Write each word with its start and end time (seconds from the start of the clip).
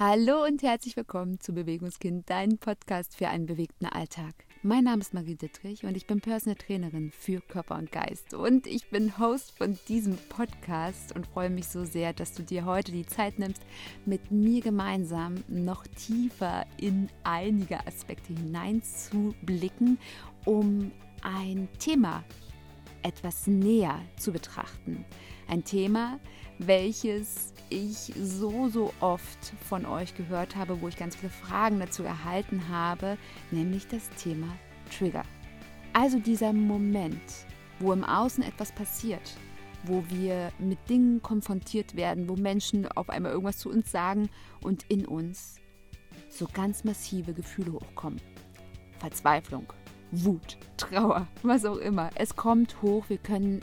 Hallo 0.00 0.44
und 0.44 0.62
herzlich 0.62 0.96
willkommen 0.96 1.40
zu 1.40 1.52
Bewegungskind, 1.52 2.30
dein 2.30 2.58
Podcast 2.58 3.16
für 3.16 3.26
einen 3.30 3.46
bewegten 3.46 3.86
Alltag. 3.86 4.32
Mein 4.62 4.84
Name 4.84 5.00
ist 5.00 5.12
Marie 5.12 5.34
Dittrich 5.34 5.82
und 5.84 5.96
ich 5.96 6.06
bin 6.06 6.20
Personal 6.20 6.54
Trainerin 6.54 7.10
für 7.10 7.40
Körper 7.40 7.74
und 7.74 7.90
Geist. 7.90 8.32
Und 8.32 8.68
ich 8.68 8.90
bin 8.90 9.18
Host 9.18 9.58
von 9.58 9.76
diesem 9.88 10.16
Podcast 10.28 11.16
und 11.16 11.26
freue 11.26 11.50
mich 11.50 11.66
so 11.66 11.84
sehr, 11.84 12.12
dass 12.12 12.32
du 12.32 12.44
dir 12.44 12.64
heute 12.64 12.92
die 12.92 13.06
Zeit 13.06 13.40
nimmst, 13.40 13.60
mit 14.06 14.30
mir 14.30 14.60
gemeinsam 14.60 15.42
noch 15.48 15.84
tiefer 15.88 16.64
in 16.76 17.08
einige 17.24 17.84
Aspekte 17.84 18.34
hineinzublicken, 18.34 19.98
um 20.44 20.92
ein 21.22 21.68
Thema 21.80 22.22
etwas 23.02 23.48
näher 23.48 24.00
zu 24.16 24.30
betrachten. 24.30 25.04
Ein 25.48 25.64
Thema, 25.64 26.20
welches 26.58 27.52
ich 27.70 28.12
so, 28.20 28.68
so 28.68 28.92
oft 29.00 29.52
von 29.68 29.84
euch 29.86 30.14
gehört 30.14 30.56
habe, 30.56 30.80
wo 30.80 30.88
ich 30.88 30.96
ganz 30.96 31.16
viele 31.16 31.30
Fragen 31.30 31.80
dazu 31.80 32.02
erhalten 32.02 32.68
habe, 32.68 33.18
nämlich 33.50 33.86
das 33.88 34.08
Thema 34.10 34.48
Trigger. 34.96 35.24
Also 35.92 36.18
dieser 36.18 36.52
Moment, 36.52 37.20
wo 37.78 37.92
im 37.92 38.04
Außen 38.04 38.42
etwas 38.42 38.72
passiert, 38.72 39.36
wo 39.84 40.02
wir 40.08 40.52
mit 40.58 40.78
Dingen 40.88 41.22
konfrontiert 41.22 41.96
werden, 41.96 42.28
wo 42.28 42.36
Menschen 42.36 42.86
auf 42.88 43.10
einmal 43.10 43.32
irgendwas 43.32 43.58
zu 43.58 43.70
uns 43.70 43.90
sagen 43.90 44.28
und 44.62 44.84
in 44.88 45.06
uns 45.06 45.56
so 46.28 46.46
ganz 46.52 46.84
massive 46.84 47.32
Gefühle 47.32 47.72
hochkommen. 47.72 48.20
Verzweiflung, 48.98 49.72
Wut, 50.10 50.58
Trauer, 50.76 51.26
was 51.42 51.64
auch 51.64 51.76
immer. 51.76 52.10
Es 52.14 52.34
kommt 52.34 52.82
hoch, 52.82 53.04
wir 53.08 53.18
können 53.18 53.60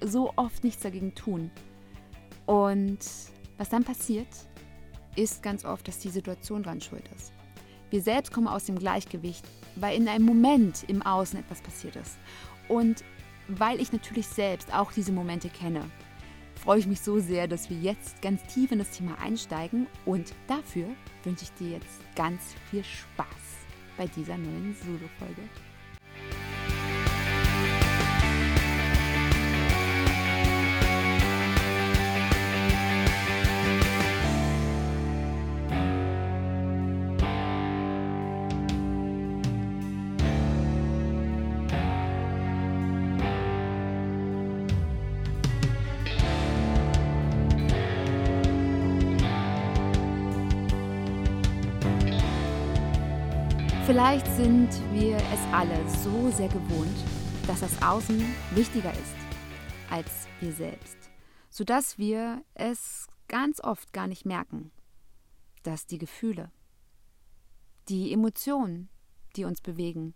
so 0.00 0.32
oft 0.36 0.64
nichts 0.64 0.82
dagegen 0.82 1.14
tun. 1.14 1.50
Und 2.48 3.00
was 3.58 3.68
dann 3.68 3.84
passiert, 3.84 4.26
ist 5.16 5.42
ganz 5.42 5.66
oft, 5.66 5.86
dass 5.86 5.98
die 5.98 6.08
Situation 6.08 6.62
dran 6.62 6.80
schuld 6.80 7.04
ist. 7.14 7.34
Wir 7.90 8.00
selbst 8.00 8.32
kommen 8.32 8.48
aus 8.48 8.64
dem 8.64 8.78
Gleichgewicht, 8.78 9.44
weil 9.76 9.98
in 9.98 10.08
einem 10.08 10.24
Moment 10.24 10.84
im 10.88 11.02
Außen 11.02 11.38
etwas 11.38 11.60
passiert 11.60 11.96
ist. 11.96 12.16
Und 12.66 13.04
weil 13.48 13.82
ich 13.82 13.92
natürlich 13.92 14.26
selbst 14.26 14.72
auch 14.72 14.92
diese 14.92 15.12
Momente 15.12 15.50
kenne, 15.50 15.84
freue 16.54 16.78
ich 16.78 16.86
mich 16.86 17.02
so 17.02 17.18
sehr, 17.18 17.48
dass 17.48 17.68
wir 17.68 17.76
jetzt 17.80 18.22
ganz 18.22 18.42
tief 18.44 18.72
in 18.72 18.78
das 18.78 18.92
Thema 18.92 19.18
einsteigen. 19.18 19.86
Und 20.06 20.32
dafür 20.46 20.86
wünsche 21.24 21.44
ich 21.44 21.52
dir 21.52 21.72
jetzt 21.72 22.00
ganz 22.16 22.40
viel 22.70 22.82
Spaß 22.82 23.26
bei 23.98 24.06
dieser 24.06 24.38
neuen 24.38 24.74
Solo-Folge. 24.74 25.42
Vielleicht 53.98 54.28
sind 54.36 54.70
wir 54.92 55.16
es 55.16 55.40
alle 55.52 55.76
so 55.88 56.30
sehr 56.30 56.46
gewohnt, 56.46 56.96
dass 57.48 57.62
das 57.62 57.82
Außen 57.82 58.16
wichtiger 58.54 58.92
ist 58.92 59.16
als 59.90 60.28
wir 60.38 60.52
selbst, 60.52 60.96
sodass 61.50 61.98
wir 61.98 62.44
es 62.54 63.08
ganz 63.26 63.60
oft 63.60 63.92
gar 63.92 64.06
nicht 64.06 64.24
merken, 64.24 64.70
dass 65.64 65.84
die 65.88 65.98
Gefühle, 65.98 66.52
die 67.88 68.12
Emotionen, 68.12 68.88
die 69.34 69.44
uns 69.44 69.60
bewegen, 69.60 70.14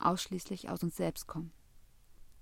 ausschließlich 0.00 0.68
aus 0.68 0.82
uns 0.82 0.96
selbst 0.96 1.28
kommen. 1.28 1.52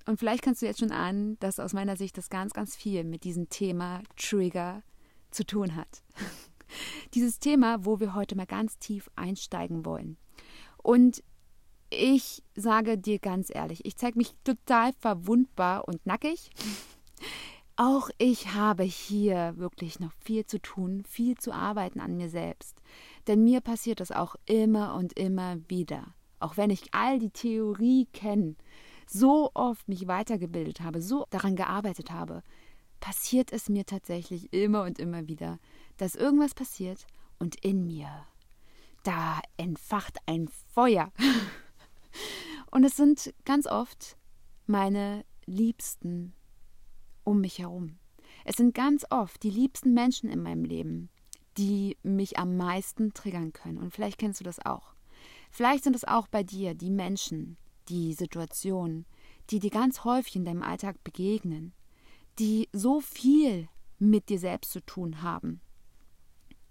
Und 0.06 0.18
vielleicht 0.18 0.42
kannst 0.42 0.62
du 0.62 0.66
jetzt 0.66 0.80
schon 0.80 0.90
ahnen, 0.90 1.38
dass 1.40 1.60
aus 1.60 1.74
meiner 1.74 1.96
Sicht 1.96 2.16
das 2.16 2.30
ganz, 2.30 2.54
ganz 2.54 2.76
viel 2.76 3.04
mit 3.04 3.24
diesem 3.24 3.50
Thema 3.50 4.00
Trigger 4.16 4.82
zu 5.32 5.44
tun 5.44 5.76
hat. 5.76 6.02
Dieses 7.12 7.40
Thema, 7.40 7.84
wo 7.84 8.00
wir 8.00 8.14
heute 8.14 8.36
mal 8.36 8.46
ganz 8.46 8.78
tief 8.78 9.10
einsteigen 9.16 9.84
wollen. 9.84 10.16
Und 10.82 11.22
ich 11.90 12.42
sage 12.54 12.98
dir 12.98 13.18
ganz 13.18 13.50
ehrlich, 13.54 13.84
ich 13.84 13.96
zeige 13.96 14.18
mich 14.18 14.34
total 14.44 14.92
verwundbar 14.94 15.86
und 15.86 16.04
nackig. 16.06 16.50
Auch 17.76 18.10
ich 18.18 18.54
habe 18.54 18.82
hier 18.82 19.54
wirklich 19.56 19.98
noch 19.98 20.12
viel 20.20 20.44
zu 20.46 20.60
tun, 20.60 21.04
viel 21.08 21.36
zu 21.36 21.52
arbeiten 21.52 22.00
an 22.00 22.16
mir 22.16 22.28
selbst. 22.28 22.78
Denn 23.26 23.44
mir 23.44 23.60
passiert 23.60 24.00
das 24.00 24.12
auch 24.12 24.36
immer 24.46 24.94
und 24.94 25.18
immer 25.18 25.56
wieder. 25.68 26.14
Auch 26.38 26.56
wenn 26.56 26.70
ich 26.70 26.92
all 26.92 27.18
die 27.18 27.30
Theorie 27.30 28.06
kenne, 28.12 28.56
so 29.06 29.50
oft 29.54 29.88
mich 29.88 30.06
weitergebildet 30.06 30.80
habe, 30.80 31.00
so 31.00 31.26
daran 31.30 31.56
gearbeitet 31.56 32.10
habe, 32.10 32.42
passiert 33.00 33.52
es 33.52 33.68
mir 33.68 33.84
tatsächlich 33.84 34.52
immer 34.52 34.82
und 34.84 34.98
immer 34.98 35.28
wieder, 35.28 35.58
dass 35.96 36.14
irgendwas 36.14 36.54
passiert 36.54 37.06
und 37.38 37.56
in 37.64 37.86
mir 37.86 38.26
da 39.02 39.40
entfacht 39.56 40.18
ein 40.26 40.48
Feuer. 40.72 41.12
Und 42.70 42.84
es 42.84 42.96
sind 42.96 43.34
ganz 43.44 43.66
oft 43.66 44.16
meine 44.66 45.24
Liebsten 45.46 46.32
um 47.24 47.40
mich 47.40 47.58
herum. 47.58 47.98
Es 48.44 48.56
sind 48.56 48.74
ganz 48.74 49.04
oft 49.10 49.42
die 49.42 49.50
liebsten 49.50 49.94
Menschen 49.94 50.30
in 50.30 50.42
meinem 50.42 50.64
Leben, 50.64 51.10
die 51.58 51.96
mich 52.02 52.38
am 52.38 52.56
meisten 52.56 53.12
triggern 53.12 53.52
können. 53.52 53.78
Und 53.78 53.92
vielleicht 53.92 54.18
kennst 54.18 54.40
du 54.40 54.44
das 54.44 54.64
auch. 54.64 54.94
Vielleicht 55.50 55.84
sind 55.84 55.94
es 55.94 56.04
auch 56.04 56.28
bei 56.28 56.42
dir 56.42 56.74
die 56.74 56.90
Menschen, 56.90 57.56
die 57.88 58.14
Situationen, 58.14 59.06
die 59.50 59.58
dir 59.58 59.70
ganz 59.70 60.04
häufig 60.04 60.36
in 60.36 60.44
deinem 60.44 60.62
Alltag 60.62 61.02
begegnen, 61.04 61.74
die 62.38 62.68
so 62.72 63.00
viel 63.00 63.68
mit 63.98 64.30
dir 64.30 64.38
selbst 64.38 64.72
zu 64.72 64.80
tun 64.80 65.22
haben 65.22 65.60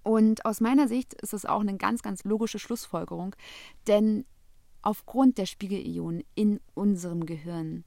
und 0.03 0.45
aus 0.45 0.61
meiner 0.61 0.87
Sicht 0.87 1.13
ist 1.15 1.33
es 1.33 1.45
auch 1.45 1.61
eine 1.61 1.77
ganz, 1.77 2.01
ganz 2.01 2.23
logische 2.23 2.59
Schlussfolgerung, 2.59 3.35
denn 3.87 4.25
aufgrund 4.81 5.37
der 5.37 5.45
Spiegelionen 5.45 6.23
in 6.35 6.59
unserem 6.73 7.25
Gehirn 7.25 7.83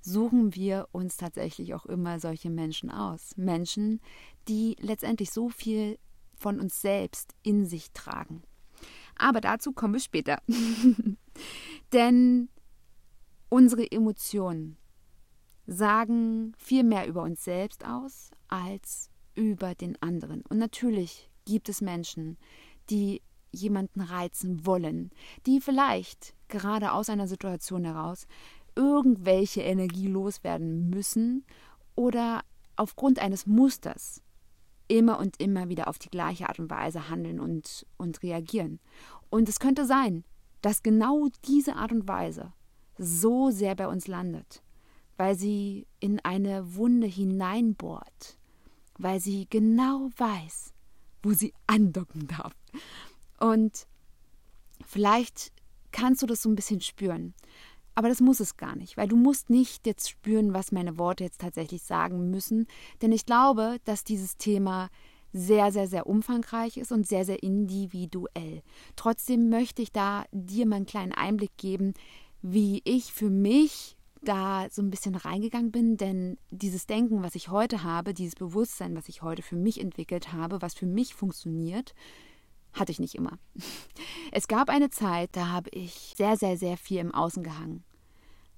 suchen 0.00 0.54
wir 0.54 0.88
uns 0.92 1.16
tatsächlich 1.16 1.74
auch 1.74 1.86
immer 1.86 2.18
solche 2.20 2.50
Menschen 2.50 2.90
aus. 2.90 3.36
Menschen, 3.36 4.00
die 4.48 4.76
letztendlich 4.80 5.30
so 5.30 5.50
viel 5.50 5.98
von 6.34 6.58
uns 6.58 6.80
selbst 6.80 7.34
in 7.42 7.66
sich 7.66 7.92
tragen. 7.92 8.42
Aber 9.16 9.42
dazu 9.42 9.72
kommen 9.72 9.94
wir 9.94 10.00
später. 10.00 10.40
Denn 11.92 12.48
unsere 13.50 13.90
Emotionen 13.90 14.78
sagen 15.66 16.54
viel 16.56 16.82
mehr 16.82 17.06
über 17.06 17.22
uns 17.22 17.44
selbst 17.44 17.84
aus 17.84 18.30
als 18.48 19.10
über 19.34 19.74
den 19.74 20.00
anderen. 20.02 20.42
Und 20.48 20.58
natürlich 20.58 21.29
gibt 21.50 21.68
es 21.68 21.80
Menschen, 21.80 22.36
die 22.90 23.22
jemanden 23.50 24.00
reizen 24.00 24.64
wollen, 24.64 25.10
die 25.46 25.60
vielleicht 25.60 26.34
gerade 26.46 26.92
aus 26.92 27.10
einer 27.10 27.26
Situation 27.26 27.84
heraus 27.84 28.28
irgendwelche 28.76 29.62
Energie 29.62 30.06
loswerden 30.06 30.88
müssen 30.90 31.44
oder 31.96 32.42
aufgrund 32.76 33.18
eines 33.18 33.46
Musters 33.46 34.22
immer 34.86 35.18
und 35.18 35.40
immer 35.40 35.68
wieder 35.68 35.88
auf 35.88 35.98
die 35.98 36.08
gleiche 36.08 36.48
Art 36.48 36.60
und 36.60 36.70
Weise 36.70 37.10
handeln 37.10 37.40
und, 37.40 37.84
und 37.96 38.22
reagieren. 38.22 38.78
Und 39.28 39.48
es 39.48 39.58
könnte 39.58 39.86
sein, 39.86 40.22
dass 40.62 40.84
genau 40.84 41.28
diese 41.46 41.74
Art 41.74 41.90
und 41.90 42.06
Weise 42.06 42.52
so 42.96 43.50
sehr 43.50 43.74
bei 43.74 43.88
uns 43.88 44.06
landet, 44.06 44.62
weil 45.16 45.36
sie 45.36 45.88
in 45.98 46.20
eine 46.20 46.76
Wunde 46.76 47.08
hineinbohrt, 47.08 48.38
weil 48.98 49.18
sie 49.18 49.48
genau 49.50 50.10
weiß, 50.16 50.72
wo 51.22 51.32
sie 51.32 51.52
andocken 51.66 52.26
darf. 52.26 52.52
Und 53.38 53.86
vielleicht 54.86 55.52
kannst 55.92 56.22
du 56.22 56.26
das 56.26 56.42
so 56.42 56.48
ein 56.48 56.56
bisschen 56.56 56.80
spüren. 56.80 57.34
Aber 57.94 58.08
das 58.08 58.20
muss 58.20 58.40
es 58.40 58.56
gar 58.56 58.76
nicht, 58.76 58.96
weil 58.96 59.08
du 59.08 59.16
musst 59.16 59.50
nicht 59.50 59.86
jetzt 59.86 60.08
spüren, 60.08 60.54
was 60.54 60.72
meine 60.72 60.98
Worte 60.98 61.24
jetzt 61.24 61.40
tatsächlich 61.40 61.82
sagen 61.82 62.30
müssen. 62.30 62.66
Denn 63.02 63.12
ich 63.12 63.26
glaube, 63.26 63.78
dass 63.84 64.04
dieses 64.04 64.36
Thema 64.36 64.88
sehr, 65.32 65.70
sehr, 65.70 65.86
sehr 65.86 66.06
umfangreich 66.06 66.76
ist 66.76 66.92
und 66.92 67.06
sehr, 67.06 67.24
sehr 67.24 67.42
individuell. 67.42 68.62
Trotzdem 68.96 69.48
möchte 69.48 69.82
ich 69.82 69.92
da 69.92 70.24
dir 70.32 70.66
mal 70.66 70.76
einen 70.76 70.86
kleinen 70.86 71.12
Einblick 71.12 71.56
geben, 71.56 71.94
wie 72.42 72.80
ich 72.84 73.12
für 73.12 73.30
mich 73.30 73.96
da 74.22 74.66
so 74.70 74.82
ein 74.82 74.90
bisschen 74.90 75.14
reingegangen 75.14 75.70
bin, 75.70 75.96
denn 75.96 76.36
dieses 76.50 76.86
Denken, 76.86 77.22
was 77.22 77.34
ich 77.34 77.48
heute 77.48 77.82
habe, 77.82 78.14
dieses 78.14 78.34
Bewusstsein, 78.34 78.96
was 78.96 79.08
ich 79.08 79.22
heute 79.22 79.42
für 79.42 79.56
mich 79.56 79.80
entwickelt 79.80 80.32
habe, 80.32 80.60
was 80.60 80.74
für 80.74 80.86
mich 80.86 81.14
funktioniert, 81.14 81.94
hatte 82.72 82.92
ich 82.92 83.00
nicht 83.00 83.14
immer. 83.14 83.38
Es 84.32 84.46
gab 84.46 84.68
eine 84.68 84.90
Zeit, 84.90 85.30
da 85.32 85.48
habe 85.48 85.70
ich 85.70 86.14
sehr, 86.16 86.36
sehr, 86.36 86.56
sehr 86.56 86.76
viel 86.76 86.98
im 86.98 87.12
Außen 87.12 87.42
gehangen. 87.42 87.82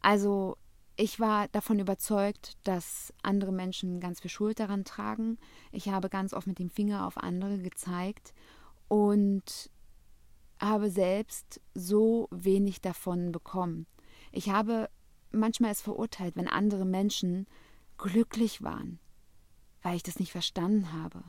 Also 0.01 0.59
ich 0.97 1.19
war 1.19 1.49
davon 1.49 1.79
überzeugt, 1.79 2.59
dass 2.65 3.15
andere 3.23 3.53
Menschen 3.53 4.01
ganz 4.01 4.21
viel 4.21 4.31
Schuld 4.31 4.61
daran 4.61 4.85
tragen. 4.85 5.39
Ich 5.71 5.89
habe 5.89 6.11
ganz 6.11 6.35
oft 6.35 6.47
mit 6.47 6.59
dem 6.59 6.69
Finger 6.69 7.07
auf 7.07 7.17
andere 7.17 7.59
gezeigt 7.59 8.35
und 8.89 9.71
habe 10.61 10.91
selbst 10.91 11.61
so 11.75 12.29
wenig 12.31 12.83
davon 12.83 13.33
bekommen. 13.33 13.87
Ich 14.31 14.51
habe 14.51 14.91
manchmal 15.35 15.73
es 15.73 15.81
verurteilt, 15.81 16.37
wenn 16.37 16.49
andere 16.49 16.85
Menschen 16.85 17.47
glücklich 17.99 18.63
waren, 18.63 18.99
weil 19.83 19.97
ich 19.97 20.03
das 20.03 20.19
nicht 20.19 20.33
verstanden 20.33 20.93
habe. 20.93 21.25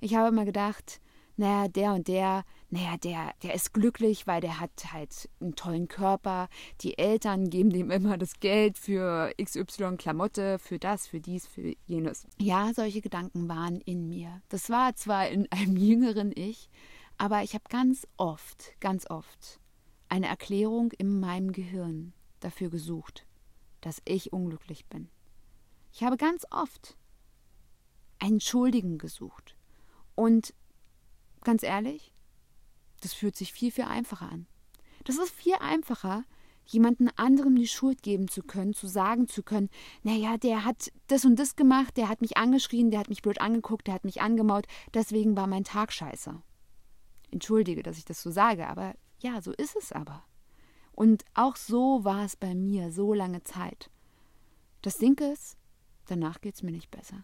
Ich 0.00 0.14
habe 0.14 0.28
immer 0.28 0.44
gedacht, 0.44 1.00
naja, 1.36 1.68
der 1.68 1.92
und 1.92 2.08
der, 2.08 2.44
naja, 2.70 2.96
der, 2.96 3.34
der 3.42 3.54
ist 3.54 3.74
glücklich, 3.74 4.26
weil 4.26 4.40
der 4.40 4.58
hat 4.58 4.92
halt 4.92 5.28
einen 5.40 5.54
tollen 5.54 5.86
Körper. 5.86 6.48
Die 6.80 6.96
Eltern 6.96 7.50
geben 7.50 7.70
dem 7.70 7.90
immer 7.90 8.16
das 8.16 8.40
Geld 8.40 8.78
für 8.78 9.32
XY 9.42 9.96
Klamotte, 9.98 10.58
für 10.58 10.78
das, 10.78 11.06
für 11.06 11.20
dies, 11.20 11.46
für 11.46 11.74
jenes. 11.84 12.26
Ja, 12.38 12.72
solche 12.74 13.02
Gedanken 13.02 13.48
waren 13.48 13.80
in 13.82 14.08
mir. 14.08 14.40
Das 14.48 14.70
war 14.70 14.94
zwar 14.96 15.28
in 15.28 15.50
einem 15.52 15.76
jüngeren 15.76 16.32
Ich, 16.34 16.70
aber 17.18 17.42
ich 17.42 17.54
habe 17.54 17.64
ganz 17.68 18.06
oft, 18.16 18.72
ganz 18.80 19.08
oft 19.10 19.60
eine 20.08 20.26
Erklärung 20.26 20.92
in 20.92 21.20
meinem 21.20 21.52
Gehirn 21.52 22.14
dafür 22.40 22.70
gesucht, 22.70 23.26
dass 23.86 24.02
ich 24.04 24.32
unglücklich 24.32 24.86
bin. 24.86 25.08
Ich 25.92 26.02
habe 26.02 26.16
ganz 26.16 26.44
oft 26.50 26.96
einen 28.18 28.40
Schuldigen 28.40 28.98
gesucht. 28.98 29.56
Und 30.16 30.54
ganz 31.44 31.62
ehrlich, 31.62 32.12
das 33.00 33.14
fühlt 33.14 33.36
sich 33.36 33.52
viel, 33.52 33.70
viel 33.70 33.84
einfacher 33.84 34.28
an. 34.28 34.48
Das 35.04 35.18
ist 35.18 35.30
viel 35.30 35.54
einfacher, 35.60 36.24
jemanden 36.64 37.10
anderem 37.10 37.54
die 37.54 37.68
Schuld 37.68 38.02
geben 38.02 38.26
zu 38.26 38.42
können, 38.42 38.74
zu 38.74 38.88
sagen 38.88 39.28
zu 39.28 39.44
können, 39.44 39.70
naja, 40.02 40.36
der 40.36 40.64
hat 40.64 40.90
das 41.06 41.24
und 41.24 41.36
das 41.36 41.54
gemacht, 41.54 41.96
der 41.96 42.08
hat 42.08 42.22
mich 42.22 42.36
angeschrien, 42.36 42.90
der 42.90 42.98
hat 42.98 43.08
mich 43.08 43.22
blöd 43.22 43.40
angeguckt, 43.40 43.86
der 43.86 43.94
hat 43.94 44.04
mich 44.04 44.20
angemaut, 44.20 44.66
deswegen 44.94 45.36
war 45.36 45.46
mein 45.46 45.62
Tag 45.62 45.92
scheiße. 45.92 46.42
Entschuldige, 47.30 47.84
dass 47.84 47.98
ich 47.98 48.04
das 48.04 48.20
so 48.20 48.32
sage, 48.32 48.66
aber 48.66 48.96
ja, 49.20 49.40
so 49.40 49.52
ist 49.52 49.76
es 49.76 49.92
aber. 49.92 50.24
Und 50.96 51.24
auch 51.34 51.56
so 51.56 52.04
war 52.04 52.24
es 52.24 52.36
bei 52.36 52.54
mir 52.54 52.90
so 52.90 53.12
lange 53.12 53.42
Zeit. 53.42 53.90
Das 54.80 54.96
Ding 54.96 55.20
ist, 55.20 55.58
danach 56.06 56.40
geht 56.40 56.54
es 56.54 56.62
mir 56.62 56.72
nicht 56.72 56.90
besser. 56.90 57.22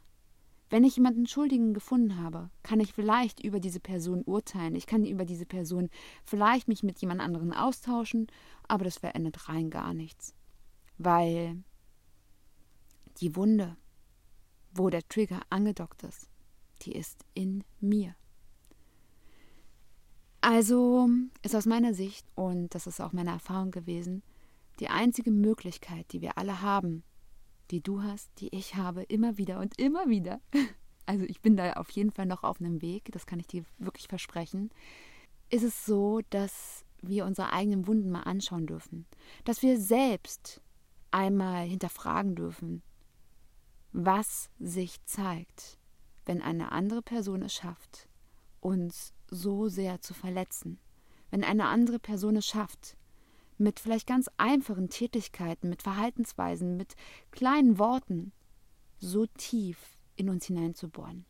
Wenn 0.68 0.84
ich 0.84 0.96
jemanden 0.96 1.26
Schuldigen 1.26 1.74
gefunden 1.74 2.18
habe, 2.18 2.50
kann 2.62 2.80
ich 2.80 2.92
vielleicht 2.92 3.40
über 3.40 3.60
diese 3.60 3.80
Person 3.80 4.22
urteilen. 4.24 4.74
Ich 4.74 4.86
kann 4.86 5.04
über 5.04 5.24
diese 5.24 5.46
Person 5.46 5.88
vielleicht 6.24 6.68
mich 6.68 6.82
mit 6.82 7.00
jemand 7.00 7.20
anderen 7.20 7.52
austauschen, 7.52 8.26
aber 8.68 8.84
das 8.84 8.98
verändert 8.98 9.48
rein 9.48 9.70
gar 9.70 9.94
nichts. 9.94 10.34
Weil 10.98 11.62
die 13.20 13.36
Wunde, 13.36 13.76
wo 14.74 14.90
der 14.90 15.06
Trigger 15.08 15.40
angedockt 15.48 16.02
ist, 16.02 16.28
die 16.82 16.92
ist 16.92 17.24
in 17.34 17.64
mir. 17.80 18.14
Also 20.42 21.08
ist 21.42 21.54
aus 21.54 21.66
meiner 21.66 21.94
Sicht, 21.94 22.26
und 22.34 22.74
das 22.74 22.88
ist 22.88 23.00
auch 23.00 23.12
meine 23.12 23.30
Erfahrung 23.30 23.70
gewesen, 23.70 24.24
die 24.80 24.88
einzige 24.88 25.30
Möglichkeit, 25.30 26.12
die 26.12 26.20
wir 26.20 26.36
alle 26.36 26.60
haben, 26.60 27.04
die 27.70 27.80
du 27.80 28.02
hast, 28.02 28.28
die 28.40 28.48
ich 28.48 28.74
habe, 28.74 29.04
immer 29.04 29.38
wieder 29.38 29.60
und 29.60 29.78
immer 29.78 30.08
wieder. 30.08 30.40
Also 31.04 31.24
ich 31.24 31.40
bin 31.40 31.56
da 31.56 31.72
auf 31.72 31.90
jeden 31.90 32.12
Fall 32.12 32.26
noch 32.26 32.44
auf 32.44 32.60
einem 32.60 32.80
Weg, 32.80 33.10
das 33.10 33.26
kann 33.26 33.40
ich 33.40 33.48
dir 33.48 33.64
wirklich 33.78 34.06
versprechen. 34.06 34.70
Ist 35.50 35.64
es 35.64 35.84
so, 35.84 36.20
dass 36.30 36.84
wir 37.02 37.26
unsere 37.26 37.52
eigenen 37.52 37.88
Wunden 37.88 38.08
mal 38.08 38.22
anschauen 38.22 38.68
dürfen, 38.68 39.04
dass 39.42 39.62
wir 39.62 39.80
selbst 39.80 40.62
einmal 41.10 41.66
hinterfragen 41.66 42.36
dürfen, 42.36 42.82
was 43.92 44.48
sich 44.60 45.04
zeigt, 45.04 45.76
wenn 46.24 46.40
eine 46.40 46.70
andere 46.70 47.02
Person 47.02 47.42
es 47.42 47.52
schafft, 47.52 48.08
uns 48.62 49.12
so 49.30 49.68
sehr 49.68 50.00
zu 50.00 50.14
verletzen. 50.14 50.78
Wenn 51.30 51.44
eine 51.44 51.66
andere 51.66 51.98
Person 51.98 52.36
es 52.36 52.46
schafft, 52.46 52.96
mit 53.58 53.80
vielleicht 53.80 54.06
ganz 54.06 54.28
einfachen 54.36 54.88
Tätigkeiten, 54.88 55.68
mit 55.68 55.82
Verhaltensweisen, 55.82 56.76
mit 56.76 56.94
kleinen 57.30 57.78
Worten 57.78 58.32
so 58.98 59.26
tief 59.26 59.98
in 60.16 60.28
uns 60.28 60.46
hineinzubohren. 60.46 61.24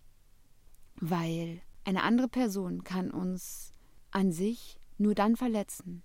Weil 0.96 1.60
eine 1.84 2.02
andere 2.02 2.28
Person 2.28 2.84
kann 2.84 3.10
uns 3.10 3.72
an 4.10 4.32
sich 4.32 4.78
nur 4.98 5.14
dann 5.14 5.36
verletzen, 5.36 6.02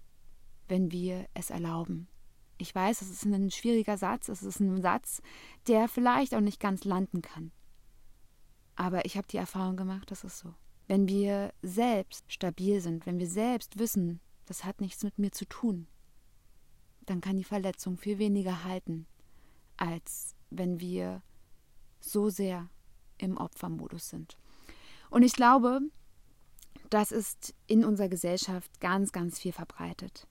wenn 0.67 0.91
wir 0.91 1.27
es 1.33 1.49
erlauben. 1.49 2.07
Ich 2.57 2.73
weiß, 2.73 3.01
es 3.01 3.11
ist 3.11 3.25
ein 3.25 3.51
schwieriger 3.51 3.97
Satz, 3.97 4.29
es 4.29 4.41
ist 4.41 4.59
ein 4.59 4.81
Satz, 4.81 5.21
der 5.67 5.87
vielleicht 5.87 6.33
auch 6.33 6.41
nicht 6.41 6.59
ganz 6.59 6.85
landen 6.85 7.21
kann. 7.21 7.51
Aber 8.75 9.05
ich 9.05 9.17
habe 9.17 9.27
die 9.27 9.37
Erfahrung 9.37 9.75
gemacht, 9.75 10.09
das 10.09 10.23
ist 10.23 10.39
so. 10.39 10.53
Wenn 10.87 11.07
wir 11.07 11.53
selbst 11.61 12.31
stabil 12.31 12.79
sind, 12.81 13.05
wenn 13.05 13.19
wir 13.19 13.27
selbst 13.27 13.77
wissen, 13.77 14.19
das 14.45 14.63
hat 14.63 14.79
nichts 14.81 15.03
mit 15.03 15.19
mir 15.19 15.31
zu 15.31 15.45
tun, 15.45 15.87
dann 17.05 17.21
kann 17.21 17.37
die 17.37 17.43
Verletzung 17.43 17.97
viel 17.97 18.19
weniger 18.19 18.63
halten, 18.63 19.05
als 19.75 20.35
wenn 20.49 20.79
wir 20.79 21.21
so 21.99 22.29
sehr 22.29 22.69
im 23.17 23.37
Opfermodus 23.37 24.09
sind. 24.09 24.37
Und 25.09 25.23
ich 25.23 25.33
glaube, 25.33 25.81
das 26.89 27.11
ist 27.11 27.53
in 27.67 27.83
unserer 27.83 28.09
Gesellschaft 28.09 28.79
ganz, 28.79 29.11
ganz 29.11 29.39
viel 29.39 29.51
verbreitet. 29.51 30.27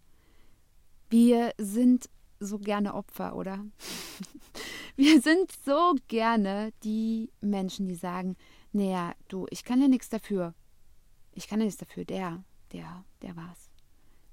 Wir 1.11 1.53
sind 1.59 2.09
so 2.41 2.59
gerne 2.59 2.95
Opfer, 2.95 3.37
oder? 3.37 3.65
Wir 4.97 5.21
sind 5.21 5.53
so 5.65 5.95
gerne 6.09 6.73
die 6.83 7.31
Menschen, 7.41 7.87
die 7.87 7.95
sagen, 7.95 8.37
naja, 8.77 9.15
du, 9.29 9.47
ich 9.51 9.65
kann 9.65 9.81
ja 9.81 9.89
nichts 9.89 10.11
dafür. 10.11 10.55
Ich 11.33 11.49
kann 11.49 11.61
ja 11.61 11.65
nichts 11.65 11.81
dafür. 11.81 12.05
Der, 12.05 12.45
der, 12.73 13.05
der 13.23 13.35
war's. 13.35 13.71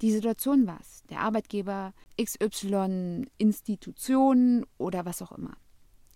Die 0.01 0.12
Situation 0.12 0.68
war's. 0.68 1.04
Der 1.10 1.22
Arbeitgeber, 1.22 1.94
XY, 2.22 3.25
Institution 3.38 4.66
oder 4.78 5.06
was 5.06 5.22
auch 5.22 5.31
immer. 5.31 5.56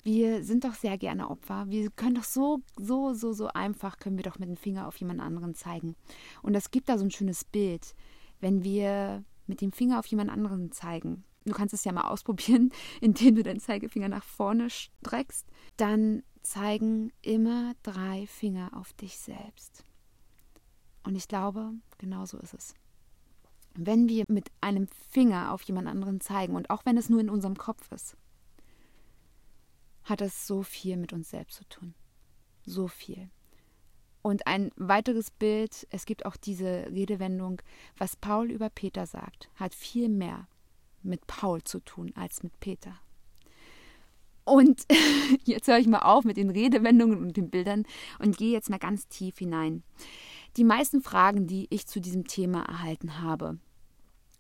Wir 0.04 0.44
sind 0.44 0.66
doch 0.66 0.74
sehr 0.74 0.98
gerne 0.98 1.30
Opfer. 1.30 1.70
Wir 1.70 1.90
können 1.90 2.16
doch 2.16 2.26
so, 2.26 2.60
so, 2.76 3.14
so, 3.14 3.32
so 3.32 3.48
einfach, 3.48 3.98
können 3.98 4.18
wir 4.18 4.24
doch 4.24 4.40
mit 4.40 4.50
dem 4.50 4.58
Finger 4.58 4.88
auf 4.88 4.98
jemand 4.98 5.22
anderen 5.22 5.56
zeigen. 5.56 5.96
Und 6.42 6.54
es 6.54 6.70
gibt 6.70 6.90
da 6.90 6.98
so 6.98 7.06
ein 7.06 7.12
schönes 7.12 7.46
Bild, 7.46 7.96
wenn 8.42 8.62
wir 8.64 9.24
mit 9.48 9.62
dem 9.62 9.72
Finger 9.72 10.00
auf 10.00 10.06
jemand 10.08 10.32
anderen 10.32 10.74
zeigen. 10.74 11.24
Du 11.46 11.54
kannst 11.54 11.74
es 11.74 11.86
ja 11.86 11.94
mal 11.94 12.02
ausprobieren, 12.10 12.72
indem 13.00 13.36
du 13.36 13.44
deinen 13.44 13.62
Zeigefinger 13.62 14.10
nach 14.10 14.24
vorne 14.24 14.70
streckst. 14.70 15.48
Dann 15.78 16.24
zeigen 16.48 17.12
immer 17.22 17.74
drei 17.84 18.26
Finger 18.28 18.72
auf 18.74 18.94
dich 18.94 19.18
selbst. 19.18 19.84
Und 21.04 21.16
ich 21.16 21.28
glaube, 21.28 21.74
genau 21.98 22.26
so 22.26 22.38
ist 22.38 22.54
es. 22.54 22.74
Wenn 23.74 24.10
wir 24.10 24.24
mit 24.28 24.50
einem 24.62 24.88
Finger 25.10 25.52
auf 25.52 25.62
jemand 25.64 25.88
anderen 25.88 26.22
zeigen, 26.22 26.56
und 26.56 26.70
auch 26.70 26.86
wenn 26.86 26.98
es 26.98 27.10
nur 27.10 27.20
in 27.20 27.30
unserem 27.30 27.58
Kopf 27.58 27.92
ist, 27.92 28.16
hat 30.04 30.22
es 30.22 30.48
so 30.48 30.64
viel 30.64 30.98
mit 30.98 31.14
uns 31.14 31.30
selbst 31.30 31.58
zu 31.58 31.66
tun. 31.66 31.94
So 32.66 32.88
viel. 32.88 33.30
Und 34.22 34.48
ein 34.48 34.72
weiteres 34.76 35.32
Bild, 35.32 35.86
es 35.90 36.06
gibt 36.06 36.26
auch 36.26 36.38
diese 36.38 36.88
Redewendung, 36.88 37.62
was 37.98 38.16
Paul 38.16 38.52
über 38.52 38.70
Peter 38.70 39.06
sagt, 39.06 39.50
hat 39.56 39.76
viel 39.76 40.10
mehr 40.10 40.48
mit 41.04 41.28
Paul 41.28 41.64
zu 41.64 41.80
tun 41.80 42.12
als 42.16 42.42
mit 42.42 42.60
Peter. 42.60 43.00
Und 44.48 44.86
jetzt 45.44 45.68
höre 45.68 45.78
ich 45.78 45.88
mal 45.88 46.00
auf 46.00 46.24
mit 46.24 46.38
den 46.38 46.50
Redewendungen 46.50 47.20
und 47.20 47.36
den 47.36 47.50
Bildern 47.50 47.84
und 48.20 48.38
gehe 48.38 48.54
jetzt 48.54 48.70
mal 48.70 48.80
ganz 48.80 49.10
tief 49.10 49.38
hinein. 49.40 49.84
Die 50.56 50.64
meisten 50.64 51.02
Fragen, 51.02 51.48
die 51.48 51.68
ich 51.70 51.86
zu 51.86 52.00
diesem 52.00 52.28
Thema 52.28 52.62
erhalten 52.64 53.22
habe 53.22 53.60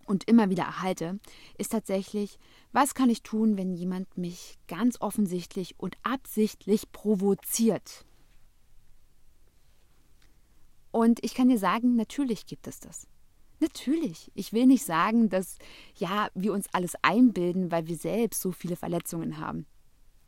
und 0.05 0.23
immer 0.23 0.49
wieder 0.49 0.63
erhalte, 0.63 1.19
ist 1.57 1.73
tatsächlich, 1.73 2.39
was 2.71 2.95
kann 2.95 3.09
ich 3.09 3.21
tun, 3.21 3.57
wenn 3.57 3.73
jemand 3.73 4.17
mich 4.17 4.57
ganz 4.69 5.01
offensichtlich 5.01 5.75
und 5.77 5.97
absichtlich 6.03 6.89
provoziert? 6.93 8.05
Und 10.91 11.21
ich 11.21 11.33
kann 11.33 11.49
dir 11.49 11.59
sagen, 11.59 11.97
natürlich 11.97 12.45
gibt 12.45 12.65
es 12.67 12.79
das. 12.79 13.07
Natürlich. 13.59 14.31
Ich 14.35 14.53
will 14.53 14.67
nicht 14.67 14.85
sagen, 14.85 15.27
dass 15.27 15.57
ja, 15.97 16.29
wir 16.33 16.53
uns 16.53 16.67
alles 16.71 16.93
einbilden, 17.01 17.71
weil 17.71 17.87
wir 17.87 17.97
selbst 17.97 18.41
so 18.41 18.53
viele 18.53 18.77
Verletzungen 18.77 19.39
haben. 19.39 19.65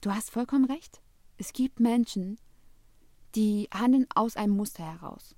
Du 0.01 0.11
hast 0.11 0.31
vollkommen 0.31 0.63
recht. 0.65 1.01
Es 1.37 1.51
gibt 1.51 1.81
Menschen, 1.81 2.39
die 3.35 3.67
handeln 3.73 4.07
aus 4.15 4.37
einem 4.37 4.55
Muster 4.55 4.83
heraus. 4.83 5.35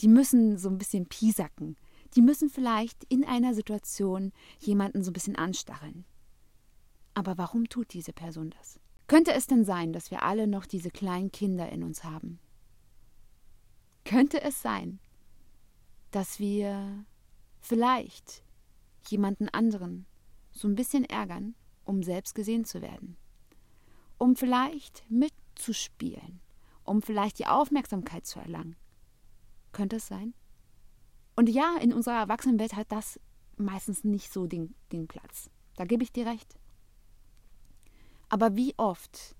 Die 0.00 0.08
müssen 0.08 0.58
so 0.58 0.68
ein 0.68 0.78
bisschen 0.78 1.06
piesacken. 1.06 1.76
Die 2.14 2.20
müssen 2.20 2.50
vielleicht 2.50 3.04
in 3.04 3.24
einer 3.24 3.54
Situation 3.54 4.32
jemanden 4.58 5.04
so 5.04 5.10
ein 5.10 5.12
bisschen 5.14 5.36
anstacheln. 5.36 6.04
Aber 7.14 7.38
warum 7.38 7.68
tut 7.68 7.92
diese 7.92 8.12
Person 8.12 8.50
das? 8.50 8.80
Könnte 9.06 9.32
es 9.32 9.46
denn 9.46 9.64
sein, 9.64 9.92
dass 9.92 10.10
wir 10.10 10.24
alle 10.24 10.48
noch 10.48 10.66
diese 10.66 10.90
kleinen 10.90 11.30
Kinder 11.30 11.70
in 11.70 11.84
uns 11.84 12.02
haben? 12.02 12.40
Könnte 14.04 14.42
es 14.42 14.60
sein, 14.60 14.98
dass 16.10 16.40
wir 16.40 17.04
vielleicht 17.60 18.42
jemanden 19.08 19.48
anderen 19.48 20.06
so 20.50 20.66
ein 20.66 20.74
bisschen 20.74 21.04
ärgern, 21.04 21.54
um 21.84 22.02
selbst 22.02 22.34
gesehen 22.34 22.64
zu 22.64 22.82
werden? 22.82 23.16
Um 24.18 24.36
vielleicht 24.36 25.04
mitzuspielen, 25.10 26.40
um 26.84 27.02
vielleicht 27.02 27.38
die 27.38 27.46
Aufmerksamkeit 27.46 28.26
zu 28.26 28.38
erlangen. 28.38 28.76
Könnte 29.72 29.96
es 29.96 30.06
sein? 30.06 30.34
Und 31.36 31.48
ja, 31.48 31.76
in 31.80 31.92
unserer 31.92 32.18
Erwachsenenwelt 32.20 32.74
hat 32.76 32.90
das 32.90 33.20
meistens 33.56 34.04
nicht 34.04 34.32
so 34.32 34.46
den, 34.46 34.74
den 34.92 35.06
Platz. 35.06 35.50
Da 35.76 35.84
gebe 35.84 36.02
ich 36.02 36.12
dir 36.12 36.26
recht. 36.26 36.56
Aber 38.28 38.56
wie 38.56 38.74
oft 38.76 39.36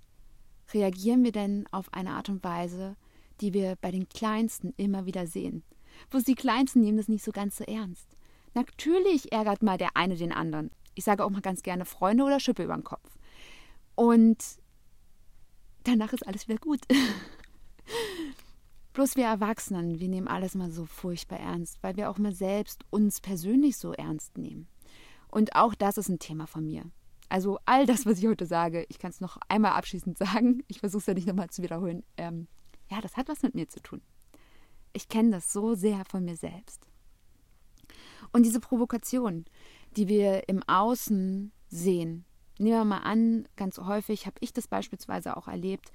reagieren 0.73 1.25
wir 1.25 1.33
denn 1.33 1.67
auf 1.71 1.93
eine 1.93 2.11
Art 2.11 2.29
und 2.29 2.45
Weise, 2.45 2.97
die 3.41 3.55
wir 3.55 3.77
bei 3.77 3.91
den 3.91 4.09
Kleinsten 4.09 4.75
immer 4.77 5.07
wieder 5.07 5.27
sehen? 5.27 5.65
Wo 6.11 6.19
die 6.19 6.35
Kleinsten 6.35 6.81
nehmen 6.81 6.99
das 6.99 7.09
nicht 7.09 7.25
so 7.25 7.33
ganz 7.33 7.57
so 7.57 7.65
ernst. 7.65 8.17
Natürlich 8.55 9.33
ärgert 9.33 9.63
mal 9.63 9.79
der 9.79 9.97
eine 9.97 10.17
den 10.17 10.33
anderen. 10.33 10.71
Ich 10.95 11.05
sage 11.05 11.25
auch 11.25 11.31
mal 11.31 11.43
ganz 11.43 11.63
gerne 11.63 11.85
Freunde 11.85 12.25
oder 12.25 12.41
Schippe 12.41 12.65
über 12.65 12.75
den 12.75 12.85
Kopf. 12.85 13.19
Und 13.95 14.39
danach 15.87 16.13
ist 16.13 16.27
alles 16.27 16.49
wieder 16.49 16.59
gut. 16.59 16.81
Bloß 18.93 19.17
wir 19.17 19.27
Erwachsenen, 19.27 20.01
wir 20.01 20.09
nehmen 20.09 20.29
alles 20.29 20.55
mal 20.55 20.71
so 20.71 20.87
furchtbar 20.87 21.39
ernst, 21.39 21.83
weil 21.83 21.97
wir 21.97 22.11
auch 22.11 22.19
mal 22.19 22.33
selbst 22.33 22.85
uns 22.91 23.21
persönlich 23.21 23.77
so 23.77 23.93
ernst 23.93 24.39
nehmen. 24.39 24.69
Und 25.29 25.55
auch 25.55 25.75
das 25.75 25.99
ist 25.99 26.09
ein 26.09 26.19
Thema 26.19 26.47
von 26.47 26.67
mir. 26.67 26.85
Also 27.29 27.59
all 27.65 27.87
das, 27.87 28.07
was 28.07 28.19
ich 28.19 28.27
heute 28.27 28.47
sage, 28.47 28.87
ich 28.89 28.99
kann 28.99 29.11
es 29.11 29.21
noch 29.21 29.37
einmal 29.49 29.73
abschließend 29.73 30.17
sagen, 30.19 30.63
ich 30.69 30.81
versuche 30.81 31.01
es 31.01 31.07
ja 31.07 31.15
nicht 31.15 31.27
nochmal 31.27 31.51
zu 31.51 31.63
wiederholen. 31.63 32.05
Ähm, 32.17 32.49
ja, 32.91 33.01
das 33.01 33.17
hat 33.17 33.29
was 33.29 33.43
mit 33.43 33.55
mir 33.55 33.69
zu 33.69 33.81
tun. 33.81 34.01
Ich 34.93 35.09
kenne 35.09 35.31
das 35.31 35.53
so 35.53 35.75
sehr 35.75 36.05
von 36.09 36.25
mir 36.25 36.37
selbst. 36.37 36.87
Und 38.33 38.45
diese 38.45 38.61
Provokation, 38.61 39.45
die 39.97 40.09
wir 40.09 40.49
im 40.49 40.63
Außen 40.63 41.53
sehen, 41.69 42.25
nehmen 42.59 42.79
wir 42.79 42.85
mal 42.85 42.99
an, 42.99 43.49
ganz 43.57 43.79
häufig 43.79 44.27
habe 44.27 44.37
ich 44.41 44.53
das 44.53 44.69
beispielsweise 44.69 45.37
auch 45.37 45.49
erlebt 45.49 45.91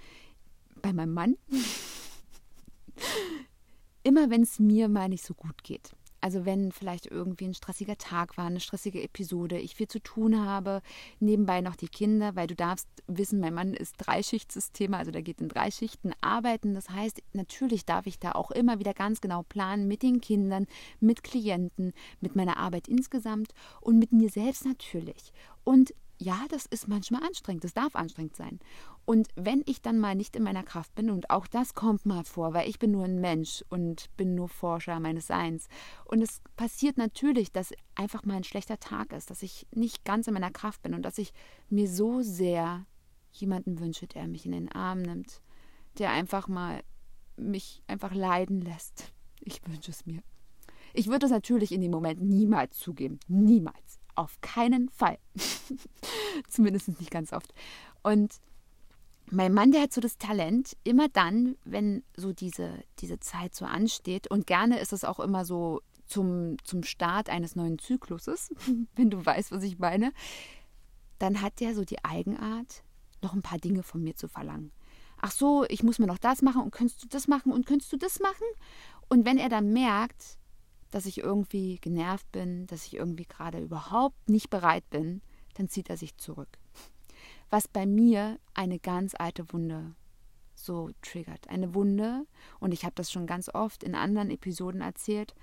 bei 0.82 0.94
meinem 0.94 1.14
Mann. 1.14 1.38
Immer 4.04 4.30
wenn 4.30 4.42
es 4.42 4.60
mir 4.60 4.90
mal 4.90 5.10
nicht 5.10 5.24
so 5.24 5.34
gut 5.34 5.64
geht. 5.64 5.96
Also 6.22 6.46
wenn 6.46 6.72
vielleicht 6.72 7.08
irgendwie 7.08 7.46
ein 7.46 7.56
stressiger 7.56 7.98
Tag 7.98 8.38
war, 8.38 8.46
eine 8.46 8.60
stressige 8.60 9.02
Episode, 9.02 9.58
ich 9.58 9.74
viel 9.74 9.88
zu 9.88 10.00
tun 10.00 10.40
habe, 10.40 10.84
nebenbei 11.20 11.62
noch 11.62 11.76
die 11.76 11.88
Kinder, 11.88 12.36
weil 12.36 12.46
du 12.46 12.56
darfst 12.56 12.88
wissen, 13.08 13.40
mein 13.40 13.56
Mann 13.56 13.74
ist 13.74 13.96
Dreischichtsystem, 13.98 14.94
also 14.94 15.10
der 15.10 15.24
geht 15.24 15.42
in 15.42 15.50
drei 15.50 15.72
Schichten 15.72 16.12
arbeiten. 16.22 16.76
Das 16.76 16.92
heißt, 16.92 17.24
natürlich 17.34 17.86
darf 17.86 18.06
ich 18.06 18.20
da 18.20 18.34
auch 18.34 18.52
immer 18.52 18.78
wieder 18.78 18.94
ganz 18.94 19.20
genau 19.20 19.42
planen 19.42 19.88
mit 19.88 20.04
den 20.04 20.22
Kindern, 20.22 20.68
mit 21.00 21.24
Klienten, 21.24 21.92
mit 22.22 22.36
meiner 22.36 22.58
Arbeit 22.58 22.88
insgesamt 22.88 23.54
und 23.82 23.98
mit 23.98 24.12
mir 24.12 24.30
selbst 24.30 24.64
natürlich. 24.64 25.34
Und 25.64 25.92
ja, 26.22 26.46
das 26.50 26.68
ist 26.68 26.88
manchmal 26.88 27.24
anstrengend, 27.24 27.64
das 27.64 27.74
darf 27.74 27.96
anstrengend 27.96 28.36
sein. 28.36 28.60
Und 29.06 29.30
wenn 29.36 29.64
ich 29.66 29.82
dann 29.82 29.98
mal 29.98 30.14
nicht 30.14 30.36
in 30.36 30.44
meiner 30.44 30.62
Kraft 30.62 30.94
bin, 30.94 31.10
und 31.10 31.32
auch 31.32 31.48
das 31.48 31.74
kommt 31.74 32.06
mal 32.06 32.24
vor, 32.24 32.54
weil 32.54 32.70
ich 32.70 32.78
bin 32.78 32.92
nur 32.92 33.06
ein 33.06 33.20
Mensch 33.20 33.66
und 33.70 34.16
bin 34.18 34.36
nur 34.36 34.48
Forscher 34.48 35.00
meines 35.00 35.26
Seins. 35.26 35.68
Und 36.06 36.22
es 36.22 36.42
passiert 36.56 36.98
natürlich, 36.98 37.52
dass 37.52 37.74
einfach 37.96 38.24
mal 38.24 38.36
ein 38.36 38.44
schlechter 38.44 38.80
Tag 38.80 39.14
ist, 39.14 39.32
dass 39.32 39.42
ich 39.42 39.66
nicht 39.74 40.06
ganz 40.06 40.28
in 40.28 40.36
meiner 40.36 40.52
Kraft 40.52 40.84
bin 40.84 40.94
und 40.94 41.02
dass 41.02 41.18
ich 41.18 41.34
mir 41.70 41.88
so 41.88 42.22
sehr 42.22 42.86
jemanden 43.32 43.80
wünsche, 43.80 44.06
der 44.06 44.28
mich 44.28 44.46
in 44.46 44.52
den 44.52 44.72
Arm 44.72 45.02
nimmt, 45.02 45.42
der 45.98 46.12
einfach 46.12 46.48
mal 46.48 46.84
mich 47.36 47.82
einfach 47.88 48.14
leiden 48.14 48.62
lässt. 48.62 49.12
Ich 49.40 49.60
wünsche 49.68 49.90
es 49.90 50.06
mir. 50.06 50.22
Ich 50.94 51.08
würde 51.08 51.26
es 51.26 51.32
natürlich 51.32 51.72
in 51.72 51.82
dem 51.82 51.92
Moment 51.92 52.22
niemals 52.22 52.78
zugeben. 52.78 53.20
Niemals. 53.28 54.01
Auf 54.16 54.40
keinen 54.42 54.90
Fall. 54.90 55.18
Zumindest 56.50 56.88
nicht 57.00 57.12
ganz 57.12 57.34
oft. 57.34 57.54
Und 58.04 58.34
mein 59.30 59.54
Mann, 59.54 59.72
der 59.72 59.84
hat 59.84 59.94
so 59.94 60.02
das 60.02 60.18
Talent, 60.18 60.76
immer 60.84 61.08
dann, 61.08 61.56
wenn 61.64 62.04
so 62.16 62.34
diese, 62.34 62.84
diese 63.00 63.20
Zeit 63.20 63.56
so 63.56 63.66
ansteht, 63.66 64.30
und 64.30 64.46
gerne 64.46 64.80
ist 64.80 64.94
es 64.94 65.06
auch 65.06 65.20
immer 65.20 65.46
so 65.46 65.82
zum, 66.06 66.58
zum 66.66 66.84
Start 66.84 67.30
eines 67.30 67.56
neuen 67.56 67.80
Zykluses, 67.80 68.54
wenn 68.96 69.10
du 69.10 69.26
weißt, 69.26 69.52
was 69.52 69.64
ich 69.64 69.80
meine, 69.80 70.12
dann 71.20 71.42
hat 71.42 71.60
der 71.60 71.74
so 71.76 71.86
die 71.86 72.04
Eigenart, 72.04 72.84
noch 73.22 73.34
ein 73.34 73.42
paar 73.42 73.60
Dinge 73.60 73.84
von 73.84 74.04
mir 74.04 74.16
zu 74.16 74.28
verlangen. 74.28 74.72
Ach 75.22 75.32
so, 75.32 75.66
ich 75.70 75.84
muss 75.84 76.00
mir 76.00 76.08
noch 76.08 76.18
das 76.18 76.42
machen 76.42 76.64
und 76.64 76.72
könntest 76.72 77.04
du 77.04 77.08
das 77.08 77.28
machen 77.28 77.52
und 77.52 77.68
könntest 77.68 77.94
du 77.94 77.98
das 77.98 78.20
machen? 78.20 78.48
Und 79.08 79.26
wenn 79.26 79.38
er 79.38 79.50
dann 79.50 79.72
merkt, 79.72 80.40
dass 80.92 81.06
ich 81.06 81.20
irgendwie 81.20 81.78
genervt 81.80 82.32
bin, 82.32 82.68
dass 82.68 82.86
ich 82.86 82.96
irgendwie 82.96 83.26
gerade 83.26 83.60
überhaupt 83.60 84.30
nicht 84.30 84.50
bereit 84.50 84.88
bin, 84.90 85.22
dann 85.56 85.70
zieht 85.70 85.90
er 85.90 85.98
sich 85.98 86.18
zurück. 86.18 86.50
Was 87.50 87.68
bei 87.68 87.86
mir 87.86 88.40
eine 88.54 88.80
ganz 88.80 89.16
alte 89.16 89.52
Wunde 89.52 89.96
so 90.56 90.92
triggert. 91.02 91.50
Eine 91.50 91.74
Wunde, 91.74 92.26
und 92.60 92.74
ich 92.74 92.84
habe 92.84 92.94
das 92.96 93.12
schon 93.12 93.26
ganz 93.26 93.50
oft 93.50 93.84
in 93.84 93.96
anderen 93.96 94.30
Episoden 94.30 94.82
erzählt, 94.82 95.34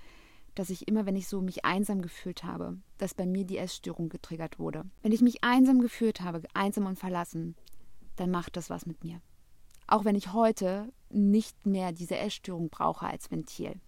dass 0.55 0.69
ich 0.69 0.87
immer, 0.87 1.05
wenn 1.05 1.15
ich 1.15 1.27
so 1.27 1.41
mich 1.41 1.65
einsam 1.65 2.01
gefühlt 2.01 2.43
habe, 2.43 2.77
dass 2.97 3.13
bei 3.13 3.25
mir 3.25 3.45
die 3.45 3.57
Essstörung 3.57 4.09
getriggert 4.09 4.59
wurde. 4.59 4.85
Wenn 5.01 5.11
ich 5.11 5.21
mich 5.21 5.43
einsam 5.43 5.79
gefühlt 5.79 6.21
habe, 6.21 6.41
einsam 6.53 6.85
und 6.85 6.97
verlassen, 6.97 7.55
dann 8.15 8.31
macht 8.31 8.57
das 8.57 8.69
was 8.69 8.85
mit 8.85 9.03
mir. 9.03 9.21
Auch 9.87 10.05
wenn 10.05 10.15
ich 10.15 10.33
heute 10.33 10.91
nicht 11.09 11.65
mehr 11.65 11.91
diese 11.91 12.17
Essstörung 12.17 12.69
brauche 12.69 13.05
als 13.05 13.31
Ventil 13.31 13.79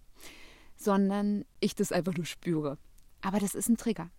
sondern 0.82 1.44
ich 1.60 1.74
das 1.74 1.92
einfach 1.92 2.14
nur 2.14 2.26
spüre. 2.26 2.78
Aber 3.20 3.38
das 3.38 3.54
ist 3.54 3.68
ein 3.68 3.76
Trigger. 3.76 4.10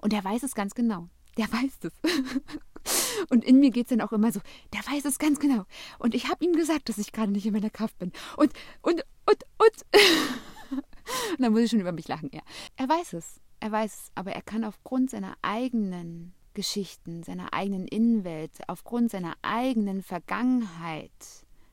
Und 0.00 0.12
der 0.12 0.24
weiß 0.24 0.42
es 0.42 0.54
ganz 0.54 0.74
genau. 0.74 1.08
Der 1.36 1.50
weiß 1.50 1.78
es. 1.82 1.92
Und 3.30 3.44
in 3.44 3.60
mir 3.60 3.70
geht 3.70 3.86
es 3.86 3.90
dann 3.90 4.00
auch 4.00 4.12
immer 4.12 4.32
so, 4.32 4.40
der 4.72 4.80
weiß 4.80 5.04
es 5.04 5.18
ganz 5.18 5.38
genau. 5.38 5.64
Und 5.98 6.14
ich 6.14 6.28
habe 6.28 6.44
ihm 6.44 6.54
gesagt, 6.54 6.88
dass 6.88 6.98
ich 6.98 7.12
gerade 7.12 7.32
nicht 7.32 7.46
in 7.46 7.52
meiner 7.52 7.70
Kraft 7.70 7.98
bin. 7.98 8.12
Und, 8.36 8.52
und, 8.82 9.04
und, 9.26 9.44
und. 9.58 9.86
und 10.70 11.40
dann 11.40 11.52
muss 11.52 11.62
ich 11.62 11.70
schon 11.70 11.80
über 11.80 11.92
mich 11.92 12.08
lachen. 12.08 12.30
Ja. 12.32 12.40
Er 12.76 12.88
weiß 12.88 13.12
es. 13.12 13.40
Er 13.60 13.70
weiß 13.70 13.94
es. 13.94 14.10
Aber 14.14 14.32
er 14.32 14.42
kann 14.42 14.64
aufgrund 14.64 15.10
seiner 15.10 15.36
eigenen 15.42 16.32
Geschichten, 16.54 17.22
seiner 17.22 17.52
eigenen 17.52 17.86
Innenwelt, 17.86 18.52
aufgrund 18.66 19.10
seiner 19.10 19.34
eigenen 19.42 20.02
Vergangenheit, 20.02 21.12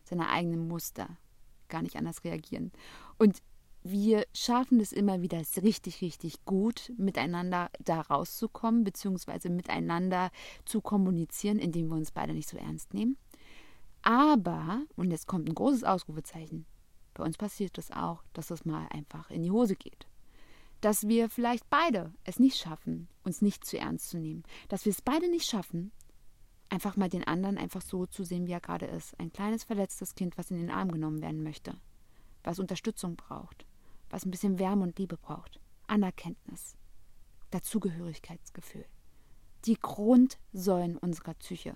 seiner 0.03 0.29
eigenen 0.29 0.67
Muster 0.67 1.17
gar 1.69 1.81
nicht 1.81 1.95
anders 1.95 2.23
reagieren. 2.23 2.71
Und 3.17 3.41
wir 3.89 4.25
schaffen 4.33 4.79
es 4.79 4.91
immer 4.91 5.21
wieder 5.21 5.41
richtig, 5.61 6.01
richtig 6.01 6.43
gut, 6.45 6.91
miteinander 6.97 7.69
da 7.79 8.01
rauszukommen, 8.01 8.83
beziehungsweise 8.83 9.49
miteinander 9.49 10.31
zu 10.65 10.81
kommunizieren, 10.81 11.59
indem 11.59 11.87
wir 11.87 11.95
uns 11.95 12.11
beide 12.11 12.33
nicht 12.33 12.49
so 12.49 12.57
ernst 12.57 12.93
nehmen. 12.93 13.17
Aber, 14.01 14.83
und 14.95 15.11
jetzt 15.11 15.27
kommt 15.27 15.49
ein 15.49 15.55
großes 15.55 15.83
Ausrufezeichen, 15.83 16.65
bei 17.13 17.23
uns 17.23 17.37
passiert 17.37 17.77
das 17.77 17.91
auch, 17.91 18.23
dass 18.33 18.51
es 18.51 18.65
mal 18.65 18.87
einfach 18.89 19.31
in 19.31 19.43
die 19.43 19.51
Hose 19.51 19.75
geht. 19.75 20.07
Dass 20.81 21.07
wir 21.07 21.29
vielleicht 21.29 21.67
beide 21.69 22.13
es 22.23 22.39
nicht 22.39 22.57
schaffen, 22.57 23.07
uns 23.23 23.41
nicht 23.41 23.65
zu 23.65 23.79
ernst 23.79 24.09
zu 24.09 24.19
nehmen. 24.19 24.43
Dass 24.69 24.85
wir 24.85 24.91
es 24.91 25.01
beide 25.01 25.27
nicht 25.27 25.45
schaffen, 25.45 25.91
einfach 26.69 26.95
mal 26.95 27.09
den 27.09 27.23
anderen 27.23 27.57
einfach 27.57 27.81
so 27.81 28.05
zu 28.05 28.23
sehen, 28.23 28.45
wie 28.45 28.51
er 28.51 28.59
gerade 28.59 28.85
ist. 28.85 29.19
Ein 29.19 29.33
kleines 29.33 29.63
verletztes 29.63 30.13
Kind, 30.13 30.37
was 30.37 30.51
in 30.51 30.57
den 30.57 30.69
Arm 30.69 30.91
genommen 30.91 31.23
werden 31.23 31.41
möchte, 31.41 31.75
was 32.43 32.59
Unterstützung 32.59 33.15
braucht 33.15 33.65
was 34.09 34.25
ein 34.25 34.31
bisschen 34.31 34.59
Wärme 34.59 34.83
und 34.83 34.97
Liebe 34.99 35.17
braucht. 35.17 35.59
Anerkenntnis, 35.87 36.75
Dazugehörigkeitsgefühl. 37.51 38.85
Die 39.65 39.77
Grundsäulen 39.79 40.97
unserer 40.97 41.33
Psyche. 41.35 41.75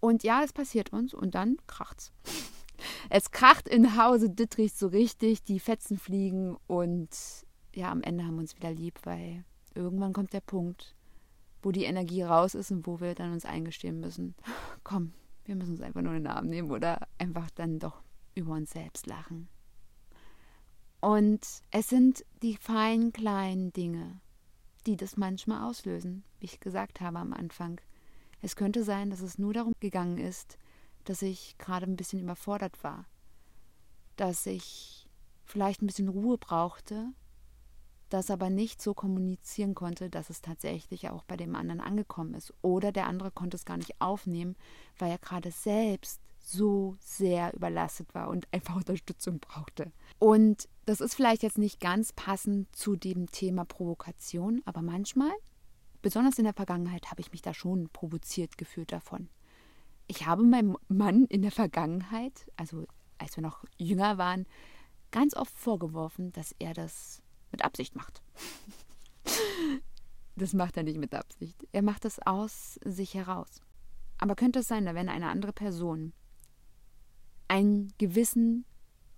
Und 0.00 0.22
ja, 0.22 0.42
es 0.42 0.52
passiert 0.52 0.92
uns 0.92 1.14
und 1.14 1.34
dann 1.34 1.56
kracht's. 1.66 2.12
Es 3.08 3.30
kracht 3.30 3.68
in 3.68 3.96
Hause 3.96 4.30
Dittrich 4.30 4.74
so 4.74 4.88
richtig, 4.88 5.44
die 5.44 5.60
Fetzen 5.60 5.96
fliegen 5.96 6.56
und 6.66 7.08
ja, 7.72 7.90
am 7.90 8.02
Ende 8.02 8.24
haben 8.24 8.34
wir 8.34 8.40
uns 8.40 8.56
wieder 8.56 8.72
lieb, 8.72 8.98
weil 9.04 9.44
irgendwann 9.74 10.12
kommt 10.12 10.32
der 10.32 10.40
Punkt, 10.40 10.94
wo 11.62 11.70
die 11.70 11.84
Energie 11.84 12.22
raus 12.22 12.54
ist 12.54 12.72
und 12.72 12.86
wo 12.86 13.00
wir 13.00 13.14
dann 13.14 13.32
uns 13.32 13.44
eingestehen 13.44 14.00
müssen. 14.00 14.34
Komm, 14.82 15.12
wir 15.44 15.54
müssen 15.56 15.72
uns 15.72 15.80
einfach 15.80 16.02
nur 16.02 16.14
in 16.14 16.24
den 16.24 16.32
Arm 16.32 16.46
nehmen 16.46 16.70
oder 16.70 17.06
einfach 17.18 17.48
dann 17.50 17.78
doch 17.78 18.02
über 18.34 18.52
uns 18.52 18.72
selbst 18.72 19.06
lachen. 19.06 19.48
Und 21.04 21.46
es 21.70 21.90
sind 21.90 22.24
die 22.40 22.56
feinen 22.56 23.12
kleinen 23.12 23.74
Dinge, 23.74 24.22
die 24.86 24.96
das 24.96 25.18
manchmal 25.18 25.68
auslösen, 25.68 26.24
wie 26.40 26.46
ich 26.46 26.60
gesagt 26.60 27.02
habe 27.02 27.18
am 27.18 27.34
Anfang. 27.34 27.78
Es 28.40 28.56
könnte 28.56 28.84
sein, 28.84 29.10
dass 29.10 29.20
es 29.20 29.36
nur 29.36 29.52
darum 29.52 29.74
gegangen 29.80 30.16
ist, 30.16 30.56
dass 31.04 31.20
ich 31.20 31.58
gerade 31.58 31.84
ein 31.84 31.96
bisschen 31.96 32.20
überfordert 32.20 32.82
war, 32.82 33.04
dass 34.16 34.46
ich 34.46 35.06
vielleicht 35.44 35.82
ein 35.82 35.88
bisschen 35.88 36.08
Ruhe 36.08 36.38
brauchte, 36.38 37.12
das 38.08 38.30
aber 38.30 38.48
nicht 38.48 38.80
so 38.80 38.94
kommunizieren 38.94 39.74
konnte, 39.74 40.08
dass 40.08 40.30
es 40.30 40.40
tatsächlich 40.40 41.10
auch 41.10 41.24
bei 41.24 41.36
dem 41.36 41.54
anderen 41.54 41.82
angekommen 41.82 42.32
ist. 42.32 42.54
Oder 42.62 42.92
der 42.92 43.08
andere 43.08 43.30
konnte 43.30 43.58
es 43.58 43.66
gar 43.66 43.76
nicht 43.76 44.00
aufnehmen, 44.00 44.56
weil 44.98 45.10
er 45.10 45.18
gerade 45.18 45.50
selbst 45.50 46.22
so 46.44 46.96
sehr 47.00 47.54
überlastet 47.54 48.14
war 48.14 48.28
und 48.28 48.46
einfach 48.52 48.76
Unterstützung 48.76 49.40
brauchte. 49.40 49.92
Und 50.18 50.68
das 50.84 51.00
ist 51.00 51.14
vielleicht 51.14 51.42
jetzt 51.42 51.58
nicht 51.58 51.80
ganz 51.80 52.12
passend 52.12 52.74
zu 52.76 52.96
dem 52.96 53.30
Thema 53.30 53.64
Provokation, 53.64 54.62
aber 54.64 54.82
manchmal, 54.82 55.32
besonders 56.02 56.38
in 56.38 56.44
der 56.44 56.54
Vergangenheit, 56.54 57.10
habe 57.10 57.20
ich 57.20 57.32
mich 57.32 57.42
da 57.42 57.54
schon 57.54 57.88
provoziert 57.88 58.58
gefühlt 58.58 58.92
davon. 58.92 59.28
Ich 60.06 60.26
habe 60.26 60.42
meinem 60.42 60.76
Mann 60.88 61.24
in 61.24 61.40
der 61.40 61.50
Vergangenheit, 61.50 62.46
also 62.56 62.86
als 63.16 63.36
wir 63.36 63.42
noch 63.42 63.64
jünger 63.78 64.18
waren, 64.18 64.46
ganz 65.10 65.34
oft 65.34 65.56
vorgeworfen, 65.56 66.32
dass 66.32 66.54
er 66.58 66.74
das 66.74 67.22
mit 67.50 67.64
Absicht 67.64 67.96
macht. 67.96 68.22
das 70.36 70.52
macht 70.52 70.76
er 70.76 70.82
nicht 70.82 70.98
mit 70.98 71.14
Absicht. 71.14 71.66
Er 71.72 71.82
macht 71.82 72.04
das 72.04 72.18
aus 72.18 72.78
sich 72.84 73.14
heraus. 73.14 73.62
Aber 74.18 74.34
könnte 74.34 74.58
es 74.58 74.68
sein, 74.68 74.84
wenn 74.84 75.08
eine 75.08 75.28
andere 75.28 75.52
Person 75.52 76.12
einen 77.54 77.92
gewissen 77.98 78.64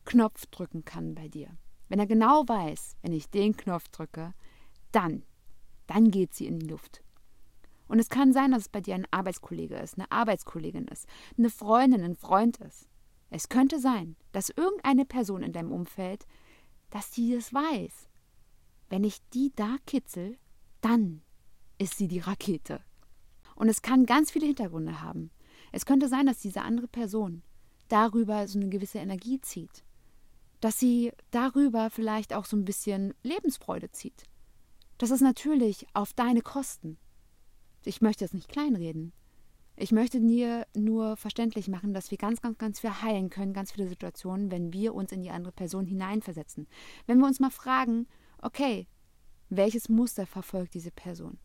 Knopf 0.05 0.45
drücken 0.49 0.85
kann 0.85 1.14
bei 1.14 1.26
dir, 1.26 1.57
wenn 1.88 1.99
er 1.99 2.07
genau 2.07 2.47
weiß, 2.47 2.97
wenn 3.00 3.14
ich 3.14 3.31
den 3.31 3.57
Knopf 3.57 3.88
drücke, 3.88 4.35
dann, 4.93 5.23
dann 5.87 6.11
geht 6.11 6.35
sie 6.35 6.47
in 6.47 6.59
die 6.59 6.66
Luft. 6.66 7.02
Und 7.88 7.99
es 7.99 8.11
kann 8.11 8.35
sein, 8.35 8.50
dass 8.50 8.62
es 8.62 8.69
bei 8.69 8.83
dir 8.83 8.95
ein 8.95 9.07
Arbeitskollege 9.11 9.76
ist, 9.76 9.97
eine 9.97 10.11
Arbeitskollegin 10.12 10.87
ist, 10.88 11.09
eine 11.38 11.49
Freundin, 11.49 12.02
ein 12.02 12.14
Freund 12.14 12.59
ist. 12.59 12.90
Es 13.31 13.49
könnte 13.49 13.81
sein, 13.81 14.16
dass 14.33 14.50
irgendeine 14.50 15.07
Person 15.07 15.43
in 15.43 15.52
deinem 15.55 15.73
Umfeld, 15.73 16.26
dass 16.90 17.14
sie 17.14 17.35
das 17.35 17.55
weiß. 17.55 18.11
Wenn 18.90 19.02
ich 19.02 19.19
die 19.31 19.50
da 19.57 19.76
kitzel, 19.87 20.37
dann 20.83 21.23
ist 21.78 21.97
sie 21.97 22.07
die 22.07 22.21
Rakete. 22.21 22.83
Und 23.55 23.71
es 23.71 23.81
kann 23.81 24.05
ganz 24.05 24.31
viele 24.31 24.47
Hintergründe 24.47 25.00
haben. 25.00 25.31
Es 25.73 25.87
könnte 25.87 26.09
sein, 26.09 26.26
dass 26.26 26.40
diese 26.40 26.61
andere 26.61 26.87
Person 26.87 27.43
darüber 27.88 28.47
so 28.49 28.59
eine 28.59 28.69
gewisse 28.69 28.99
Energie 28.99 29.40
zieht. 29.40 29.85
Dass 30.61 30.78
sie 30.78 31.12
darüber 31.31 31.90
vielleicht 31.90 32.35
auch 32.35 32.45
so 32.45 32.57
ein 32.57 32.64
bisschen 32.64 33.14
Lebensfreude 33.23 33.90
zieht. 33.90 34.25
Das 34.99 35.11
ist 35.11 35.21
natürlich 35.21 35.87
auf 35.93 36.12
deine 36.14 36.40
Kosten. 36.40 36.99
Ich 37.85 38.00
möchte 38.00 38.25
es 38.25 38.33
nicht 38.33 38.49
kleinreden. 38.49 39.12
Ich 39.78 39.93
möchte 39.93 40.21
dir 40.21 40.66
nur 40.75 41.19
verständlich 41.19 41.69
machen, 41.69 41.93
dass 41.93 42.11
wir 42.11 42.16
ganz, 42.16 42.40
ganz, 42.40 42.57
ganz 42.57 42.81
viel 42.81 43.02
heilen 43.02 43.28
können, 43.28 43.52
ganz 43.52 43.73
viele 43.73 43.88
Situationen, 43.88 44.50
wenn 44.50 44.73
wir 44.73 44.95
uns 44.95 45.12
in 45.12 45.21
die 45.21 45.31
andere 45.31 45.52
Person 45.52 45.85
hineinversetzen. 45.85 46.66
Wenn 47.07 47.19
wir 47.19 47.26
uns 47.26 47.40
mal 47.40 47.50
fragen, 47.50 48.07
okay, 48.40 48.88
welches 49.50 49.90
Muster 49.90 50.26
verfolgt 50.26 50.73
diese 50.73 50.90
Person? 50.90 51.38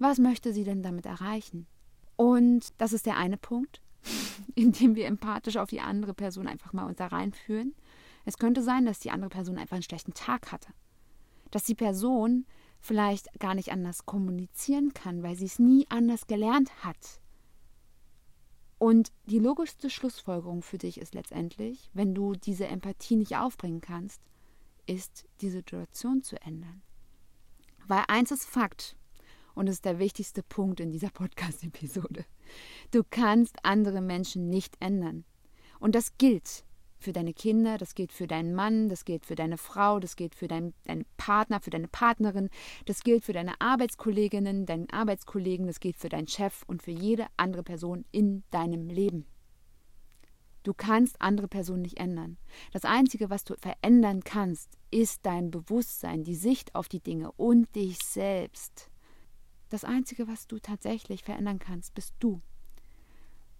Was 0.00 0.18
möchte 0.18 0.52
sie 0.52 0.64
denn 0.64 0.82
damit 0.82 1.06
erreichen? 1.06 1.68
Und 2.16 2.68
das 2.78 2.92
ist 2.92 3.06
der 3.06 3.16
eine 3.16 3.36
Punkt, 3.36 3.80
indem 4.54 4.94
wir 4.94 5.06
empathisch 5.06 5.56
auf 5.56 5.70
die 5.70 5.80
andere 5.80 6.14
Person 6.14 6.46
einfach 6.46 6.72
mal 6.72 6.86
uns 6.86 6.98
da 6.98 7.06
reinfühlen. 7.06 7.74
Es 8.24 8.38
könnte 8.38 8.62
sein, 8.62 8.84
dass 8.84 8.98
die 8.98 9.10
andere 9.10 9.30
Person 9.30 9.58
einfach 9.58 9.74
einen 9.74 9.82
schlechten 9.82 10.14
Tag 10.14 10.52
hatte. 10.52 10.72
Dass 11.50 11.64
die 11.64 11.74
Person 11.74 12.46
vielleicht 12.80 13.38
gar 13.40 13.54
nicht 13.54 13.72
anders 13.72 14.06
kommunizieren 14.06 14.92
kann, 14.94 15.22
weil 15.22 15.36
sie 15.36 15.46
es 15.46 15.58
nie 15.58 15.86
anders 15.88 16.26
gelernt 16.26 16.70
hat. 16.84 17.20
Und 18.78 19.10
die 19.26 19.40
logischste 19.40 19.90
Schlussfolgerung 19.90 20.62
für 20.62 20.78
dich 20.78 20.98
ist 20.98 21.14
letztendlich, 21.14 21.90
wenn 21.94 22.14
du 22.14 22.34
diese 22.34 22.68
Empathie 22.68 23.16
nicht 23.16 23.36
aufbringen 23.36 23.80
kannst, 23.80 24.22
ist 24.86 25.26
die 25.40 25.50
Situation 25.50 26.22
zu 26.22 26.40
ändern. 26.42 26.82
Weil 27.88 28.04
eins 28.08 28.30
ist 28.30 28.46
Fakt, 28.46 28.96
und 29.58 29.66
das 29.66 29.76
ist 29.76 29.84
der 29.84 29.98
wichtigste 29.98 30.42
Punkt 30.42 30.78
in 30.78 30.90
dieser 30.90 31.10
Podcast-Episode. 31.10 32.24
Du 32.92 33.02
kannst 33.10 33.56
andere 33.64 34.00
Menschen 34.00 34.48
nicht 34.48 34.76
ändern. 34.80 35.24
Und 35.80 35.94
das 35.94 36.16
gilt 36.16 36.64
für 36.98 37.12
deine 37.12 37.34
Kinder, 37.34 37.76
das 37.76 37.94
gilt 37.94 38.12
für 38.12 38.26
deinen 38.26 38.54
Mann, 38.54 38.88
das 38.88 39.04
gilt 39.04 39.26
für 39.26 39.34
deine 39.34 39.58
Frau, 39.58 40.00
das 40.00 40.16
gilt 40.16 40.34
für 40.34 40.48
deinen, 40.48 40.74
deinen 40.84 41.06
Partner, 41.16 41.60
für 41.60 41.70
deine 41.70 41.88
Partnerin, 41.88 42.50
das 42.86 43.02
gilt 43.02 43.24
für 43.24 43.32
deine 43.32 43.60
Arbeitskolleginnen, 43.60 44.66
deinen 44.66 44.90
Arbeitskollegen, 44.90 45.66
das 45.66 45.80
gilt 45.80 45.96
für 45.96 46.08
deinen 46.08 46.28
Chef 46.28 46.62
und 46.66 46.82
für 46.82 46.90
jede 46.90 47.26
andere 47.36 47.62
Person 47.62 48.04
in 48.10 48.44
deinem 48.50 48.88
Leben. 48.88 49.26
Du 50.62 50.74
kannst 50.74 51.20
andere 51.20 51.48
Personen 51.48 51.82
nicht 51.82 51.98
ändern. 51.98 52.36
Das 52.72 52.84
Einzige, 52.84 53.30
was 53.30 53.44
du 53.44 53.54
verändern 53.56 54.22
kannst, 54.22 54.68
ist 54.90 55.24
dein 55.24 55.50
Bewusstsein, 55.50 56.24
die 56.24 56.34
Sicht 56.34 56.74
auf 56.74 56.88
die 56.88 57.00
Dinge 57.00 57.32
und 57.32 57.74
dich 57.74 57.98
selbst. 57.98 58.90
Das 59.68 59.84
Einzige, 59.84 60.28
was 60.28 60.46
du 60.46 60.58
tatsächlich 60.58 61.22
verändern 61.22 61.58
kannst, 61.58 61.94
bist 61.94 62.14
du. 62.20 62.40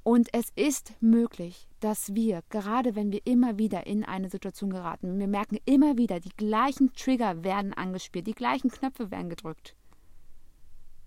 Und 0.02 0.32
es 0.32 0.50
ist 0.54 0.94
möglich, 1.00 1.68
dass 1.80 2.14
wir, 2.14 2.42
gerade 2.48 2.94
wenn 2.94 3.12
wir 3.12 3.26
immer 3.26 3.58
wieder 3.58 3.86
in 3.86 4.04
eine 4.04 4.30
Situation 4.30 4.70
geraten, 4.70 5.18
wir 5.18 5.28
merken 5.28 5.58
immer 5.66 5.98
wieder, 5.98 6.18
die 6.18 6.34
gleichen 6.34 6.94
Trigger 6.94 7.44
werden 7.44 7.74
angespielt, 7.74 8.26
die 8.26 8.32
gleichen 8.32 8.70
Knöpfe 8.70 9.10
werden 9.10 9.28
gedrückt, 9.28 9.76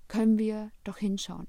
können 0.08 0.38
wir 0.38 0.70
doch 0.84 0.98
hinschauen. 0.98 1.48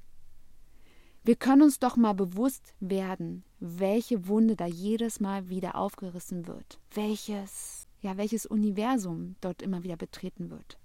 Wir 1.24 1.36
können 1.36 1.62
uns 1.62 1.78
doch 1.78 1.96
mal 1.96 2.14
bewusst 2.14 2.74
werden, 2.80 3.44
welche 3.60 4.26
Wunde 4.28 4.56
da 4.56 4.66
jedes 4.66 5.20
Mal 5.20 5.48
wieder 5.50 5.76
aufgerissen 5.76 6.46
wird, 6.46 6.80
welches, 6.94 7.86
ja, 8.00 8.16
welches 8.16 8.46
Universum 8.46 9.36
dort 9.40 9.60
immer 9.60 9.82
wieder 9.82 9.96
betreten 9.96 10.50
wird. 10.50 10.78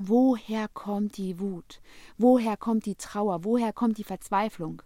Woher 0.00 0.68
kommt 0.68 1.16
die 1.16 1.40
Wut? 1.40 1.80
Woher 2.18 2.56
kommt 2.56 2.86
die 2.86 2.94
Trauer? 2.94 3.44
Woher 3.44 3.72
kommt 3.72 3.98
die 3.98 4.04
Verzweiflung? 4.04 4.80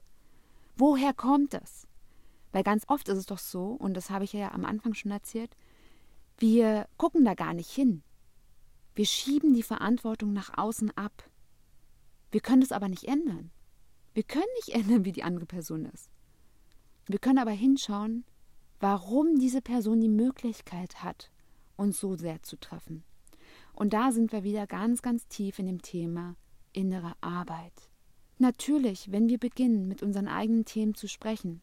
Woher 0.74 1.12
kommt 1.12 1.52
es? 1.52 1.86
Weil 2.50 2.62
ganz 2.62 2.84
oft 2.88 3.08
ist 3.10 3.18
es 3.18 3.26
doch 3.26 3.38
so, 3.38 3.66
und 3.66 3.94
das 3.94 4.08
habe 4.08 4.24
ich 4.24 4.32
ja 4.32 4.52
am 4.52 4.64
Anfang 4.64 4.94
schon 4.94 5.10
erzählt, 5.10 5.54
wir 6.38 6.88
gucken 6.96 7.26
da 7.26 7.34
gar 7.34 7.52
nicht 7.52 7.70
hin. 7.70 8.02
Wir 8.94 9.04
schieben 9.04 9.52
die 9.52 9.62
Verantwortung 9.62 10.32
nach 10.32 10.56
außen 10.56 10.90
ab. 10.96 11.28
Wir 12.30 12.40
können 12.40 12.62
es 12.62 12.72
aber 12.72 12.88
nicht 12.88 13.04
ändern. 13.04 13.50
Wir 14.14 14.22
können 14.22 14.44
nicht 14.56 14.68
ändern, 14.74 15.04
wie 15.04 15.12
die 15.12 15.24
andere 15.24 15.46
Person 15.46 15.84
ist. 15.84 16.10
Wir 17.06 17.18
können 17.18 17.38
aber 17.38 17.50
hinschauen, 17.50 18.24
warum 18.80 19.38
diese 19.38 19.60
Person 19.60 20.00
die 20.00 20.08
Möglichkeit 20.08 21.02
hat, 21.02 21.30
uns 21.76 22.00
so 22.00 22.16
sehr 22.16 22.42
zu 22.42 22.58
treffen. 22.58 23.04
Und 23.74 23.92
da 23.92 24.12
sind 24.12 24.32
wir 24.32 24.44
wieder 24.44 24.66
ganz, 24.66 25.02
ganz 25.02 25.26
tief 25.28 25.58
in 25.58 25.66
dem 25.66 25.82
Thema 25.82 26.36
innere 26.72 27.14
Arbeit. 27.20 27.72
Natürlich, 28.38 29.12
wenn 29.12 29.28
wir 29.28 29.38
beginnen, 29.38 29.88
mit 29.88 30.02
unseren 30.02 30.28
eigenen 30.28 30.64
Themen 30.64 30.94
zu 30.94 31.08
sprechen, 31.08 31.62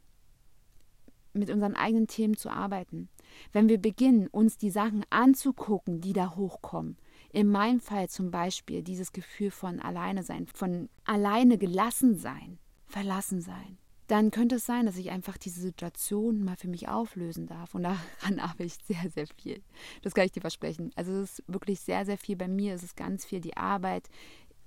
mit 1.33 1.49
unseren 1.49 1.75
eigenen 1.75 2.07
Themen 2.07 2.37
zu 2.37 2.49
arbeiten, 2.49 3.09
wenn 3.51 3.69
wir 3.69 3.79
beginnen, 3.79 4.27
uns 4.27 4.57
die 4.57 4.69
Sachen 4.69 5.05
anzugucken, 5.09 6.01
die 6.01 6.13
da 6.13 6.35
hochkommen, 6.35 6.97
in 7.31 7.47
meinem 7.47 7.79
Fall 7.79 8.09
zum 8.09 8.31
Beispiel 8.31 8.83
dieses 8.83 9.11
Gefühl 9.11 9.51
von 9.51 9.79
alleine 9.79 10.23
sein, 10.23 10.47
von 10.47 10.89
alleine 11.05 11.57
gelassen 11.57 12.15
sein, 12.15 12.59
verlassen 12.85 13.41
sein, 13.41 13.78
dann 14.09 14.31
könnte 14.31 14.55
es 14.55 14.65
sein, 14.65 14.87
dass 14.87 14.97
ich 14.97 15.11
einfach 15.11 15.37
diese 15.37 15.61
Situation 15.61 16.43
mal 16.43 16.55
für 16.55 16.67
mich 16.67 16.89
auflösen 16.89 17.45
darf. 17.45 17.75
Und 17.75 17.83
daran 17.83 18.39
arbeite 18.39 18.63
ich 18.63 18.77
sehr, 18.83 19.09
sehr 19.13 19.27
viel. 19.27 19.61
Das 20.01 20.15
kann 20.15 20.25
ich 20.25 20.31
dir 20.31 20.41
versprechen. 20.41 20.91
Also 20.95 21.11
es 21.13 21.39
ist 21.39 21.43
wirklich 21.47 21.79
sehr, 21.79 22.05
sehr 22.05 22.17
viel 22.17 22.35
bei 22.35 22.47
mir. 22.47 22.73
Es 22.73 22.81
ist 22.81 22.97
ganz 22.97 23.23
viel 23.23 23.39
die 23.39 23.55
Arbeit, 23.55 24.09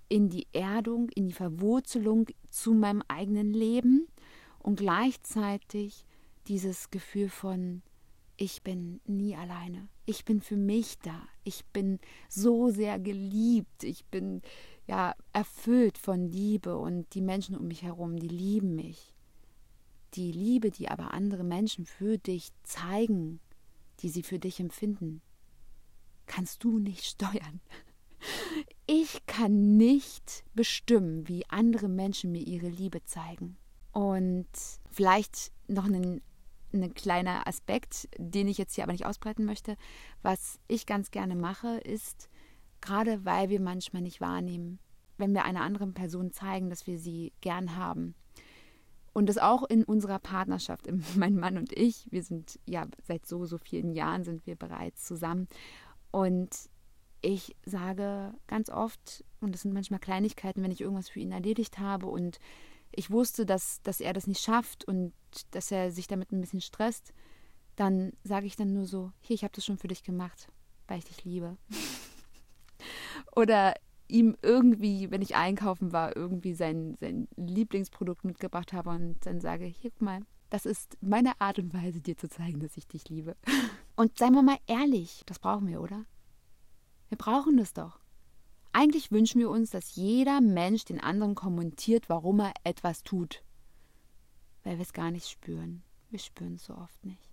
in 0.08 0.28
die 0.28 0.46
Erdung, 0.52 1.08
in 1.08 1.26
die 1.26 1.32
Verwurzelung 1.32 2.26
zu 2.50 2.72
meinem 2.72 3.02
eigenen 3.08 3.52
Leben 3.52 4.06
und 4.60 4.76
gleichzeitig 4.78 6.06
dieses 6.46 6.90
Gefühl 6.90 7.28
von, 7.28 7.82
ich 8.36 8.62
bin 8.62 9.00
nie 9.06 9.34
alleine. 9.34 9.88
Ich 10.06 10.24
bin 10.24 10.40
für 10.40 10.56
mich 10.56 10.98
da. 11.00 11.26
Ich 11.42 11.64
bin 11.66 11.98
so 12.28 12.70
sehr 12.70 13.00
geliebt. 13.00 13.82
Ich 13.82 14.04
bin 14.04 14.42
ja 14.86 15.14
erfüllt 15.32 15.98
von 15.98 16.28
Liebe 16.28 16.76
und 16.76 17.12
die 17.14 17.22
Menschen 17.22 17.56
um 17.56 17.66
mich 17.66 17.82
herum, 17.82 18.16
die 18.16 18.28
lieben 18.28 18.76
mich. 18.76 19.11
Die 20.14 20.32
Liebe, 20.32 20.70
die 20.70 20.88
aber 20.88 21.14
andere 21.14 21.44
Menschen 21.44 21.86
für 21.86 22.18
dich 22.18 22.50
zeigen, 22.64 23.40
die 24.00 24.08
sie 24.08 24.22
für 24.22 24.38
dich 24.38 24.60
empfinden, 24.60 25.22
kannst 26.26 26.64
du 26.64 26.78
nicht 26.78 27.04
steuern. 27.04 27.60
Ich 28.86 29.26
kann 29.26 29.76
nicht 29.76 30.44
bestimmen, 30.54 31.26
wie 31.26 31.48
andere 31.48 31.88
Menschen 31.88 32.30
mir 32.30 32.42
ihre 32.42 32.68
Liebe 32.68 33.02
zeigen. 33.04 33.56
Und 33.90 34.46
vielleicht 34.90 35.50
noch 35.66 35.86
ein, 35.86 36.20
ein 36.72 36.94
kleiner 36.94 37.46
Aspekt, 37.48 38.08
den 38.18 38.46
ich 38.46 38.58
jetzt 38.58 38.74
hier 38.74 38.84
aber 38.84 38.92
nicht 38.92 39.06
ausbreiten 39.06 39.44
möchte. 39.44 39.76
Was 40.22 40.60
ich 40.68 40.86
ganz 40.86 41.10
gerne 41.10 41.34
mache, 41.34 41.78
ist, 41.78 42.28
gerade 42.80 43.24
weil 43.24 43.48
wir 43.48 43.60
manchmal 43.60 44.02
nicht 44.02 44.20
wahrnehmen, 44.20 44.78
wenn 45.18 45.32
wir 45.32 45.44
einer 45.44 45.62
anderen 45.62 45.94
Person 45.94 46.30
zeigen, 46.30 46.70
dass 46.70 46.86
wir 46.86 46.98
sie 46.98 47.32
gern 47.40 47.76
haben. 47.76 48.14
Und 49.12 49.26
das 49.28 49.38
auch 49.38 49.64
in 49.64 49.84
unserer 49.84 50.18
Partnerschaft, 50.18 50.88
mein 51.16 51.36
Mann 51.36 51.58
und 51.58 51.72
ich, 51.72 52.06
wir 52.10 52.22
sind 52.22 52.58
ja 52.66 52.86
seit 53.02 53.26
so, 53.26 53.44
so 53.44 53.58
vielen 53.58 53.92
Jahren 53.92 54.24
sind 54.24 54.46
wir 54.46 54.56
bereits 54.56 55.04
zusammen. 55.04 55.48
Und 56.10 56.50
ich 57.20 57.54
sage 57.64 58.34
ganz 58.46 58.68
oft, 58.68 59.24
und 59.40 59.54
das 59.54 59.62
sind 59.62 59.72
manchmal 59.72 60.00
Kleinigkeiten, 60.00 60.62
wenn 60.62 60.72
ich 60.72 60.80
irgendwas 60.80 61.08
für 61.08 61.20
ihn 61.20 61.32
erledigt 61.32 61.78
habe 61.78 62.06
und 62.06 62.38
ich 62.90 63.10
wusste, 63.10 63.46
dass, 63.46 63.80
dass 63.82 64.00
er 64.00 64.12
das 64.12 64.26
nicht 64.26 64.42
schafft 64.42 64.84
und 64.84 65.12
dass 65.52 65.70
er 65.70 65.90
sich 65.90 66.06
damit 66.06 66.30
ein 66.30 66.40
bisschen 66.40 66.60
stresst, 66.60 67.14
dann 67.76 68.12
sage 68.22 68.46
ich 68.46 68.56
dann 68.56 68.72
nur 68.72 68.84
so, 68.84 69.12
hier, 69.20 69.34
ich 69.34 69.44
habe 69.44 69.54
das 69.54 69.64
schon 69.64 69.78
für 69.78 69.88
dich 69.88 70.02
gemacht, 70.02 70.48
weil 70.88 70.98
ich 70.98 71.06
dich 71.06 71.24
liebe. 71.24 71.56
Oder 73.36 73.74
ihm 74.12 74.36
irgendwie, 74.42 75.10
wenn 75.10 75.22
ich 75.22 75.34
einkaufen 75.34 75.92
war, 75.92 76.16
irgendwie 76.16 76.54
sein, 76.54 76.96
sein 77.00 77.28
Lieblingsprodukt 77.36 78.24
mitgebracht 78.24 78.72
habe 78.72 78.90
und 78.90 79.24
dann 79.24 79.40
sage, 79.40 79.64
hier, 79.64 79.90
guck 79.90 80.02
mal, 80.02 80.20
das 80.50 80.66
ist 80.66 80.98
meine 81.00 81.40
Art 81.40 81.58
und 81.58 81.72
Weise, 81.72 82.00
dir 82.00 82.16
zu 82.16 82.28
zeigen, 82.28 82.60
dass 82.60 82.76
ich 82.76 82.86
dich 82.86 83.08
liebe. 83.08 83.36
Und 83.96 84.18
seien 84.18 84.32
wir 84.32 84.42
mal 84.42 84.58
ehrlich, 84.66 85.22
das 85.26 85.38
brauchen 85.38 85.66
wir, 85.66 85.82
oder? 85.82 86.06
Wir 87.08 87.18
brauchen 87.18 87.58
das 87.58 87.74
doch. 87.74 88.00
Eigentlich 88.72 89.12
wünschen 89.12 89.38
wir 89.38 89.50
uns, 89.50 89.70
dass 89.70 89.96
jeder 89.96 90.40
Mensch 90.40 90.86
den 90.86 90.98
anderen 91.00 91.34
kommentiert, 91.34 92.08
warum 92.08 92.40
er 92.40 92.54
etwas 92.64 93.02
tut. 93.02 93.42
Weil 94.62 94.76
wir 94.76 94.82
es 94.82 94.94
gar 94.94 95.10
nicht 95.10 95.28
spüren. 95.28 95.82
Wir 96.08 96.18
spüren 96.18 96.54
es 96.54 96.64
so 96.64 96.74
oft 96.74 97.04
nicht. 97.04 97.31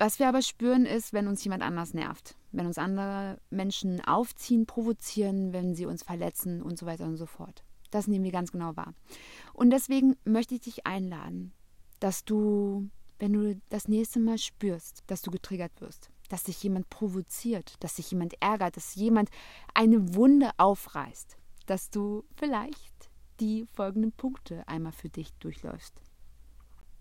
Was 0.00 0.18
wir 0.18 0.30
aber 0.30 0.40
spüren, 0.40 0.86
ist, 0.86 1.12
wenn 1.12 1.28
uns 1.28 1.44
jemand 1.44 1.62
anders 1.62 1.92
nervt. 1.92 2.34
Wenn 2.52 2.64
uns 2.64 2.78
andere 2.78 3.38
Menschen 3.50 4.02
aufziehen, 4.02 4.64
provozieren, 4.64 5.52
wenn 5.52 5.74
sie 5.74 5.84
uns 5.84 6.02
verletzen 6.02 6.62
und 6.62 6.78
so 6.78 6.86
weiter 6.86 7.04
und 7.04 7.18
so 7.18 7.26
fort. 7.26 7.64
Das 7.90 8.06
nehmen 8.06 8.24
wir 8.24 8.32
ganz 8.32 8.50
genau 8.50 8.74
wahr. 8.78 8.94
Und 9.52 9.68
deswegen 9.68 10.16
möchte 10.24 10.54
ich 10.54 10.62
dich 10.62 10.86
einladen, 10.86 11.52
dass 11.98 12.24
du, 12.24 12.88
wenn 13.18 13.34
du 13.34 13.60
das 13.68 13.88
nächste 13.88 14.20
Mal 14.20 14.38
spürst, 14.38 15.02
dass 15.06 15.20
du 15.20 15.30
getriggert 15.30 15.82
wirst, 15.82 16.08
dass 16.30 16.44
sich 16.44 16.62
jemand 16.62 16.88
provoziert, 16.88 17.74
dass 17.80 17.96
sich 17.96 18.10
jemand 18.10 18.40
ärgert, 18.40 18.78
dass 18.78 18.94
jemand 18.94 19.28
eine 19.74 20.14
Wunde 20.14 20.48
aufreißt, 20.56 21.36
dass 21.66 21.90
du 21.90 22.24
vielleicht 22.36 23.10
die 23.38 23.66
folgenden 23.74 24.12
Punkte 24.12 24.66
einmal 24.66 24.92
für 24.92 25.10
dich 25.10 25.34
durchläufst. 25.34 26.00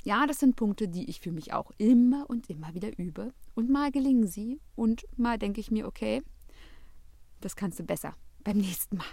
Ja, 0.04 0.26
das 0.26 0.40
sind 0.40 0.56
Punkte, 0.56 0.88
die 0.88 1.10
ich 1.10 1.20
für 1.20 1.32
mich 1.32 1.54
auch 1.54 1.72
immer 1.78 2.30
und 2.30 2.50
immer 2.50 2.74
wieder 2.74 2.98
übe. 2.98 3.34
Und 3.54 3.70
mal 3.70 3.92
gelingen 3.92 4.28
sie 4.28 4.62
und 4.76 5.06
mal 5.18 5.38
denke 5.38 5.60
ich 5.60 5.72
mir, 5.72 5.88
okay, 5.88 6.22
das 7.42 7.56
kannst 7.56 7.80
du 7.80 7.84
besser 7.84 8.16
beim 8.44 8.58
nächsten 8.60 8.98
Mal. 8.98 9.06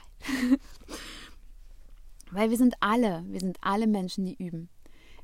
Weil 2.30 2.50
wir 2.50 2.56
sind 2.56 2.74
alle, 2.80 3.24
wir 3.28 3.40
sind 3.40 3.58
alle 3.60 3.86
Menschen, 3.86 4.24
die 4.24 4.34
üben. 4.34 4.68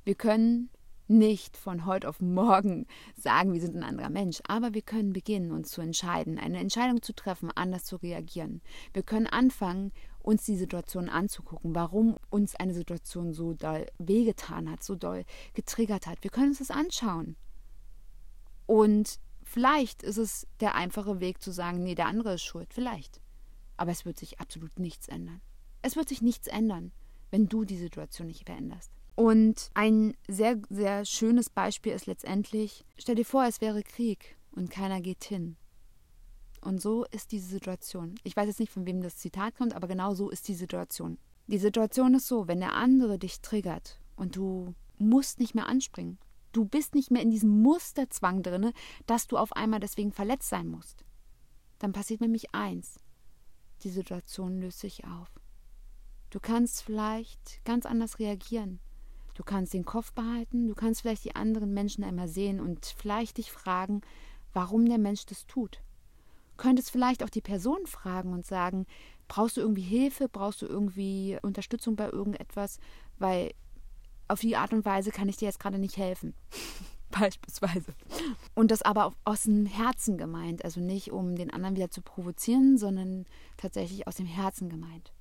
Wir 0.05 0.15
können 0.15 0.71
nicht 1.09 1.57
von 1.57 1.85
heute 1.85 2.09
auf 2.09 2.21
morgen 2.21 2.87
sagen, 3.17 3.53
wir 3.53 3.61
sind 3.61 3.77
ein 3.77 3.83
anderer 3.83 4.11
Mensch, 4.11 4.41
aber 4.47 4.75
wir 4.75 4.83
können 4.83 5.13
beginnen, 5.13 5.53
uns 5.53 5.71
zu 5.71 5.81
entscheiden, 5.81 6.39
eine 6.39 6.59
Entscheidung 6.59 7.03
zu 7.03 7.13
treffen, 7.13 7.51
anders 7.55 7.85
zu 7.85 7.97
reagieren. 7.97 8.63
Wir 8.93 9.03
können 9.03 9.27
anfangen, 9.27 9.93
uns 10.23 10.45
die 10.45 10.57
Situation 10.57 11.09
anzugucken, 11.09 11.75
warum 11.75 12.17
uns 12.31 12.55
eine 12.55 12.75
Situation 12.75 13.33
so 13.33 13.55
doll 13.55 13.87
wehgetan 13.99 14.71
hat, 14.71 14.83
so 14.83 14.95
doll 14.95 15.25
getriggert 15.55 16.07
hat. 16.07 16.23
Wir 16.23 16.31
können 16.31 16.49
uns 16.49 16.59
das 16.59 16.71
anschauen. 16.71 17.37
Und 18.67 19.19
vielleicht 19.43 20.03
ist 20.03 20.19
es 20.19 20.47
der 20.61 20.75
einfache 20.75 21.21
Weg 21.21 21.43
zu 21.43 21.51
sagen, 21.51 21.83
nee, 21.83 21.95
der 21.95 22.07
andere 22.07 22.35
ist 22.35 22.43
schuld, 22.43 22.73
vielleicht. 22.73 23.21
Aber 23.77 23.91
es 23.91 24.05
wird 24.05 24.19
sich 24.19 24.41
absolut 24.41 24.79
nichts 24.79 25.09
ändern. 25.09 25.41
Es 25.83 25.97
wird 25.97 26.09
sich 26.09 26.23
nichts 26.23 26.47
ändern, 26.47 26.93
wenn 27.31 27.49
du 27.49 27.65
die 27.65 27.79
Situation 27.79 28.29
nicht 28.29 28.47
veränderst. 28.47 28.93
Und 29.15 29.71
ein 29.75 30.17
sehr, 30.29 30.61
sehr 30.71 31.05
schönes 31.05 31.51
Beispiel 31.51 31.93
ist 31.93 32.07
letztendlich, 32.07 32.85
stell 32.97 33.17
dir 33.17 33.25
vor, 33.25 33.45
es 33.45 33.61
wäre 33.61 33.83
Krieg 33.83 34.37
und 34.53 34.71
keiner 34.71 35.01
geht 35.01 35.25
hin. 35.25 35.57
Und 36.63 36.81
so 36.81 37.05
ist 37.07 37.33
diese 37.33 37.49
Situation. 37.49 38.15
Ich 38.23 38.37
weiß 38.37 38.47
jetzt 38.47 38.61
nicht, 38.61 38.73
von 38.73 38.87
wem 38.87 39.03
das 39.03 39.17
Zitat 39.17 39.57
kommt, 39.57 39.75
aber 39.75 39.89
genau 39.89 40.15
so 40.15 40.31
ist 40.31 40.47
die 40.47 40.55
Situation. 40.55 41.19
Die 41.49 41.59
Situation 41.59 42.15
ist 42.15 42.29
so, 42.29 42.47
wenn 42.47 42.61
der 42.61 42.75
andere 42.75 43.19
dich 43.19 43.41
triggert 43.41 44.01
und 44.15 44.37
du 44.37 44.75
musst 44.97 45.41
nicht 45.41 45.57
mehr 45.57 45.67
anspringen. 45.67 46.19
Du 46.53 46.65
bist 46.65 46.95
nicht 46.95 47.11
mehr 47.11 47.21
in 47.21 47.31
diesem 47.31 47.63
Musterzwang 47.63 48.45
drin, 48.45 48.73
dass 49.07 49.27
du 49.27 49.39
auf 49.39 49.53
einmal 49.55 49.81
deswegen 49.81 50.13
verletzt 50.13 50.49
sein 50.49 50.69
musst. 50.69 51.05
Dann 51.81 51.93
passiert 51.93 52.21
nämlich 52.21 52.55
eins. 52.55 53.01
Die 53.83 53.91
Situation 53.91 54.61
löst 54.61 54.79
sich 54.79 55.05
auf. 55.05 55.29
Du 56.31 56.39
kannst 56.39 56.83
vielleicht 56.83 57.65
ganz 57.65 57.87
anders 57.87 58.21
reagieren. 58.21 58.79
Du 59.35 59.43
kannst 59.43 59.75
den 59.75 59.85
Kopf 59.85 60.13
behalten, 60.13 60.69
du 60.69 60.75
kannst 60.75 61.01
vielleicht 61.01 61.25
die 61.25 61.35
anderen 61.35 61.75
Menschen 61.75 62.05
einmal 62.05 62.29
sehen 62.29 62.61
und 62.61 62.87
vielleicht 62.87 63.39
dich 63.39 63.51
fragen, 63.51 64.03
warum 64.53 64.87
der 64.87 64.99
Mensch 64.99 65.27
das 65.27 65.47
tut. 65.47 65.83
Könntest 66.57 66.91
vielleicht 66.91 67.23
auch 67.23 67.31
die 67.31 67.41
Person 67.41 67.87
fragen 67.87 68.33
und 68.33 68.47
sagen, 68.47 68.87
brauchst 69.29 69.57
du 69.57 69.61
irgendwie 69.61 69.83
Hilfe, 69.83 70.29
brauchst 70.29 70.63
du 70.63 70.67
irgendwie 70.67 71.39
Unterstützung 71.43 71.97
bei 71.97 72.09
irgendetwas, 72.09 72.79
weil 73.19 73.53
auf 74.29 74.41
die 74.41 74.57
Art 74.57 74.73
und 74.73 74.85
Weise 74.85 75.11
kann 75.11 75.29
ich 75.29 75.37
dir 75.37 75.47
jetzt 75.47 75.61
gerade 75.61 75.79
nicht 75.79 75.97
helfen. 75.97 76.35
Beispielsweise. 77.11 77.95
Und 78.55 78.71
das 78.71 78.83
aber 78.83 79.13
aus 79.25 79.43
dem 79.43 79.67
Herzen 79.67 80.17
gemeint, 80.17 80.65
also 80.65 80.81
nicht 80.81 81.13
um 81.13 81.37
den 81.37 81.51
anderen 81.53 81.77
wieder 81.77 81.91
zu 81.91 82.01
provozieren, 82.01 82.79
sondern 82.79 83.27
tatsächlich 83.59 84.07
aus 84.07 84.17
dem 84.17 84.27
Herzen 84.27 84.71
gemeint. 84.71 85.13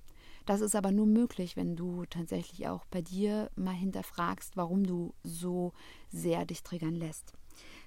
Das 0.45 0.61
ist 0.61 0.75
aber 0.75 0.91
nur 0.91 1.05
möglich, 1.05 1.55
wenn 1.55 1.75
du 1.75 2.05
tatsächlich 2.05 2.67
auch 2.67 2.85
bei 2.85 3.01
dir 3.01 3.51
mal 3.55 3.75
hinterfragst, 3.75 4.57
warum 4.57 4.85
du 4.85 5.13
so 5.23 5.73
sehr 6.09 6.45
dich 6.45 6.63
triggern 6.63 6.95
lässt. 6.95 7.33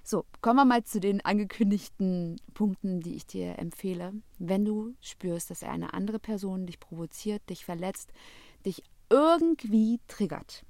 So, 0.07 0.23
kommen 0.39 0.57
wir 0.57 0.65
mal 0.65 0.83
zu 0.83 0.99
den 0.99 1.25
angekündigten 1.25 2.39
Punkten, 2.53 3.01
die 3.01 3.15
ich 3.15 3.25
dir 3.25 3.57
empfehle. 3.57 4.13
Wenn 4.37 4.63
du 4.63 4.93
spürst, 5.01 5.49
dass 5.49 5.63
eine 5.63 5.95
andere 5.95 6.19
Person 6.19 6.67
dich 6.67 6.79
provoziert, 6.79 7.49
dich 7.49 7.65
verletzt, 7.65 8.11
dich 8.67 8.83
irgendwie 9.09 9.99
triggert. 10.07 10.63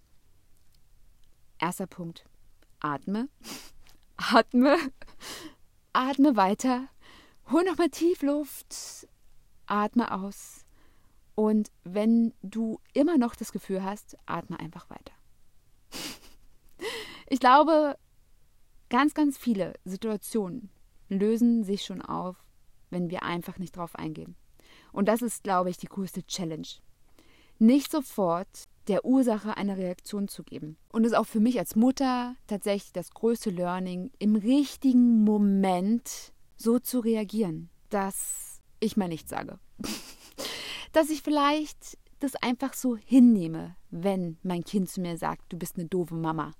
Erster 1.60 1.86
Punkt. 1.86 2.24
Atme. 2.80 3.28
Atme. 4.15 4.78
Atme 5.91 6.38
weiter. 6.38 6.88
Hol 7.52 7.65
nochmal 7.65 7.89
tief 7.89 8.21
Luft. 8.21 9.06
Atme 9.65 10.13
aus. 10.13 10.63
Und 11.36 11.74
wenn 11.84 12.34
du 12.41 12.80
immer 12.93 13.17
noch 13.17 13.36
das 13.36 13.52
Gefühl 13.52 13.84
hast, 13.84 14.15
atme 14.26 14.58
einfach 14.62 14.89
weiter. 14.89 15.13
Ich 17.28 17.39
glaube, 17.39 17.98
ganz, 18.89 19.13
ganz 19.13 19.38
viele 19.38 19.74
Situationen 19.86 20.69
lösen 21.10 21.63
sich 21.63 21.84
schon 21.84 22.02
auf, 22.02 22.43
wenn 22.89 23.10
wir 23.10 23.24
einfach 23.24 23.58
nicht 23.58 23.78
drauf 23.78 23.95
eingehen. 23.95 24.36
Und 24.91 25.08
das 25.08 25.21
ist, 25.21 25.43
glaube 25.43 25.69
ich, 25.69 25.78
die 25.78 25.88
größte 25.88 26.24
Challenge. 26.26 26.67
Nicht 27.60 27.91
sofort 27.91 28.48
der 28.88 29.06
Ursache 29.06 29.58
eine 29.58 29.78
Reaktion 29.78 30.28
zu 30.28 30.43
geben. 30.43 30.78
Und 30.89 31.06
es 31.06 31.12
ist 31.12 31.17
auch 31.17 31.26
für 31.26 31.39
mich 31.39 31.58
als 31.58 31.76
Mutter 31.76 32.36
tatsächlich 32.48 32.93
das 32.93 33.12
größte 33.12 33.50
Learning, 33.50 34.12
im 34.19 34.36
richtigen 34.36 35.24
Moment 35.24 36.34
so 36.56 36.80
zu 36.80 37.00
reagieren, 37.00 37.69
dass 37.89 38.62
ich 38.80 38.98
mal 38.98 39.08
nichts 39.08 39.30
sage. 39.30 39.60
dass 40.93 41.10
ich 41.10 41.21
vielleicht 41.21 41.98
das 42.19 42.36
einfach 42.36 42.74
so 42.74 42.95
hinnehme, 42.95 43.76
wenn 43.89 44.38
mein 44.43 44.63
Kind 44.63 44.89
zu 44.89 45.02
mir 45.02 45.17
sagt, 45.17 45.52
du 45.52 45.58
bist 45.58 45.78
eine 45.78 45.88
doofe 45.88 46.15
Mama. 46.15 46.54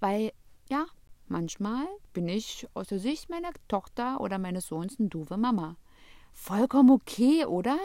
Weil, 0.00 0.32
ja, 0.68 0.86
manchmal 1.30 1.86
bin 2.12 2.28
ich 2.28 2.66
aus 2.74 2.88
der 2.88 2.98
Sicht 2.98 3.28
meiner 3.30 3.50
Tochter 3.68 4.20
oder 4.20 4.38
meines 4.38 4.66
Sohns 4.66 4.98
eine 4.98 5.08
doofe 5.08 5.36
Mama. 5.36 5.76
Vollkommen 6.32 6.90
okay, 6.90 7.44
oder? 7.44 7.78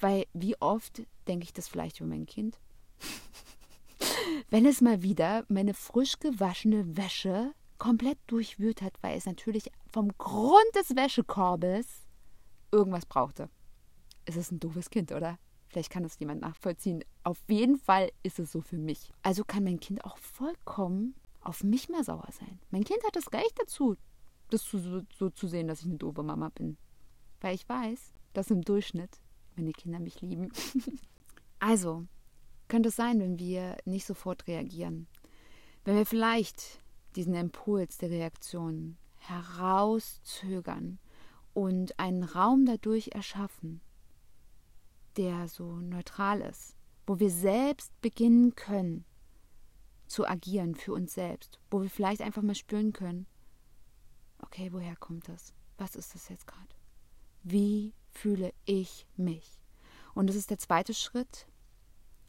Weil 0.00 0.26
wie 0.32 0.60
oft 0.60 1.02
denke 1.28 1.44
ich 1.44 1.52
das 1.52 1.68
vielleicht 1.68 2.00
über 2.00 2.08
mein 2.08 2.26
Kind? 2.26 2.58
wenn 4.50 4.66
es 4.66 4.80
mal 4.80 5.02
wieder 5.02 5.44
meine 5.48 5.74
frisch 5.74 6.18
gewaschene 6.18 6.96
Wäsche 6.96 7.52
komplett 7.78 8.18
durchwühlt 8.26 8.82
hat, 8.82 8.94
weil 9.02 9.18
es 9.18 9.26
natürlich 9.26 9.70
vom 9.90 10.10
Grund 10.18 10.74
des 10.74 10.96
Wäschekorbes 10.96 11.86
irgendwas 12.70 13.06
brauchte 13.06 13.50
ist 14.26 14.36
es 14.36 14.50
ein 14.50 14.60
doofes 14.60 14.90
Kind, 14.90 15.12
oder? 15.12 15.38
Vielleicht 15.68 15.90
kann 15.90 16.02
das 16.02 16.18
jemand 16.18 16.42
nachvollziehen. 16.42 17.04
Auf 17.24 17.38
jeden 17.48 17.76
Fall 17.76 18.10
ist 18.22 18.38
es 18.38 18.52
so 18.52 18.60
für 18.60 18.76
mich. 18.76 19.10
Also 19.22 19.44
kann 19.44 19.64
mein 19.64 19.80
Kind 19.80 20.04
auch 20.04 20.18
vollkommen 20.18 21.14
auf 21.42 21.64
mich 21.64 21.88
mehr 21.88 22.04
sauer 22.04 22.28
sein. 22.30 22.60
Mein 22.70 22.84
Kind 22.84 23.04
hat 23.04 23.16
das 23.16 23.32
Recht 23.32 23.58
dazu, 23.58 23.96
das 24.50 24.62
so, 24.62 25.02
so 25.16 25.30
zu 25.30 25.46
sehen, 25.46 25.68
dass 25.68 25.80
ich 25.80 25.86
eine 25.86 25.98
doofe 25.98 26.22
Mama 26.22 26.50
bin. 26.50 26.76
Weil 27.40 27.54
ich 27.54 27.68
weiß, 27.68 28.12
dass 28.32 28.50
im 28.50 28.62
Durchschnitt 28.62 29.20
meine 29.56 29.72
Kinder 29.72 30.00
mich 30.00 30.20
lieben. 30.20 30.52
also, 31.58 32.06
könnte 32.68 32.90
es 32.90 32.96
sein, 32.96 33.20
wenn 33.20 33.38
wir 33.38 33.76
nicht 33.84 34.06
sofort 34.06 34.46
reagieren. 34.46 35.06
Wenn 35.84 35.96
wir 35.96 36.06
vielleicht 36.06 36.80
diesen 37.16 37.34
Impuls 37.34 37.98
der 37.98 38.10
Reaktion 38.10 38.96
herauszögern 39.18 40.98
und 41.54 41.98
einen 41.98 42.22
Raum 42.22 42.64
dadurch 42.64 43.08
erschaffen, 43.08 43.80
der 45.16 45.48
so 45.48 45.76
neutral 45.76 46.40
ist, 46.40 46.76
wo 47.06 47.18
wir 47.18 47.30
selbst 47.30 47.92
beginnen 48.00 48.54
können 48.54 49.04
zu 50.12 50.28
agieren 50.28 50.74
für 50.74 50.92
uns 50.92 51.14
selbst, 51.14 51.58
wo 51.70 51.82
wir 51.82 51.90
vielleicht 51.90 52.20
einfach 52.20 52.42
mal 52.42 52.54
spüren 52.54 52.92
können, 52.92 53.26
okay, 54.38 54.68
woher 54.72 54.94
kommt 54.96 55.28
das? 55.28 55.54
Was 55.78 55.96
ist 55.96 56.14
das 56.14 56.28
jetzt 56.28 56.46
gerade? 56.46 56.74
Wie 57.42 57.94
fühle 58.10 58.52
ich 58.64 59.06
mich? 59.16 59.58
Und 60.14 60.28
das 60.28 60.36
ist 60.36 60.50
der 60.50 60.58
zweite 60.58 60.92
Schritt, 60.92 61.46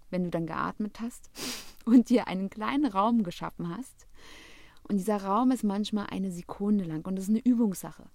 wenn 0.09 0.23
du 0.23 0.29
dann 0.29 0.47
geatmet 0.47 1.01
hast 1.01 1.29
und 1.85 2.09
dir 2.09 2.27
einen 2.27 2.49
kleinen 2.49 2.85
Raum 2.85 3.23
geschaffen 3.23 3.75
hast. 3.75 4.07
Und 4.83 4.97
dieser 4.97 5.21
Raum 5.23 5.51
ist 5.51 5.63
manchmal 5.63 6.07
eine 6.07 6.31
Sekunde 6.31 6.85
lang 6.85 7.05
und 7.05 7.15
das 7.15 7.25
ist 7.25 7.29
eine 7.29 7.45
Übungssache. 7.45 8.09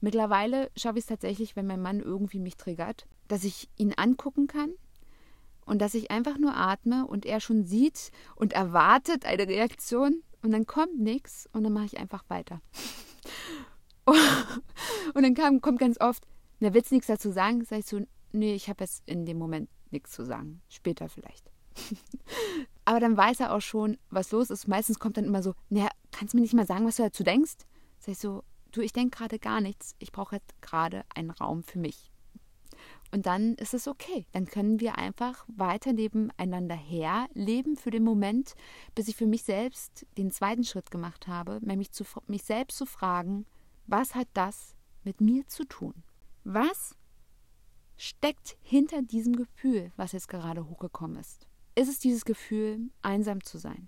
Mittlerweile 0.00 0.70
schaffe 0.76 0.98
ich 0.98 1.04
es 1.04 1.08
tatsächlich, 1.08 1.56
wenn 1.56 1.66
mein 1.66 1.80
Mann 1.80 2.00
irgendwie 2.00 2.38
mich 2.38 2.56
triggert, 2.56 3.06
dass 3.28 3.44
ich 3.44 3.70
ihn 3.76 3.94
angucken 3.94 4.46
kann 4.46 4.74
und 5.66 5.80
dass 5.80 5.94
ich 5.94 6.10
einfach 6.10 6.38
nur 6.38 6.56
atme 6.56 7.06
und 7.06 7.26
er 7.26 7.40
schon 7.40 7.64
sieht 7.64 8.10
und 8.36 8.52
erwartet 8.52 9.24
eine 9.26 9.46
Reaktion 9.46 10.22
und 10.42 10.50
dann 10.50 10.66
kommt 10.66 10.98
nichts 10.98 11.48
und 11.52 11.64
dann 11.64 11.72
mache 11.72 11.86
ich 11.86 11.98
einfach 11.98 12.24
weiter. 12.28 12.60
und 15.14 15.22
dann 15.22 15.34
kam, 15.34 15.60
kommt 15.60 15.78
ganz 15.78 16.00
oft, 16.00 16.26
na, 16.60 16.74
willst 16.74 16.90
du 16.90 16.96
nichts 16.96 17.08
dazu 17.08 17.30
sagen? 17.30 17.64
Sag 17.64 17.80
ich 17.80 17.86
so, 17.86 18.00
nee, 18.32 18.54
ich 18.54 18.68
habe 18.68 18.84
jetzt 18.84 19.02
in 19.06 19.24
dem 19.24 19.38
Moment 19.38 19.70
nichts 19.90 20.12
zu 20.12 20.24
sagen. 20.24 20.60
Später 20.68 21.08
vielleicht. 21.08 21.50
Aber 22.84 23.00
dann 23.00 23.16
weiß 23.16 23.40
er 23.40 23.54
auch 23.54 23.60
schon, 23.60 23.96
was 24.10 24.30
los 24.30 24.50
ist. 24.50 24.68
Meistens 24.68 24.98
kommt 24.98 25.16
dann 25.16 25.24
immer 25.24 25.42
so, 25.42 25.54
naja, 25.70 25.88
kannst 26.12 26.34
du 26.34 26.36
mir 26.36 26.42
nicht 26.42 26.54
mal 26.54 26.66
sagen, 26.66 26.86
was 26.86 26.96
du 26.96 27.02
dazu 27.02 27.24
denkst? 27.24 27.54
Sag 27.98 28.12
ich 28.12 28.18
so, 28.18 28.44
du, 28.72 28.82
ich 28.82 28.92
denke 28.92 29.16
gerade 29.16 29.38
gar 29.38 29.60
nichts. 29.60 29.94
Ich 29.98 30.12
brauche 30.12 30.36
jetzt 30.36 30.60
gerade 30.60 31.04
einen 31.14 31.30
Raum 31.30 31.62
für 31.62 31.78
mich. 31.78 32.10
Und 33.14 33.26
dann 33.26 33.54
ist 33.54 33.74
es 33.74 33.86
okay. 33.86 34.26
Dann 34.32 34.46
können 34.46 34.80
wir 34.80 34.98
einfach 34.98 35.44
weiter 35.46 35.92
nebeneinander 35.92 36.74
herleben 36.74 37.76
für 37.76 37.92
den 37.92 38.02
Moment, 38.02 38.54
bis 38.96 39.06
ich 39.06 39.14
für 39.14 39.26
mich 39.26 39.44
selbst 39.44 40.04
den 40.18 40.32
zweiten 40.32 40.64
Schritt 40.64 40.90
gemacht 40.90 41.28
habe, 41.28 41.60
nämlich 41.62 41.92
zu, 41.92 42.02
mich 42.26 42.42
selbst 42.42 42.76
zu 42.76 42.86
fragen, 42.86 43.46
was 43.86 44.16
hat 44.16 44.26
das 44.34 44.74
mit 45.04 45.20
mir 45.20 45.46
zu 45.46 45.64
tun? 45.64 45.94
Was 46.42 46.96
steckt 47.96 48.56
hinter 48.62 49.00
diesem 49.00 49.36
Gefühl, 49.36 49.92
was 49.94 50.10
jetzt 50.10 50.28
gerade 50.28 50.68
hochgekommen 50.68 51.16
ist? 51.16 51.46
Ist 51.76 51.88
es 51.88 52.00
dieses 52.00 52.24
Gefühl, 52.24 52.90
einsam 53.00 53.44
zu 53.44 53.58
sein? 53.58 53.86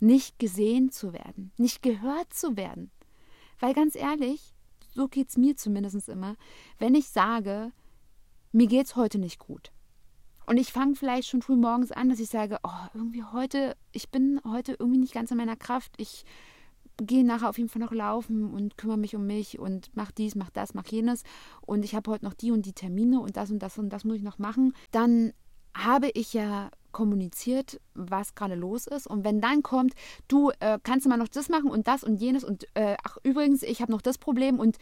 Nicht 0.00 0.40
gesehen 0.40 0.90
zu 0.90 1.12
werden, 1.12 1.52
nicht 1.58 1.80
gehört 1.80 2.34
zu 2.34 2.56
werden? 2.56 2.90
Weil 3.60 3.72
ganz 3.72 3.94
ehrlich, 3.94 4.52
so 4.88 5.06
geht 5.06 5.28
es 5.28 5.36
mir 5.36 5.56
zumindest 5.56 6.08
immer, 6.08 6.34
wenn 6.80 6.96
ich 6.96 7.08
sage, 7.08 7.70
mir 8.52 8.66
geht's 8.66 8.96
heute 8.96 9.18
nicht 9.18 9.38
gut. 9.38 9.72
Und 10.46 10.56
ich 10.56 10.72
fange 10.72 10.96
vielleicht 10.96 11.28
schon 11.28 11.42
früh 11.42 11.56
morgens 11.56 11.92
an, 11.92 12.08
dass 12.08 12.20
ich 12.20 12.28
sage, 12.28 12.58
oh, 12.62 12.86
irgendwie 12.94 13.24
heute, 13.24 13.76
ich 13.92 14.10
bin 14.10 14.40
heute 14.44 14.76
irgendwie 14.78 14.98
nicht 14.98 15.14
ganz 15.14 15.30
in 15.30 15.36
meiner 15.36 15.56
Kraft. 15.56 15.94
Ich 15.98 16.24
gehe 16.98 17.24
nachher 17.24 17.48
auf 17.48 17.58
jeden 17.58 17.70
Fall 17.70 17.80
noch 17.80 17.92
laufen 17.92 18.52
und 18.52 18.76
kümmere 18.76 18.98
mich 18.98 19.16
um 19.16 19.26
mich 19.26 19.58
und 19.58 19.90
mach 19.94 20.10
dies, 20.10 20.34
mach 20.34 20.50
das, 20.50 20.74
mach 20.74 20.86
jenes. 20.86 21.22
Und 21.62 21.84
ich 21.84 21.94
habe 21.94 22.10
heute 22.10 22.24
noch 22.24 22.34
die 22.34 22.50
und 22.50 22.66
die 22.66 22.72
Termine 22.74 23.20
und 23.20 23.36
das 23.36 23.50
und 23.50 23.60
das 23.60 23.78
und 23.78 23.90
das 23.90 24.04
muss 24.04 24.16
ich 24.16 24.22
noch 24.22 24.38
machen. 24.38 24.74
Dann 24.90 25.32
habe 25.74 26.10
ich 26.10 26.34
ja 26.34 26.70
kommuniziert, 26.90 27.80
was 27.94 28.34
gerade 28.34 28.54
los 28.54 28.86
ist. 28.86 29.06
Und 29.06 29.24
wenn 29.24 29.40
dann 29.40 29.62
kommt, 29.62 29.94
du 30.28 30.50
äh, 30.60 30.78
kannst 30.82 31.06
du 31.06 31.08
mal 31.08 31.16
noch 31.16 31.28
das 31.28 31.48
machen 31.48 31.70
und 31.70 31.88
das 31.88 32.04
und 32.04 32.16
jenes 32.16 32.44
und 32.44 32.66
äh, 32.74 32.96
ach 33.02 33.16
übrigens, 33.22 33.62
ich 33.62 33.80
habe 33.80 33.92
noch 33.92 34.02
das 34.02 34.18
Problem 34.18 34.58
und 34.58 34.76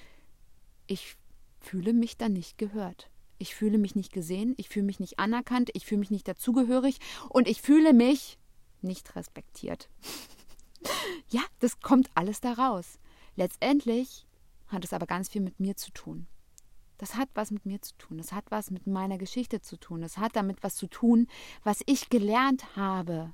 ich 0.87 1.17
fühle 1.61 1.93
mich 1.93 2.17
dann 2.17 2.33
nicht 2.33 2.59
gehört. 2.59 3.09
Ich 3.41 3.55
fühle 3.55 3.79
mich 3.79 3.95
nicht 3.95 4.13
gesehen, 4.13 4.53
ich 4.59 4.69
fühle 4.69 4.85
mich 4.85 5.01
nicht 5.01 5.19
anerkannt, 5.19 5.71
ich 5.73 5.87
fühle 5.87 6.01
mich 6.01 6.11
nicht 6.11 6.29
dazugehörig 6.29 6.99
und 7.31 7.49
ich 7.49 7.63
fühle 7.63 7.95
mich 7.95 8.39
nicht 8.83 9.17
respektiert. 9.17 9.89
ja, 11.31 11.41
das 11.59 11.81
kommt 11.81 12.11
alles 12.15 12.43
daraus. 12.43 12.99
Letztendlich 13.37 14.27
hat 14.67 14.85
es 14.85 14.93
aber 14.93 15.07
ganz 15.07 15.31
viel 15.31 15.41
mit 15.41 15.59
mir 15.59 15.75
zu 15.75 15.91
tun. 15.93 16.27
Das 16.99 17.15
hat 17.15 17.31
was 17.33 17.51
mit 17.51 17.65
mir 17.65 17.81
zu 17.81 17.97
tun. 17.97 18.19
Das 18.19 18.33
hat 18.33 18.45
was 18.51 18.71
mit 18.71 18.87
meiner 18.87 19.17
Geschichte 19.17 19.63
zu 19.63 19.79
tun. 19.79 20.03
Das 20.03 20.19
hat 20.19 20.37
damit 20.37 20.63
was 20.63 20.77
zu 20.77 20.87
tun, 20.87 21.29
was 21.65 21.81
ich 21.87 22.11
gelernt 22.11 22.77
habe, 22.77 23.33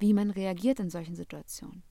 wie 0.00 0.12
man 0.12 0.30
reagiert 0.30 0.80
in 0.80 0.90
solchen 0.90 1.14
Situationen. 1.14 1.84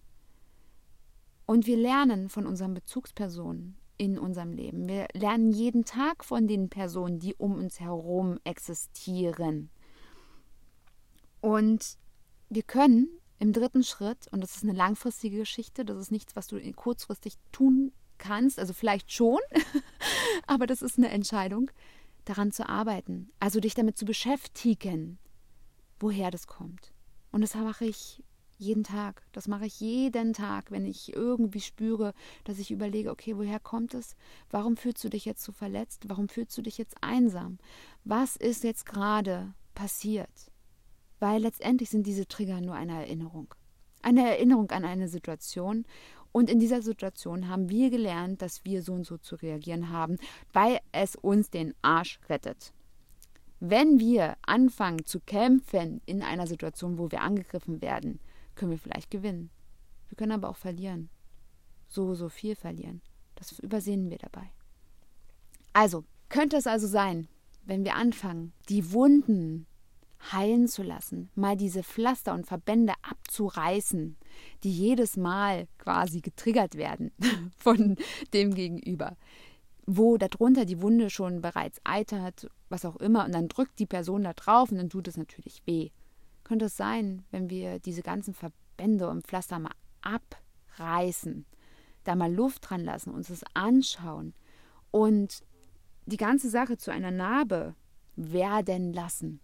Und 1.46 1.68
wir 1.68 1.78
lernen 1.78 2.28
von 2.28 2.46
unseren 2.46 2.74
Bezugspersonen 2.74 3.78
in 4.00 4.18
unserem 4.18 4.54
Leben. 4.54 4.88
Wir 4.88 5.08
lernen 5.14 5.52
jeden 5.52 5.86
Tag 5.86 6.24
von 6.24 6.48
den 6.48 6.70
Personen, 6.70 7.20
die 7.20 7.36
um 7.36 7.56
uns 7.56 7.80
herum 7.80 8.40
existieren. 8.46 9.70
Und 11.42 11.98
wir 12.50 12.64
können 12.64 13.10
im 13.40 13.54
dritten 13.54 13.84
Schritt, 13.84 14.28
und 14.32 14.42
das 14.42 14.56
ist 14.56 14.64
eine 14.64 14.74
langfristige 14.74 15.38
Geschichte, 15.38 15.86
das 15.86 15.98
ist 15.98 16.12
nichts, 16.12 16.36
was 16.36 16.48
du 16.48 16.60
kurzfristig 16.74 17.36
tun 17.52 17.92
kannst, 18.18 18.58
also 18.58 18.74
vielleicht 18.74 19.12
schon, 19.12 19.40
aber 20.48 20.66
das 20.66 20.82
ist 20.82 20.98
eine 20.98 21.10
Entscheidung, 21.10 21.70
daran 22.26 22.52
zu 22.52 22.68
arbeiten, 22.68 23.32
also 23.40 23.60
dich 23.60 23.74
damit 23.76 23.98
zu 23.98 24.06
beschäftigen, 24.06 25.20
woher 26.00 26.32
das 26.32 26.48
kommt. 26.48 26.94
Und 27.32 27.42
das 27.42 27.54
mache 27.54 27.86
ich 27.86 28.24
jeden 28.60 28.84
Tag. 28.84 29.24
Das 29.32 29.48
mache 29.48 29.66
ich 29.66 29.80
jeden 29.80 30.34
Tag, 30.34 30.70
wenn 30.70 30.86
ich 30.86 31.14
irgendwie 31.16 31.62
spüre, 31.62 32.14
dass 32.44 32.60
ich 32.60 32.72
überlege, 32.72 33.10
okay, 33.10 33.36
woher 33.38 33.60
kommt 33.60 33.94
es? 33.94 34.16
Warum 34.52 34.78
fühlst 34.78 35.04
du 35.04 35.10
dich 35.10 35.26
jetzt 35.26 35.44
so 35.44 35.52
verletzt? 35.52 36.04
Warum 36.08 36.30
fühlst 36.30 36.58
du 36.58 36.62
dich 36.62 36.78
jetzt 36.78 36.96
einsam? 37.02 37.58
Was 38.04 38.36
ist 38.36 38.64
jetzt 38.64 38.86
gerade 38.86 39.54
passiert? 39.74 40.52
Weil 41.20 41.42
letztendlich 41.42 41.90
sind 41.90 42.06
diese 42.06 42.28
Trigger 42.28 42.62
nur 42.62 42.76
eine 42.76 42.94
Erinnerung. 42.94 43.54
Eine 44.02 44.30
Erinnerung 44.30 44.70
an 44.72 44.86
eine 44.86 45.08
Situation. 45.08 45.86
Und 46.32 46.50
in 46.50 46.60
dieser 46.60 46.82
Situation 46.82 47.48
haben 47.48 47.70
wir 47.70 47.90
gelernt, 47.90 48.42
dass 48.42 48.64
wir 48.66 48.84
so 48.84 48.94
und 48.94 49.06
so 49.06 49.18
zu 49.18 49.36
reagieren 49.36 49.90
haben, 49.90 50.18
weil 50.54 50.80
es 50.92 51.16
uns 51.16 51.50
den 51.50 51.74
Arsch 51.82 52.20
rettet. 52.30 52.72
Wenn 53.60 54.00
wir 54.00 54.38
anfangen 54.42 55.06
zu 55.06 55.20
kämpfen 55.20 56.02
in 56.06 56.22
einer 56.22 56.48
Situation, 56.48 56.98
wo 56.98 57.12
wir 57.12 57.22
angegriffen 57.22 57.82
werden, 57.82 58.20
können 58.60 58.72
wir 58.72 58.78
vielleicht 58.78 59.10
gewinnen. 59.10 59.50
Wir 60.10 60.18
können 60.18 60.34
aber 60.34 60.50
auch 60.50 60.58
verlieren. 60.58 61.10
So, 61.88 62.14
so 62.14 62.30
viel 62.30 62.56
verlieren. 62.56 63.02
Das 63.36 63.58
übersehen 63.58 64.10
wir 64.10 64.18
dabei. 64.18 64.52
Also, 65.72 66.04
könnte 66.28 66.58
es 66.58 66.68
also 66.68 66.86
sein, 66.86 67.28
wenn 67.64 67.86
wir 67.86 67.96
anfangen, 67.96 68.52
die 68.68 68.92
Wunden 68.92 69.66
heilen 70.34 70.68
zu 70.68 70.84
lassen, 70.84 71.30
mal 71.36 71.56
diese 71.56 71.84
Pflaster 71.84 72.34
und 72.34 72.46
Verbände 72.46 72.94
abzureißen, 73.02 74.18
die 74.64 74.72
jedes 74.72 75.16
Mal 75.16 75.70
quasi 75.78 76.20
getriggert 76.20 76.76
werden 76.76 77.12
von 77.58 77.96
dem 78.34 78.54
Gegenüber, 78.54 79.16
wo 79.86 80.18
darunter 80.18 80.66
die 80.66 80.82
Wunde 80.82 81.10
schon 81.10 81.40
bereits 81.40 81.80
eitert, 81.86 82.50
was 82.68 82.84
auch 82.84 82.98
immer, 82.98 83.24
und 83.24 83.34
dann 83.34 83.48
drückt 83.48 83.80
die 83.80 83.86
Person 83.86 84.24
da 84.24 84.34
drauf 84.34 84.70
und 84.70 84.78
dann 84.78 84.90
tut 84.90 85.08
es 85.08 85.16
natürlich 85.16 85.62
weh 85.66 85.92
könnte 86.50 86.66
es 86.66 86.76
sein, 86.76 87.24
wenn 87.30 87.52
wir 87.52 87.78
diese 87.78 88.02
ganzen 88.02 88.34
Verbände 88.34 89.08
und 89.08 89.28
Pflaster 89.28 89.60
mal 89.60 89.76
abreißen, 90.02 91.46
da 92.06 92.16
mal 92.16 92.34
Luft 92.34 92.68
dran 92.68 92.84
lassen, 92.84 93.14
uns 93.14 93.28
das 93.28 93.44
anschauen 93.54 94.34
und 94.90 95.44
die 96.08 96.18
ganze 96.18 96.50
Sache 96.50 96.78
zu 96.78 96.92
einer 96.92 97.12
Narbe 97.12 97.76
werden 98.16 98.94
lassen, 98.94 99.42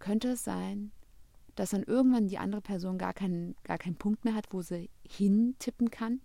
könnte 0.00 0.30
es 0.30 0.42
sein, 0.42 0.90
dass 1.54 1.70
dann 1.70 1.84
irgendwann 1.84 2.26
die 2.26 2.38
andere 2.38 2.62
Person 2.62 2.98
gar 2.98 3.12
keinen, 3.12 3.54
gar 3.62 3.78
keinen 3.78 3.94
Punkt 3.94 4.24
mehr 4.24 4.34
hat, 4.34 4.48
wo 4.50 4.60
sie 4.60 4.90
hintippen 5.08 5.92
kann. 5.92 6.20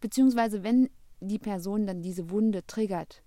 Beziehungsweise 0.00 0.62
wenn 0.62 0.88
die 1.18 1.40
Person 1.40 1.84
dann 1.88 2.00
diese 2.00 2.30
Wunde 2.30 2.64
triggert, 2.64 3.24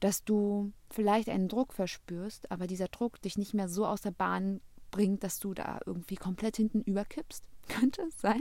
dass 0.00 0.22
du 0.22 0.74
vielleicht 0.90 1.30
einen 1.30 1.48
Druck 1.48 1.72
verspürst, 1.72 2.50
aber 2.50 2.66
dieser 2.66 2.88
Druck 2.88 3.22
dich 3.22 3.38
nicht 3.38 3.54
mehr 3.54 3.70
so 3.70 3.86
aus 3.86 4.02
der 4.02 4.10
Bahn 4.10 4.60
bringt, 4.96 5.22
dass 5.22 5.38
du 5.38 5.52
da 5.52 5.78
irgendwie 5.84 6.16
komplett 6.16 6.56
hinten 6.56 6.80
überkippst. 6.80 7.44
Könnte 7.68 8.02
es 8.02 8.18
sein? 8.18 8.40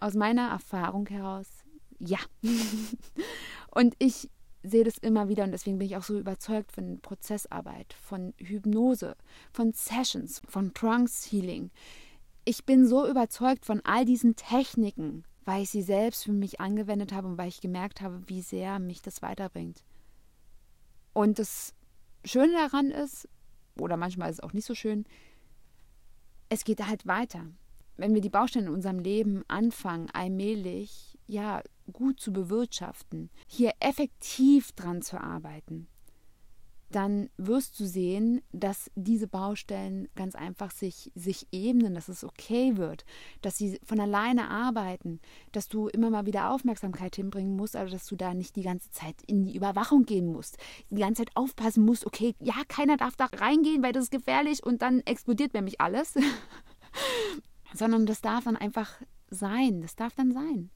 Aus 0.00 0.14
meiner 0.14 0.48
Erfahrung 0.48 1.06
heraus, 1.06 1.46
ja. 1.98 2.18
und 3.70 3.94
ich 3.98 4.30
sehe 4.62 4.84
das 4.84 4.96
immer 4.96 5.28
wieder 5.28 5.44
und 5.44 5.52
deswegen 5.52 5.78
bin 5.78 5.86
ich 5.86 5.96
auch 5.96 6.02
so 6.02 6.18
überzeugt 6.18 6.72
von 6.72 7.00
Prozessarbeit, 7.00 7.92
von 7.92 8.32
Hypnose, 8.38 9.16
von 9.52 9.74
Sessions, 9.74 10.40
von 10.48 10.72
Trance 10.72 11.28
Healing. 11.30 11.70
Ich 12.46 12.64
bin 12.64 12.86
so 12.86 13.06
überzeugt 13.06 13.66
von 13.66 13.82
all 13.84 14.06
diesen 14.06 14.36
Techniken, 14.36 15.24
weil 15.44 15.64
ich 15.64 15.70
sie 15.70 15.82
selbst 15.82 16.24
für 16.24 16.32
mich 16.32 16.60
angewendet 16.60 17.12
habe 17.12 17.28
und 17.28 17.36
weil 17.36 17.48
ich 17.48 17.60
gemerkt 17.60 18.00
habe, 18.00 18.22
wie 18.26 18.40
sehr 18.40 18.78
mich 18.78 19.02
das 19.02 19.20
weiterbringt. 19.20 19.84
Und 21.12 21.38
das 21.38 21.74
Schöne 22.24 22.52
daran 22.52 22.90
ist, 22.90 23.28
oder 23.78 23.98
manchmal 23.98 24.30
ist 24.30 24.38
es 24.38 24.42
auch 24.42 24.54
nicht 24.54 24.66
so 24.66 24.74
schön, 24.74 25.04
es 26.48 26.64
geht 26.64 26.86
halt 26.86 27.06
weiter. 27.06 27.46
Wenn 27.96 28.14
wir 28.14 28.20
die 28.20 28.30
Baustellen 28.30 28.66
in 28.66 28.72
unserem 28.72 28.98
Leben 28.98 29.44
anfangen, 29.48 30.08
allmählich 30.12 31.16
ja 31.26 31.62
gut 31.92 32.20
zu 32.20 32.32
bewirtschaften, 32.32 33.30
hier 33.46 33.72
effektiv 33.80 34.72
dran 34.72 35.00
zu 35.02 35.20
arbeiten, 35.20 35.86
dann 36.90 37.28
wirst 37.36 37.78
du 37.80 37.86
sehen, 37.86 38.42
dass 38.52 38.90
diese 38.94 39.26
Baustellen 39.26 40.08
ganz 40.14 40.34
einfach 40.34 40.70
sich, 40.70 41.10
sich 41.14 41.46
ebnen, 41.52 41.94
dass 41.94 42.08
es 42.08 42.24
okay 42.24 42.76
wird, 42.76 43.04
dass 43.42 43.58
sie 43.58 43.80
von 43.84 44.00
alleine 44.00 44.48
arbeiten, 44.48 45.20
dass 45.52 45.68
du 45.68 45.88
immer 45.88 46.10
mal 46.10 46.26
wieder 46.26 46.50
Aufmerksamkeit 46.50 47.16
hinbringen 47.16 47.56
musst, 47.56 47.76
also 47.76 47.92
dass 47.92 48.06
du 48.06 48.16
da 48.16 48.34
nicht 48.34 48.56
die 48.56 48.62
ganze 48.62 48.90
Zeit 48.90 49.16
in 49.26 49.44
die 49.44 49.56
Überwachung 49.56 50.04
gehen 50.04 50.32
musst, 50.32 50.58
die 50.90 51.00
ganze 51.00 51.24
Zeit 51.24 51.36
aufpassen 51.36 51.84
musst, 51.84 52.06
okay, 52.06 52.34
ja, 52.40 52.54
keiner 52.68 52.96
darf 52.96 53.16
da 53.16 53.26
reingehen, 53.26 53.82
weil 53.82 53.92
das 53.92 54.04
ist 54.04 54.10
gefährlich 54.10 54.62
und 54.62 54.82
dann 54.82 55.00
explodiert 55.00 55.54
nämlich 55.54 55.80
alles, 55.80 56.14
sondern 57.74 58.06
das 58.06 58.20
darf 58.20 58.44
dann 58.44 58.56
einfach 58.56 59.00
sein, 59.30 59.80
das 59.80 59.96
darf 59.96 60.14
dann 60.14 60.32
sein. 60.32 60.70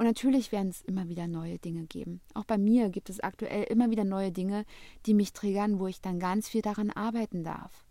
Und 0.00 0.06
natürlich 0.06 0.50
werden 0.50 0.70
es 0.70 0.80
immer 0.80 1.10
wieder 1.10 1.26
neue 1.26 1.58
Dinge 1.58 1.84
geben. 1.84 2.22
Auch 2.32 2.46
bei 2.46 2.56
mir 2.56 2.88
gibt 2.88 3.10
es 3.10 3.20
aktuell 3.20 3.64
immer 3.64 3.90
wieder 3.90 4.04
neue 4.04 4.32
Dinge, 4.32 4.64
die 5.04 5.12
mich 5.12 5.34
triggern, 5.34 5.78
wo 5.78 5.88
ich 5.88 6.00
dann 6.00 6.18
ganz 6.18 6.48
viel 6.48 6.62
daran 6.62 6.88
arbeiten 6.88 7.44
darf. 7.44 7.84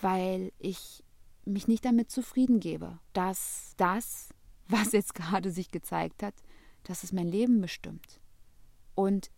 Weil 0.00 0.50
ich 0.58 1.04
mich 1.44 1.68
nicht 1.68 1.84
damit 1.84 2.10
zufrieden 2.10 2.58
gebe, 2.58 2.98
dass 3.12 3.74
das, 3.76 4.30
was 4.66 4.90
jetzt 4.92 5.14
gerade 5.14 5.52
sich 5.52 5.70
gezeigt 5.70 6.24
hat, 6.24 6.34
dass 6.82 7.04
es 7.04 7.12
mein 7.12 7.28
Leben 7.28 7.60
bestimmt. 7.60 8.18
Und 8.96 9.30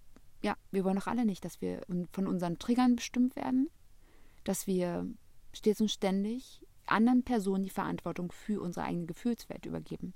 ja, 0.43 0.57
wir 0.71 0.85
wollen 0.85 0.97
doch 0.97 1.09
alle 1.09 1.27
nicht, 1.27 1.45
dass 1.45 1.61
wir 1.61 1.83
von 2.11 2.27
unseren 2.27 2.59
Triggern 2.59 2.97
bestimmt 2.97 3.37
werden, 3.37 3.69
dass 4.45 4.67
wir 4.67 5.07
stets 5.53 5.83
und 5.83 5.91
ständig 5.91 6.63
anderen 6.87 7.23
Personen 7.23 7.65
die 7.65 7.69
Verantwortung 7.69 8.33
für 8.33 8.63
unsere 8.63 8.87
eigene 8.87 9.05
Gefühlswelt 9.05 9.67
übergeben. 9.67 10.15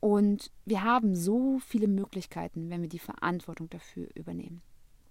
Und 0.00 0.50
wir 0.64 0.82
haben 0.82 1.14
so 1.14 1.58
viele 1.58 1.86
Möglichkeiten, 1.86 2.70
wenn 2.70 2.82
wir 2.82 2.88
die 2.88 2.98
Verantwortung 2.98 3.68
dafür 3.68 4.08
übernehmen. 4.14 4.62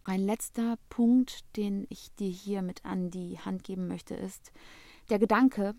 Ein 0.03 0.21
letzter 0.21 0.77
Punkt, 0.89 1.45
den 1.55 1.85
ich 1.89 2.13
dir 2.15 2.31
hier 2.31 2.63
mit 2.63 2.83
an 2.83 3.11
die 3.11 3.37
Hand 3.37 3.63
geben 3.63 3.87
möchte, 3.87 4.15
ist 4.15 4.51
der 5.09 5.19
Gedanke, 5.19 5.75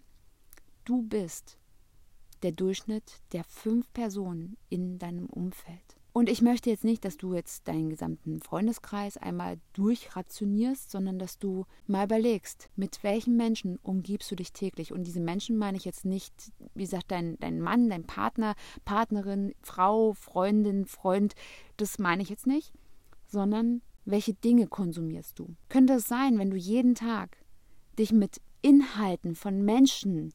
du 0.84 1.02
bist 1.02 1.58
der 2.42 2.52
Durchschnitt 2.52 3.20
der 3.32 3.44
fünf 3.44 3.92
Personen 3.92 4.56
in 4.68 4.98
deinem 4.98 5.26
Umfeld. 5.26 5.99
Und 6.12 6.28
ich 6.28 6.42
möchte 6.42 6.70
jetzt 6.70 6.84
nicht, 6.84 7.04
dass 7.04 7.16
du 7.16 7.34
jetzt 7.34 7.68
deinen 7.68 7.88
gesamten 7.88 8.40
Freundeskreis 8.40 9.16
einmal 9.16 9.58
durchrationierst, 9.74 10.90
sondern 10.90 11.18
dass 11.18 11.38
du 11.38 11.66
mal 11.86 12.04
überlegst, 12.04 12.68
mit 12.74 13.02
welchen 13.02 13.36
Menschen 13.36 13.78
umgibst 13.82 14.30
du 14.30 14.34
dich 14.34 14.52
täglich. 14.52 14.92
Und 14.92 15.04
diese 15.06 15.20
Menschen 15.20 15.56
meine 15.56 15.76
ich 15.76 15.84
jetzt 15.84 16.04
nicht, 16.04 16.34
wie 16.74 16.82
gesagt, 16.82 17.12
dein, 17.12 17.38
dein 17.38 17.60
Mann, 17.60 17.88
dein 17.88 18.04
Partner, 18.04 18.54
Partnerin, 18.84 19.54
Frau, 19.62 20.12
Freundin, 20.14 20.84
Freund, 20.86 21.34
das 21.76 21.98
meine 21.98 22.22
ich 22.22 22.28
jetzt 22.28 22.46
nicht, 22.46 22.72
sondern 23.26 23.80
welche 24.04 24.34
Dinge 24.34 24.66
konsumierst 24.66 25.38
du. 25.38 25.54
Könnte 25.68 25.94
es 25.94 26.08
sein, 26.08 26.38
wenn 26.38 26.50
du 26.50 26.56
jeden 26.56 26.96
Tag 26.96 27.36
dich 27.98 28.12
mit 28.12 28.40
Inhalten 28.62 29.36
von 29.36 29.62
Menschen 29.64 30.32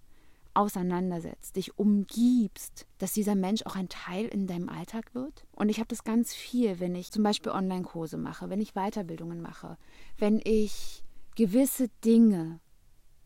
auseinandersetzt, 0.56 1.56
dich 1.56 1.78
umgibst, 1.78 2.88
dass 2.98 3.14
dieser 3.14 3.36
Mensch 3.36 3.64
auch 3.66 3.76
ein 3.76 3.90
Teil 3.90 4.26
in 4.26 4.48
deinem 4.48 4.70
Alltag 4.70 5.14
wird. 5.14 5.46
Und 5.52 5.70
ich 5.70 5.80
habe 5.80 5.88
das 5.88 6.04
ganz 6.04 6.34
viel, 6.34 6.80
wenn 6.80 6.96
ich 6.96 7.12
zum 7.12 7.24
Beispiel 7.24 7.52
Online-Kurse 7.52 8.18
mache, 8.18 8.50
wenn 8.50 8.62
ich 8.62 8.74
Weiterbildungen 8.74 9.42
mache, 9.42 9.78
wenn 10.18 10.42
ich 10.44 11.04
gewisse 11.36 11.90
Dinge 12.04 12.60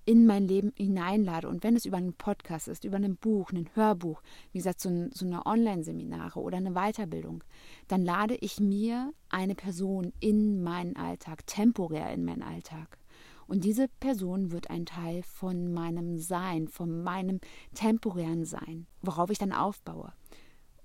in 0.05 0.25
mein 0.25 0.47
Leben 0.47 0.73
hineinlade 0.75 1.47
und 1.47 1.63
wenn 1.63 1.75
es 1.75 1.85
über 1.85 1.97
einen 1.97 2.13
Podcast 2.13 2.67
ist, 2.67 2.83
über 2.83 2.97
ein 2.97 3.15
Buch, 3.15 3.51
ein 3.51 3.69
Hörbuch, 3.75 4.23
wie 4.51 4.57
gesagt, 4.57 4.81
so, 4.81 4.89
ein, 4.89 5.11
so 5.13 5.25
eine 5.25 5.45
Online-Seminare 5.45 6.39
oder 6.39 6.57
eine 6.57 6.71
Weiterbildung, 6.71 7.43
dann 7.87 8.03
lade 8.03 8.35
ich 8.35 8.59
mir 8.59 9.13
eine 9.29 9.53
Person 9.53 10.11
in 10.19 10.63
meinen 10.63 10.95
Alltag, 10.95 11.45
temporär 11.45 12.11
in 12.11 12.25
meinen 12.25 12.41
Alltag. 12.41 12.98
Und 13.49 13.63
diese 13.63 13.88
Person 13.99 14.51
wird 14.51 14.69
ein 14.69 14.85
Teil 14.85 15.23
von 15.23 15.73
meinem 15.73 16.19
Sein, 16.19 16.67
von 16.67 17.01
meinem 17.01 17.39
temporären 17.73 18.45
Sein, 18.45 18.85
worauf 19.01 19.31
ich 19.31 19.39
dann 19.39 19.53
aufbaue. 19.53 20.13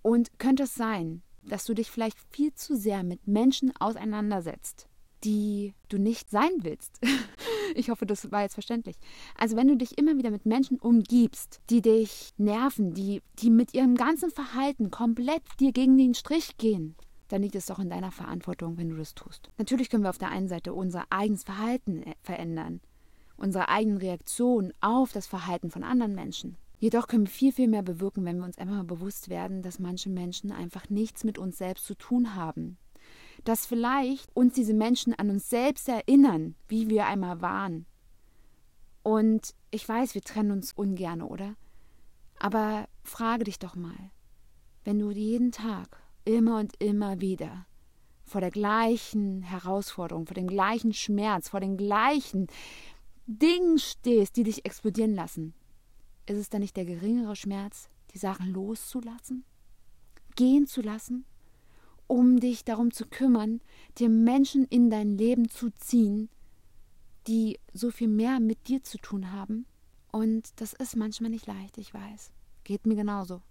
Und 0.01 0.39
könnte 0.39 0.63
es 0.63 0.75
sein, 0.75 1.23
dass 1.43 1.67
du 1.67 1.75
dich 1.75 1.91
vielleicht 1.91 2.17
viel 2.31 2.55
zu 2.55 2.75
sehr 2.75 3.03
mit 3.03 3.29
Menschen 3.29 3.71
auseinandersetzt, 3.79 4.89
die 5.25 5.75
du 5.91 5.99
nicht 5.99 6.31
sein 6.31 6.53
willst. 6.63 7.01
ich 7.75 7.91
hoffe, 7.91 8.07
das 8.07 8.33
war 8.33 8.41
jetzt 8.41 8.55
verständlich. 8.55 8.97
Also 9.37 9.57
wenn 9.57 9.69
du 9.69 9.77
dich 9.77 9.99
immer 9.99 10.17
wieder 10.17 10.31
mit 10.31 10.47
Menschen 10.47 10.79
umgibst, 10.79 11.61
die 11.69 11.83
dich 11.83 12.31
nerven, 12.39 12.95
die, 12.95 13.21
die 13.41 13.51
mit 13.51 13.75
ihrem 13.75 13.95
ganzen 13.95 14.31
Verhalten 14.31 14.91
komplett 14.91 15.43
dir 15.61 15.73
gegen 15.73 15.99
den 15.99 16.15
Strich 16.15 16.57
gehen, 16.57 16.97
dann 17.29 17.43
liegt 17.43 17.55
es 17.55 17.67
doch 17.67 17.79
in 17.79 17.91
deiner 17.91 18.11
Verantwortung, 18.11 18.77
wenn 18.77 18.91
du 18.91 18.97
das 18.97 19.15
tust. 19.15 19.51
Natürlich 19.59 19.91
können 19.91 20.03
wir 20.03 20.11
auf 20.11 20.19
der 20.19 20.31
einen 20.31 20.49
Seite 20.49 20.75
unser 20.75 21.05
eigenes 21.11 21.45
Verhalten 21.45 22.03
äh, 22.03 22.15
verändern, 22.23 22.81
unsere 23.37 23.69
eigenen 23.69 23.99
Reaktionen 23.99 24.73
auf 24.81 25.13
das 25.13 25.27
Verhalten 25.27 25.71
von 25.71 25.85
anderen 25.85 26.15
Menschen. 26.15 26.57
Jedoch 26.79 27.07
können 27.07 27.27
wir 27.27 27.31
viel, 27.31 27.53
viel 27.53 27.69
mehr 27.69 27.83
bewirken, 27.83 28.25
wenn 28.25 28.39
wir 28.39 28.45
uns 28.45 28.59
einfach 28.59 28.75
mal 28.75 28.85
bewusst 28.85 29.31
werden, 29.31 29.63
dass 29.63 29.79
manche 29.79 30.11
Menschen 30.11 30.53
einfach 30.53 30.91
nichts 30.91 31.25
mit 31.25 31.39
uns 31.39 31.57
selbst 31.57 31.87
zu 31.87 31.95
tun 31.95 32.35
haben. 32.35 32.77
Dass 33.45 33.67
vielleicht 33.67 34.35
uns 34.37 34.55
diese 34.55 34.75
Menschen 34.75 35.15
an 35.15 35.31
uns 35.31 35.49
selbst 35.49 35.89
erinnern, 35.89 36.57
wie 36.69 36.89
wir 36.89 37.07
einmal 37.07 37.41
waren. 37.41 37.87
Und 39.03 39.55
ich 39.71 39.89
weiß, 39.89 40.15
wir 40.15 40.23
trennen 40.23 40.51
uns 40.51 40.73
ungern, 40.73 41.23
oder? 41.23 41.57
Aber 42.39 42.87
frage 43.03 43.45
dich 43.45 43.59
doch 43.59 43.77
mal, 43.77 44.11
wenn 44.85 44.99
du 44.99 45.11
jeden 45.11 45.53
Tag 45.53 46.04
immer 46.25 46.59
und 46.59 46.75
immer 46.81 47.21
wieder 47.21 47.67
vor 48.25 48.41
der 48.41 48.51
gleichen 48.51 49.43
Herausforderung, 49.43 50.27
vor 50.27 50.35
dem 50.35 50.47
gleichen 50.47 50.93
Schmerz, 50.93 51.51
vor 51.51 51.61
den 51.61 51.77
gleichen 51.77 52.47
Dingen 53.27 53.79
stehst, 53.79 54.37
die 54.37 54.43
dich 54.43 54.65
explodieren 54.65 55.15
lassen, 55.15 55.55
ist 56.27 56.39
es 56.39 56.49
dann 56.49 56.63
nicht 56.63 56.77
der 56.77 56.85
geringere 56.85 57.37
Schmerz, 57.37 57.89
die 58.13 58.19
Sachen 58.19 58.53
loszulassen, 58.53 59.45
gehen 60.37 60.67
zu 60.67 60.81
lassen, 60.81 61.25
um 62.07 62.41
dich 62.41 62.65
darum 62.65 62.91
zu 62.91 63.07
kümmern, 63.07 63.61
dir 63.99 64.09
Menschen 64.09 64.65
in 64.65 64.91
dein 64.91 65.17
Leben 65.17 65.49
zu 65.49 65.71
ziehen, 65.77 66.29
die 67.27 67.59
so 67.73 67.91
viel 67.91 68.09
mehr 68.09 68.41
mit 68.41 68.69
dir 68.69 68.83
zu 68.83 68.99
tun 68.99 69.33
haben? 69.33 69.67
Und 70.13 70.61
das 70.61 70.75
ist 70.75 70.97
manchmal 70.97 71.31
nicht 71.31 71.47
leicht, 71.47 71.79
ich 71.79 71.93
weiß. 71.93 72.31
Geht 72.63 72.87
mir 72.87 72.95
genauso. 72.95 73.43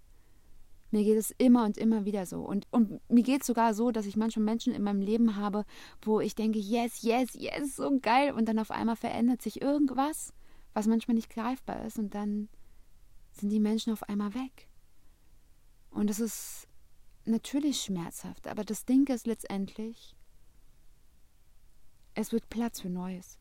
Mir 0.94 1.02
geht 1.02 1.18
es 1.18 1.32
immer 1.38 1.64
und 1.64 1.76
immer 1.76 2.04
wieder 2.04 2.24
so. 2.24 2.38
Und, 2.38 2.68
und 2.70 3.00
mir 3.10 3.24
geht 3.24 3.40
es 3.40 3.48
sogar 3.48 3.74
so, 3.74 3.90
dass 3.90 4.06
ich 4.06 4.14
manchmal 4.14 4.44
Menschen 4.44 4.72
in 4.72 4.84
meinem 4.84 5.00
Leben 5.00 5.34
habe, 5.34 5.64
wo 6.02 6.20
ich 6.20 6.36
denke, 6.36 6.60
yes, 6.60 7.02
yes, 7.02 7.34
yes, 7.34 7.74
so 7.74 7.98
geil. 7.98 8.32
Und 8.32 8.46
dann 8.46 8.60
auf 8.60 8.70
einmal 8.70 8.94
verändert 8.94 9.42
sich 9.42 9.60
irgendwas, 9.60 10.32
was 10.72 10.86
manchmal 10.86 11.16
nicht 11.16 11.30
greifbar 11.30 11.84
ist. 11.84 11.98
Und 11.98 12.14
dann 12.14 12.48
sind 13.32 13.48
die 13.50 13.58
Menschen 13.58 13.92
auf 13.92 14.04
einmal 14.04 14.34
weg. 14.34 14.68
Und 15.90 16.10
das 16.10 16.20
ist 16.20 16.68
natürlich 17.24 17.80
schmerzhaft. 17.80 18.46
Aber 18.46 18.62
das 18.62 18.84
Ding 18.84 19.08
ist 19.08 19.26
letztendlich, 19.26 20.14
es 22.14 22.30
wird 22.30 22.48
Platz 22.50 22.82
für 22.82 22.88
Neues. 22.88 23.36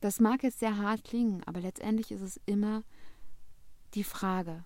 Das 0.00 0.20
mag 0.20 0.42
jetzt 0.42 0.60
sehr 0.60 0.78
hart 0.78 1.04
klingen, 1.04 1.42
aber 1.44 1.60
letztendlich 1.60 2.12
ist 2.12 2.22
es 2.22 2.40
immer 2.46 2.82
die 3.92 4.04
Frage, 4.04 4.64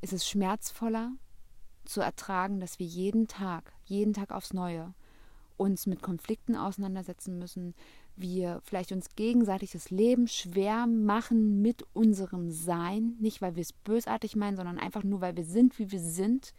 ist 0.00 0.12
es 0.12 0.28
schmerzvoller 0.28 1.12
zu 1.84 2.00
ertragen, 2.00 2.60
dass 2.60 2.78
wir 2.78 2.86
jeden 2.86 3.26
Tag, 3.26 3.72
jeden 3.84 4.12
Tag 4.12 4.30
aufs 4.30 4.52
Neue 4.52 4.94
uns 5.56 5.86
mit 5.86 6.02
Konflikten 6.02 6.56
auseinandersetzen 6.56 7.38
müssen, 7.38 7.74
wir 8.16 8.60
vielleicht 8.64 8.92
uns 8.92 9.14
gegenseitig 9.14 9.72
das 9.72 9.90
Leben 9.90 10.26
schwer 10.26 10.86
machen 10.86 11.60
mit 11.60 11.84
unserem 11.92 12.50
Sein, 12.50 13.16
nicht 13.20 13.42
weil 13.42 13.56
wir 13.56 13.62
es 13.62 13.72
bösartig 13.72 14.36
meinen, 14.36 14.56
sondern 14.56 14.78
einfach 14.78 15.04
nur, 15.04 15.20
weil 15.20 15.36
wir 15.36 15.44
sind, 15.44 15.78
wie 15.78 15.90
wir 15.90 16.00
sind. 16.00 16.54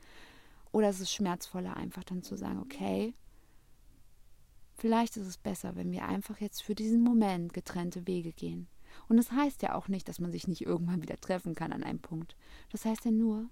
Oder 0.71 0.89
ist 0.89 1.01
es 1.01 1.12
schmerzvoller, 1.12 1.75
einfach 1.75 2.04
dann 2.04 2.23
zu 2.23 2.36
sagen, 2.36 2.60
okay, 2.60 3.13
vielleicht 4.75 5.17
ist 5.17 5.27
es 5.27 5.38
besser, 5.38 5.75
wenn 5.75 5.91
wir 5.91 6.06
einfach 6.06 6.39
jetzt 6.39 6.63
für 6.63 6.75
diesen 6.75 7.04
Moment 7.04 7.54
getrennte 7.54 8.08
Wege 8.08 8.32
gehen. 8.32 8.67
Und 9.08 9.17
das 9.17 9.32
heißt 9.32 9.62
ja 9.62 9.75
auch 9.75 9.88
nicht, 9.88 10.08
dass 10.08 10.19
man 10.19 10.32
sich 10.32 10.47
nicht 10.47 10.62
irgendwann 10.62 11.01
wieder 11.01 11.19
treffen 11.19 11.56
kann 11.56 11.71
an 11.71 11.84
einem 11.84 11.99
Punkt. 11.99 12.36
Das 12.71 12.86
heißt 12.86 13.06
ja 13.06 13.12
nur, 13.12 13.49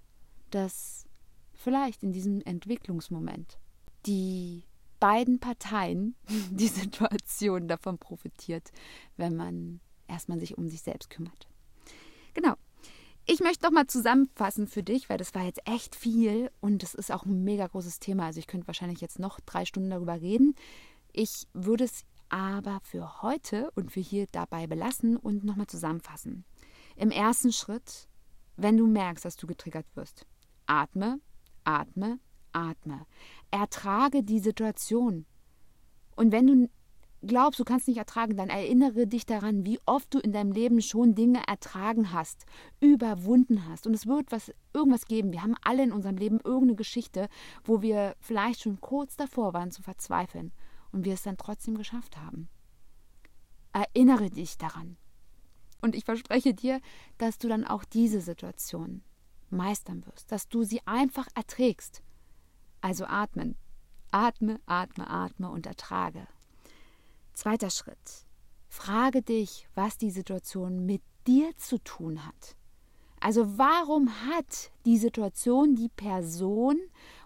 dass 0.50 1.06
vielleicht 1.54 2.02
in 2.02 2.12
diesem 2.12 2.40
Entwicklungsmoment 2.42 3.58
die 4.06 4.64
beiden 4.98 5.40
Parteien 5.40 6.14
die 6.50 6.68
Situation 6.68 7.68
davon 7.68 7.98
profitiert, 7.98 8.70
wenn 9.16 9.36
man 9.36 9.80
erstmal 10.08 10.38
sich 10.38 10.58
um 10.58 10.68
sich 10.68 10.82
selbst 10.82 11.10
kümmert. 11.10 11.48
Genau. 12.34 12.54
Ich 13.26 13.40
möchte 13.40 13.64
noch 13.64 13.72
mal 13.72 13.86
zusammenfassen 13.86 14.66
für 14.66 14.82
dich, 14.82 15.08
weil 15.08 15.18
das 15.18 15.34
war 15.34 15.44
jetzt 15.44 15.60
echt 15.64 15.94
viel 15.94 16.50
und 16.60 16.82
es 16.82 16.94
ist 16.94 17.12
auch 17.12 17.24
ein 17.24 17.44
mega 17.44 17.66
großes 17.66 18.00
Thema. 18.00 18.26
Also 18.26 18.40
ich 18.40 18.46
könnte 18.46 18.66
wahrscheinlich 18.66 19.00
jetzt 19.00 19.18
noch 19.18 19.40
drei 19.40 19.64
Stunden 19.64 19.90
darüber 19.90 20.20
reden. 20.20 20.56
Ich 21.12 21.46
würde 21.52 21.84
es 21.84 22.04
aber 22.30 22.80
für 22.82 23.22
heute 23.22 23.70
und 23.74 23.92
für 23.92 24.00
hier 24.00 24.26
dabei 24.32 24.66
belassen 24.66 25.16
und 25.16 25.44
nochmal 25.44 25.66
zusammenfassen. 25.66 26.44
Im 26.96 27.10
ersten 27.10 27.52
Schritt, 27.52 28.08
wenn 28.56 28.76
du 28.76 28.86
merkst, 28.86 29.24
dass 29.24 29.36
du 29.36 29.46
getriggert 29.46 29.86
wirst, 29.94 30.26
atme, 30.66 31.20
atme, 31.64 32.18
atme. 32.52 33.06
Ertrage 33.50 34.22
die 34.22 34.38
Situation. 34.38 35.26
Und 36.16 36.32
wenn 36.32 36.46
du 36.46 36.70
glaubst, 37.22 37.60
du 37.60 37.64
kannst 37.64 37.88
nicht 37.88 37.98
ertragen, 37.98 38.36
dann 38.36 38.48
erinnere 38.48 39.06
dich 39.06 39.26
daran, 39.26 39.66
wie 39.66 39.78
oft 39.84 40.14
du 40.14 40.18
in 40.18 40.32
deinem 40.32 40.52
Leben 40.52 40.80
schon 40.80 41.14
Dinge 41.14 41.42
ertragen 41.46 42.12
hast, 42.12 42.46
überwunden 42.80 43.68
hast. 43.68 43.86
Und 43.86 43.94
es 43.94 44.06
wird 44.06 44.32
was, 44.32 44.52
irgendwas 44.72 45.06
geben. 45.06 45.32
Wir 45.32 45.42
haben 45.42 45.56
alle 45.62 45.82
in 45.82 45.92
unserem 45.92 46.16
Leben 46.16 46.40
irgendeine 46.42 46.76
Geschichte, 46.76 47.28
wo 47.64 47.82
wir 47.82 48.14
vielleicht 48.20 48.60
schon 48.60 48.80
kurz 48.80 49.16
davor 49.16 49.52
waren 49.52 49.70
zu 49.70 49.82
verzweifeln 49.82 50.52
und 50.92 51.04
wir 51.04 51.14
es 51.14 51.22
dann 51.22 51.36
trotzdem 51.36 51.76
geschafft 51.76 52.16
haben. 52.16 52.48
Erinnere 53.72 54.30
dich 54.30 54.58
daran. 54.58 54.96
Und 55.80 55.94
ich 55.94 56.04
verspreche 56.04 56.54
dir, 56.54 56.80
dass 57.18 57.38
du 57.38 57.48
dann 57.48 57.64
auch 57.64 57.84
diese 57.84 58.20
Situation 58.20 59.02
meistern 59.48 60.04
wirst, 60.06 60.30
dass 60.30 60.48
du 60.48 60.62
sie 60.62 60.86
einfach 60.86 61.28
erträgst. 61.34 62.02
Also 62.80 63.06
atmen. 63.06 63.56
Atme, 64.10 64.60
atme, 64.66 65.08
atme 65.08 65.50
und 65.50 65.66
ertrage. 65.66 66.26
Zweiter 67.32 67.70
Schritt. 67.70 68.26
Frage 68.68 69.22
dich, 69.22 69.68
was 69.74 69.98
die 69.98 70.10
Situation 70.10 70.84
mit 70.84 71.02
dir 71.26 71.56
zu 71.56 71.78
tun 71.78 72.26
hat. 72.26 72.56
Also 73.20 73.58
warum 73.58 74.10
hat 74.26 74.72
die 74.86 74.96
Situation, 74.96 75.76
die 75.76 75.90
Person 75.90 76.78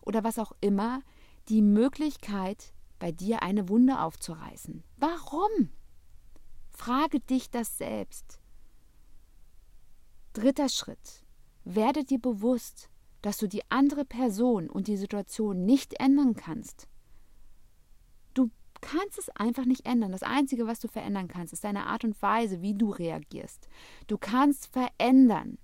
oder 0.03 0.25
was 0.25 0.39
auch 0.39 0.53
immer 0.61 1.01
die 1.49 1.63
Möglichkeit, 1.63 2.74
bei 3.05 3.13
dir 3.13 3.43
eine 3.43 3.69
Wunde 3.69 4.01
aufzureißen? 4.01 4.83
Warum? 4.97 5.69
Frage 6.71 7.21
dich 7.21 7.51
das 7.51 7.77
selbst. 7.77 8.41
Dritter 10.33 10.71
Schritt. 10.71 11.23
Werde 11.65 12.05
dir 12.05 12.19
bewusst, 12.19 12.89
dass 13.21 13.37
du 13.37 13.47
die 13.47 13.61
andere 13.71 14.07
Person 14.07 14.71
und 14.71 14.87
die 14.87 14.97
Situation 14.97 15.67
nicht 15.67 16.01
ändern 16.01 16.35
kannst. 16.35 16.89
Du 18.33 18.51
kannst 18.81 19.19
es 19.19 19.29
einfach 19.29 19.67
nicht 19.67 19.85
ändern. 19.85 20.13
Das 20.13 20.23
Einzige, 20.23 20.67
was 20.67 20.81
du 20.81 20.89
verändern 20.89 21.29
kannst, 21.29 21.53
ist 21.53 21.65
deine 21.65 21.85
Art 21.85 22.05
und 22.05 22.23
Weise, 22.23 22.63
wie 22.63 22.73
du 22.73 22.89
reagierst. 22.89 23.69
Du 24.07 24.17
kannst 24.17 24.69
verändern, 24.69 25.59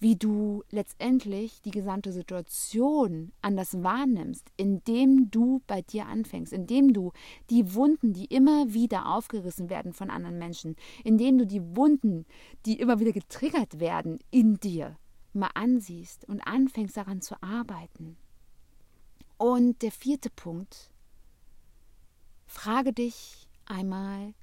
wie 0.00 0.16
du 0.16 0.62
letztendlich 0.70 1.62
die 1.62 1.70
gesamte 1.70 2.12
Situation 2.12 3.32
anders 3.40 3.82
wahrnimmst, 3.82 4.50
indem 4.56 5.30
du 5.30 5.62
bei 5.66 5.82
dir 5.82 6.06
anfängst, 6.06 6.52
indem 6.52 6.92
du 6.92 7.12
die 7.50 7.74
Wunden, 7.74 8.12
die 8.12 8.26
immer 8.26 8.72
wieder 8.74 9.14
aufgerissen 9.14 9.70
werden 9.70 9.92
von 9.92 10.10
anderen 10.10 10.38
Menschen, 10.38 10.76
indem 11.04 11.38
du 11.38 11.46
die 11.46 11.62
Wunden, 11.76 12.26
die 12.66 12.78
immer 12.78 13.00
wieder 13.00 13.12
getriggert 13.12 13.80
werden 13.80 14.18
in 14.30 14.60
dir, 14.60 14.98
mal 15.32 15.50
ansiehst 15.54 16.28
und 16.28 16.40
anfängst 16.40 16.96
daran 16.96 17.20
zu 17.20 17.40
arbeiten. 17.42 18.16
Und 19.36 19.82
der 19.82 19.90
vierte 19.90 20.30
Punkt, 20.30 20.90
frage 22.46 22.92
dich 22.92 23.48
einmal, 23.66 24.34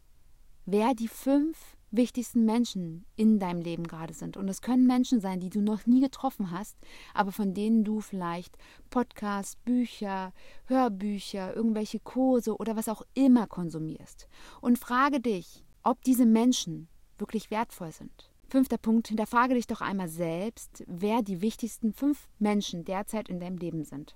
wer 0.66 0.94
die 0.94 1.08
fünf 1.08 1.58
wichtigsten 1.92 2.46
Menschen 2.46 3.06
in 3.16 3.40
deinem 3.40 3.62
Leben 3.62 3.86
gerade 3.86 4.14
sind. 4.14 4.38
Und 4.38 4.48
es 4.48 4.62
können 4.62 4.88
Menschen 4.88 5.20
sein, 5.20 5.40
die 5.40 5.50
du 5.50 5.62
noch 5.62 5.86
nie 5.86 6.02
getroffen 6.02 6.52
hast, 6.52 6.78
aber 7.14 7.32
von 7.32 7.54
denen 7.54 7.84
du 7.84 8.00
vielleicht 8.00 8.58
Podcasts, 8.90 9.58
Bücher, 9.58 10.34
Hörbücher, 10.66 11.56
irgendwelche 11.56 12.00
Kurse 12.00 12.56
oder 12.56 12.76
was 12.76 12.90
auch 12.90 13.04
immer 13.14 13.48
konsumierst. 13.48 14.28
Und 14.62 14.80
frage 14.80 15.20
dich, 15.20 15.64
ob 15.84 16.02
diese 16.04 16.26
Menschen 16.26 16.88
wirklich 17.18 17.52
wertvoll 17.52 17.92
sind. 17.92 18.32
Fünfter 18.50 18.78
Punkt, 18.78 19.08
hinterfrage 19.08 19.54
dich 19.54 19.68
doch 19.68 19.82
einmal 19.82 20.10
selbst, 20.10 20.84
wer 20.88 21.22
die 21.22 21.42
wichtigsten 21.42 21.94
fünf 21.94 22.28
Menschen 22.40 22.84
derzeit 22.84 23.30
in 23.30 23.40
deinem 23.40 23.58
Leben 23.58 23.84
sind. 23.84 24.16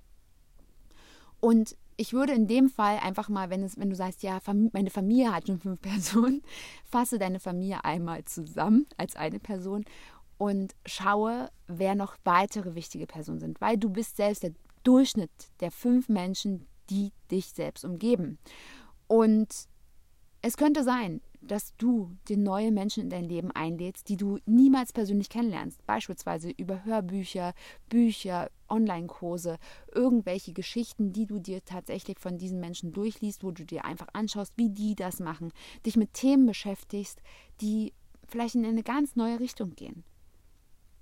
Und 1.40 1.76
ich 1.96 2.12
würde 2.12 2.32
in 2.32 2.46
dem 2.46 2.68
Fall 2.68 2.98
einfach 2.98 3.28
mal, 3.28 3.50
wenn, 3.50 3.62
es, 3.62 3.78
wenn 3.78 3.90
du 3.90 3.96
sagst, 3.96 4.22
ja, 4.22 4.38
meine 4.72 4.90
Familie 4.90 5.34
hat 5.34 5.46
schon 5.46 5.58
fünf 5.58 5.80
Personen, 5.82 6.42
fasse 6.84 7.18
deine 7.18 7.40
Familie 7.40 7.84
einmal 7.84 8.24
zusammen 8.24 8.86
als 8.96 9.16
eine 9.16 9.38
Person 9.38 9.84
und 10.38 10.74
schaue, 10.84 11.50
wer 11.66 11.94
noch 11.94 12.16
weitere 12.24 12.74
wichtige 12.74 13.06
Personen 13.06 13.40
sind, 13.40 13.60
weil 13.60 13.78
du 13.78 13.88
bist 13.88 14.16
selbst 14.16 14.42
der 14.42 14.52
Durchschnitt 14.82 15.30
der 15.60 15.70
fünf 15.70 16.08
Menschen, 16.08 16.66
die 16.90 17.12
dich 17.30 17.46
selbst 17.46 17.84
umgeben. 17.84 18.38
Und 19.08 19.48
es 20.42 20.56
könnte 20.56 20.84
sein, 20.84 21.20
dass 21.46 21.76
du 21.76 22.16
dir 22.28 22.36
neue 22.36 22.72
Menschen 22.72 23.04
in 23.04 23.10
dein 23.10 23.24
Leben 23.24 23.50
einlädst, 23.50 24.08
die 24.08 24.16
du 24.16 24.38
niemals 24.46 24.92
persönlich 24.92 25.28
kennenlernst. 25.28 25.84
Beispielsweise 25.86 26.50
über 26.50 26.84
Hörbücher, 26.84 27.54
Bücher, 27.88 28.50
Online-Kurse, 28.68 29.58
irgendwelche 29.94 30.52
Geschichten, 30.52 31.12
die 31.12 31.26
du 31.26 31.38
dir 31.38 31.64
tatsächlich 31.64 32.18
von 32.18 32.38
diesen 32.38 32.60
Menschen 32.60 32.92
durchliest, 32.92 33.44
wo 33.44 33.50
du 33.50 33.64
dir 33.64 33.84
einfach 33.84 34.08
anschaust, 34.12 34.52
wie 34.56 34.70
die 34.70 34.94
das 34.94 35.20
machen, 35.20 35.52
dich 35.84 35.96
mit 35.96 36.14
Themen 36.14 36.46
beschäftigst, 36.46 37.20
die 37.60 37.92
vielleicht 38.26 38.54
in 38.54 38.66
eine 38.66 38.82
ganz 38.82 39.16
neue 39.16 39.40
Richtung 39.40 39.74
gehen. 39.74 40.04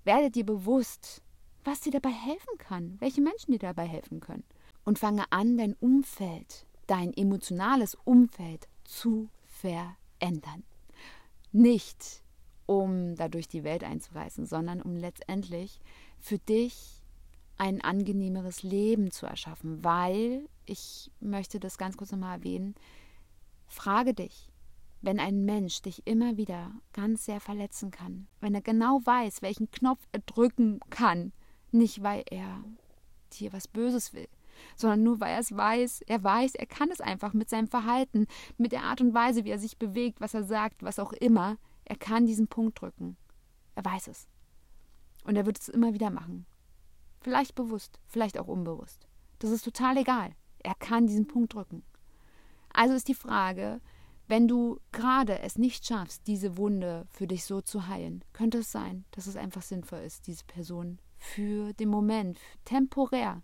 Werde 0.05 0.31
dir 0.31 0.45
bewusst, 0.45 1.23
was 1.65 1.81
dir 1.81 1.93
dabei 1.93 2.11
helfen 2.11 2.59
kann, 2.59 2.97
welche 3.01 3.23
Menschen 3.23 3.53
dir 3.53 3.59
dabei 3.59 3.87
helfen 3.87 4.21
können. 4.21 4.45
Und 4.85 4.99
fange 4.99 5.25
an, 5.31 5.57
dein 5.57 5.75
Umfeld, 5.75 6.67
dein 6.87 7.15
emotionales 7.15 7.97
Umfeld 8.05 8.69
zu 8.85 9.31
verändern. 9.47 9.97
Nicht 11.53 12.23
um 12.67 13.15
dadurch 13.15 13.49
die 13.49 13.65
Welt 13.65 13.85
einzureißen, 13.85 14.47
sondern 14.47 14.81
um 14.81 14.97
letztendlich 14.97 15.81
für 16.19 16.39
dich 16.39 17.03
ein 17.57 17.81
angenehmeres 17.83 18.63
Leben 18.63 19.11
zu 19.11 19.27
erschaffen, 19.27 19.85
weil, 19.85 20.49
ich 20.67 21.11
möchte 21.21 21.61
das 21.61 21.79
ganz 21.79 21.97
kurz 21.97 22.11
nochmal 22.11 22.39
erwähnen, 22.39 22.75
frage 23.67 24.15
dich, 24.15 24.51
wenn 25.03 25.21
ein 25.21 25.45
Mensch 25.45 25.83
dich 25.83 26.07
immer 26.07 26.37
wieder 26.37 26.73
ganz 26.93 27.27
sehr 27.27 27.41
verletzen 27.41 27.91
kann, 27.91 28.27
wenn 28.41 28.55
er 28.55 28.63
genau 28.63 29.01
weiß, 29.05 29.43
welchen 29.43 29.71
Knopf 29.71 30.01
er 30.13 30.21
drücken 30.21 30.81
kann, 30.91 31.33
nicht 31.71 32.03
weil 32.03 32.25
er 32.31 32.65
dir 33.35 33.53
was 33.53 33.69
Böses 33.69 34.15
will, 34.15 34.29
sondern 34.77 35.03
nur 35.03 35.21
weil 35.21 35.33
er 35.33 35.41
es 35.41 35.57
weiß, 35.57 36.03
er 36.03 36.23
weiß, 36.23 36.55
er 36.55 36.67
kann 36.67 36.91
es 36.91 37.01
einfach 37.01 37.33
mit 37.33 37.49
seinem 37.49 37.69
Verhalten, 37.69 38.27
mit 38.57 38.73
der 38.73 38.85
Art 38.85 39.01
und 39.01 39.15
Weise, 39.15 39.45
wie 39.45 39.51
er 39.51 39.59
sich 39.59 39.79
bewegt, 39.79 40.21
was 40.21 40.35
er 40.35 40.45
sagt, 40.45 40.83
was 40.83 40.99
auch 40.99 41.13
immer, 41.13 41.57
er 41.85 41.97
kann 41.97 42.27
diesen 42.27 42.49
Punkt 42.49 42.81
drücken. 42.81 43.17
Er 43.75 43.85
weiß 43.85 44.09
es. 44.09 44.29
Und 45.25 45.37
er 45.37 45.47
wird 45.47 45.59
es 45.59 45.69
immer 45.69 45.95
wieder 45.95 46.11
machen. 46.11 46.47
Vielleicht 47.21 47.55
bewusst, 47.55 47.99
vielleicht 48.07 48.39
auch 48.39 48.49
unbewusst. 48.49 49.09
Das 49.39 49.51
ist 49.51 49.65
total 49.65 49.97
egal. 49.97 50.33
Er 50.59 50.75
kann 50.75 51.07
diesen 51.07 51.27
Punkt 51.27 51.55
drücken. 51.55 51.83
Also 52.73 52.95
ist 52.95 53.09
die 53.09 53.15
Frage, 53.15 53.81
wenn 54.27 54.49
du 54.49 54.81
gerade 54.93 55.39
es 55.41 55.59
nicht 55.59 55.87
schaffst, 55.87 56.27
diese 56.27 56.57
Wunde 56.57 57.07
für 57.11 57.27
dich 57.27 57.45
so 57.45 57.61
zu 57.61 57.89
heilen, 57.89 58.25
könnte 58.33 58.59
es 58.59 58.73
sein, 58.73 59.05
dass 59.11 59.27
es 59.27 59.37
einfach 59.37 59.63
sinnvoll 59.63 60.01
ist, 60.01 60.27
diese 60.27 60.45
Person 60.45 60.99
für 61.19 61.73
den 61.75 61.89
Moment, 61.89 62.39
temporär 62.65 63.43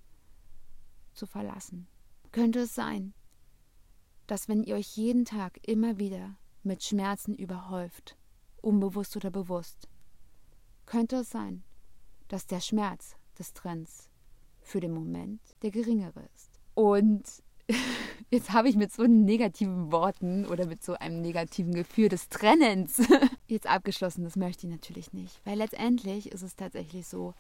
zu 1.21 1.27
verlassen. 1.27 1.87
Könnte 2.33 2.61
es 2.61 2.75
sein, 2.75 3.13
dass 4.27 4.49
wenn 4.49 4.65
ihr 4.65 4.77
euch 4.77 4.97
jeden 4.97 5.27
Tag 5.27 5.59
immer 5.69 5.99
wieder 5.99 6.37
mit 6.63 6.83
Schmerzen 6.83 7.35
überhäuft, 7.35 8.17
unbewusst 8.63 9.17
oder 9.17 9.31
bewusst, 9.31 9.87
könnte 10.87 11.17
es 11.17 11.31
sein, 11.31 11.63
dass 12.29 12.47
der 12.47 12.61
Schmerz 12.61 13.17
des 13.39 13.53
Trends 13.53 14.09
für 14.63 14.81
den 14.81 14.93
Moment 14.93 15.41
der 15.63 15.71
geringere 15.71 16.27
ist. 16.35 16.59
Und 16.75 17.25
jetzt 18.31 18.53
habe 18.53 18.71
ich 18.71 18.77
mit 18.77 18.93
so 18.93 19.03
negativen 19.03 19.93
Worten 19.93 20.47
oder 20.47 20.67
mit 20.67 20.83
so 20.83 20.95
einem 20.95 21.21
negativen 21.21 21.75
Gefühl 21.75 22.09
des 22.09 22.31
Trennens 22.31 23.03
jetzt 23.47 23.67
abgeschlossen. 23.67 24.25
Das 24.25 24.37
möchte 24.37 24.67
ich 24.67 24.73
natürlich 24.73 25.13
nicht, 25.13 25.45
weil 25.45 25.59
letztendlich 25.59 26.33
ist 26.33 26.43
es 26.43 26.57
tatsächlich 26.57 27.07
so, 27.07 27.35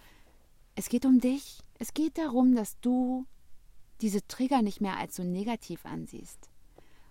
es 0.74 0.90
geht 0.90 1.06
um 1.06 1.18
dich. 1.18 1.60
Es 1.78 1.94
geht 1.94 2.18
darum, 2.18 2.54
dass 2.54 2.78
du 2.80 3.26
diese 4.02 4.26
Trigger 4.26 4.62
nicht 4.62 4.80
mehr 4.80 4.96
als 4.96 5.16
so 5.16 5.24
negativ 5.24 5.84
ansiehst. 5.84 6.50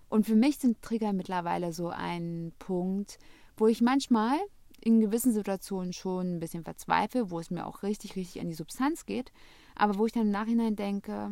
Und 0.08 0.26
für 0.26 0.34
mich 0.34 0.58
sind 0.58 0.82
Trigger 0.82 1.12
mittlerweile 1.12 1.72
so 1.72 1.88
ein 1.88 2.52
Punkt, 2.58 3.18
wo 3.56 3.68
ich 3.68 3.80
manchmal 3.80 4.38
in 4.80 5.00
gewissen 5.00 5.32
Situationen 5.32 5.92
schon 5.92 6.36
ein 6.36 6.40
bisschen 6.40 6.64
verzweifle, 6.64 7.30
wo 7.30 7.38
es 7.38 7.50
mir 7.50 7.66
auch 7.66 7.82
richtig, 7.82 8.16
richtig 8.16 8.40
an 8.40 8.48
die 8.48 8.54
Substanz 8.54 9.06
geht, 9.06 9.30
aber 9.74 9.98
wo 9.98 10.06
ich 10.06 10.12
dann 10.12 10.26
im 10.26 10.30
Nachhinein 10.30 10.74
denke, 10.74 11.30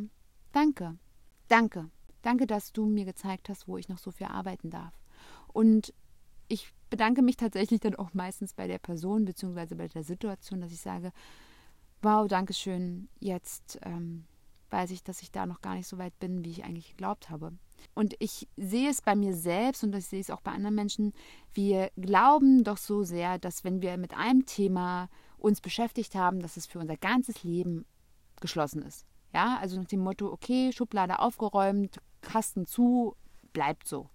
danke, 0.53 0.97
danke, 1.49 1.91
danke, 2.23 2.47
dass 2.47 2.73
du 2.73 2.87
mir 2.87 3.05
gezeigt 3.05 3.49
hast, 3.49 3.67
wo 3.67 3.79
ich 3.79 3.89
noch 3.89 3.99
so 3.99 4.11
viel 4.11 4.27
arbeiten 4.27 4.71
darf. 4.71 4.93
Und 5.49 5.95
ich 6.47 6.73
bedanke 6.91 7.23
mich 7.23 7.37
tatsächlich 7.37 7.81
dann 7.81 7.97
auch 7.97 8.15
meistens 8.15 8.55
bei 8.55 8.67
der 8.67 8.79
Person 8.79 9.25
bzw. 9.25 9.75
bei 9.75 9.89
der 9.89 10.05
Situation, 10.05 10.61
dass 10.61 10.73
ich 10.73 10.81
sage, 10.81 11.13
wow, 12.03 12.29
danke 12.29 12.55
schön, 12.55 13.09
jetzt 13.19 13.79
ähm, 13.83 14.25
weiß 14.71 14.91
ich, 14.91 15.03
dass 15.03 15.23
ich 15.23 15.31
da 15.31 15.47
noch 15.47 15.61
gar 15.61 15.75
nicht 15.75 15.89
so 15.89 15.99
weit 15.99 16.19
bin, 16.19 16.45
wie 16.45 16.51
ich 16.51 16.65
eigentlich 16.65 16.91
geglaubt 16.91 17.31
habe. 17.31 17.53
Und 17.95 18.15
ich 18.19 18.49
sehe 18.57 18.91
es 18.91 19.03
bei 19.03 19.15
mir 19.15 19.35
selbst 19.35 19.85
und 19.85 19.95
ich 19.95 20.07
sehe 20.07 20.21
es 20.21 20.31
auch 20.31 20.41
bei 20.41 20.53
anderen 20.53 20.75
Menschen. 20.75 21.13
Wir 21.53 21.91
glauben 21.97 22.65
doch 22.65 22.77
so 22.77 23.03
sehr, 23.03 23.39
dass 23.39 23.65
wenn 23.65 23.83
wir 23.83 23.97
mit 23.97 24.15
einem 24.15 24.47
Thema 24.47 25.09
uns 25.39 25.61
beschäftigt 25.61 26.15
haben, 26.15 26.41
dass 26.41 26.57
es 26.57 26.67
für 26.67 26.79
unser 26.79 26.97
ganzes 26.97 27.45
Leben 27.45 27.87
geschlossen 28.41 28.83
ist. 28.83 29.07
Ja, 29.33 29.59
also 29.61 29.79
nach 29.79 29.87
dem 29.87 30.01
Motto, 30.01 30.33
okay, 30.33 30.73
Schublade 30.73 31.19
aufgeräumt, 31.19 32.01
Kasten 32.21 32.67
zu, 32.67 33.15
bleibt 33.53 33.87
so. 33.87 34.09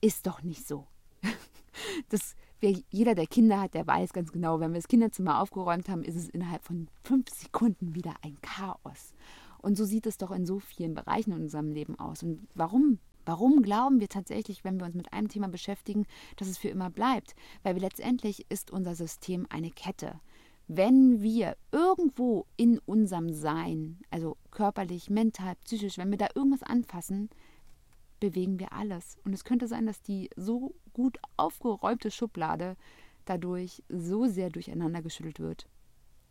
Ist 0.00 0.26
doch 0.26 0.42
nicht 0.42 0.66
so. 0.66 0.86
Das, 2.08 2.34
wer, 2.58 2.74
jeder, 2.90 3.14
der 3.14 3.28
Kinder 3.28 3.60
hat, 3.60 3.74
der 3.74 3.86
weiß 3.86 4.12
ganz 4.12 4.32
genau, 4.32 4.58
wenn 4.58 4.72
wir 4.72 4.80
das 4.80 4.88
Kinderzimmer 4.88 5.40
aufgeräumt 5.40 5.88
haben, 5.88 6.02
ist 6.02 6.16
es 6.16 6.28
innerhalb 6.28 6.64
von 6.64 6.88
fünf 7.04 7.28
Sekunden 7.30 7.94
wieder 7.94 8.14
ein 8.22 8.36
Chaos. 8.40 9.14
Und 9.60 9.76
so 9.76 9.84
sieht 9.84 10.06
es 10.06 10.18
doch 10.18 10.30
in 10.30 10.46
so 10.46 10.58
vielen 10.58 10.94
Bereichen 10.94 11.32
in 11.32 11.42
unserem 11.42 11.72
Leben 11.72 11.98
aus. 11.98 12.22
Und 12.22 12.46
warum? 12.54 12.98
Warum 13.24 13.60
glauben 13.60 14.00
wir 14.00 14.08
tatsächlich, 14.08 14.64
wenn 14.64 14.80
wir 14.80 14.86
uns 14.86 14.94
mit 14.94 15.12
einem 15.12 15.28
Thema 15.28 15.48
beschäftigen, 15.48 16.06
dass 16.36 16.48
es 16.48 16.56
für 16.56 16.68
immer 16.68 16.88
bleibt? 16.88 17.36
Weil 17.62 17.74
wir 17.74 17.82
letztendlich 17.82 18.46
ist 18.48 18.70
unser 18.70 18.94
System 18.94 19.46
eine 19.50 19.70
Kette. 19.70 20.18
Wenn 20.66 21.20
wir 21.20 21.56
irgendwo 21.70 22.46
in 22.56 22.78
unserem 22.78 23.30
Sein, 23.30 23.98
also 24.10 24.38
körperlich, 24.50 25.10
mental, 25.10 25.56
psychisch, 25.64 25.98
wenn 25.98 26.10
wir 26.10 26.16
da 26.16 26.28
irgendwas 26.34 26.62
anfassen, 26.62 27.28
bewegen 28.20 28.58
wir 28.58 28.72
alles. 28.72 29.18
Und 29.24 29.32
es 29.32 29.44
könnte 29.44 29.68
sein, 29.68 29.86
dass 29.86 30.00
die 30.02 30.30
so 30.36 30.74
gut 30.92 31.18
aufgeräumte 31.36 32.10
Schublade 32.10 32.76
dadurch 33.24 33.82
so 33.88 34.26
sehr 34.26 34.50
durcheinander 34.50 35.02
geschüttelt 35.02 35.38
wird, 35.38 35.68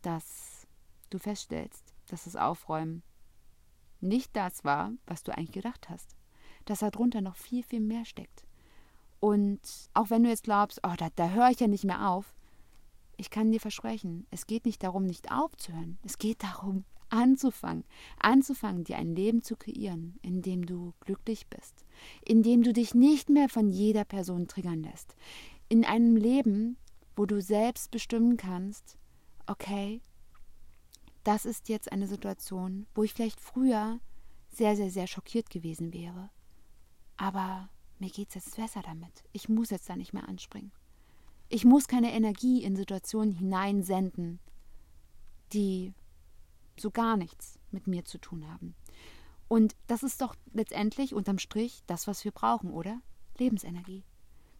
dass 0.02 0.66
du 1.10 1.18
feststellst, 1.18 1.94
dass 2.08 2.24
das 2.24 2.36
Aufräumen 2.36 3.02
nicht 4.00 4.34
das 4.36 4.64
war, 4.64 4.92
was 5.06 5.22
du 5.22 5.36
eigentlich 5.36 5.52
gedacht 5.52 5.88
hast. 5.88 6.16
Dass 6.64 6.80
darunter 6.80 7.20
noch 7.20 7.36
viel, 7.36 7.62
viel 7.62 7.80
mehr 7.80 8.04
steckt. 8.04 8.44
Und 9.20 9.60
auch 9.94 10.10
wenn 10.10 10.22
du 10.22 10.28
jetzt 10.28 10.44
glaubst, 10.44 10.80
oh, 10.84 10.94
da, 10.96 11.08
da 11.16 11.30
höre 11.30 11.50
ich 11.50 11.60
ja 11.60 11.66
nicht 11.66 11.84
mehr 11.84 12.08
auf, 12.10 12.34
ich 13.16 13.30
kann 13.30 13.50
dir 13.50 13.60
versprechen, 13.60 14.26
es 14.30 14.46
geht 14.46 14.64
nicht 14.64 14.82
darum, 14.82 15.04
nicht 15.04 15.32
aufzuhören. 15.32 15.98
Es 16.04 16.18
geht 16.18 16.42
darum, 16.42 16.84
anzufangen. 17.10 17.84
Anzufangen, 18.20 18.84
dir 18.84 18.96
ein 18.96 19.14
Leben 19.14 19.42
zu 19.42 19.56
kreieren, 19.56 20.18
in 20.22 20.40
dem 20.42 20.66
du 20.66 20.94
glücklich 21.00 21.48
bist. 21.48 21.84
In 22.24 22.42
dem 22.42 22.62
du 22.62 22.72
dich 22.72 22.94
nicht 22.94 23.28
mehr 23.28 23.48
von 23.48 23.70
jeder 23.70 24.04
Person 24.04 24.46
triggern 24.46 24.82
lässt. 24.82 25.16
In 25.68 25.84
einem 25.84 26.16
Leben, 26.16 26.76
wo 27.16 27.26
du 27.26 27.40
selbst 27.40 27.90
bestimmen 27.90 28.36
kannst, 28.36 28.96
okay, 29.46 30.00
das 31.28 31.44
ist 31.44 31.68
jetzt 31.68 31.92
eine 31.92 32.06
Situation, 32.06 32.86
wo 32.94 33.02
ich 33.02 33.12
vielleicht 33.12 33.38
früher 33.38 34.00
sehr, 34.48 34.76
sehr, 34.76 34.90
sehr 34.90 35.06
schockiert 35.06 35.50
gewesen 35.50 35.92
wäre. 35.92 36.30
Aber 37.18 37.68
mir 37.98 38.08
geht 38.08 38.30
es 38.30 38.36
jetzt 38.36 38.56
besser 38.56 38.80
damit. 38.80 39.24
Ich 39.34 39.46
muss 39.46 39.68
jetzt 39.68 39.90
da 39.90 39.96
nicht 39.96 40.14
mehr 40.14 40.26
anspringen. 40.26 40.72
Ich 41.50 41.66
muss 41.66 41.86
keine 41.86 42.14
Energie 42.14 42.62
in 42.64 42.76
Situationen 42.76 43.34
hineinsenden, 43.34 44.38
die 45.52 45.92
so 46.80 46.90
gar 46.90 47.18
nichts 47.18 47.58
mit 47.72 47.86
mir 47.86 48.06
zu 48.06 48.16
tun 48.16 48.50
haben. 48.50 48.74
Und 49.48 49.76
das 49.86 50.02
ist 50.02 50.22
doch 50.22 50.34
letztendlich 50.54 51.12
unterm 51.12 51.38
Strich 51.38 51.82
das, 51.86 52.06
was 52.06 52.24
wir 52.24 52.32
brauchen, 52.32 52.70
oder? 52.70 53.02
Lebensenergie. 53.36 54.02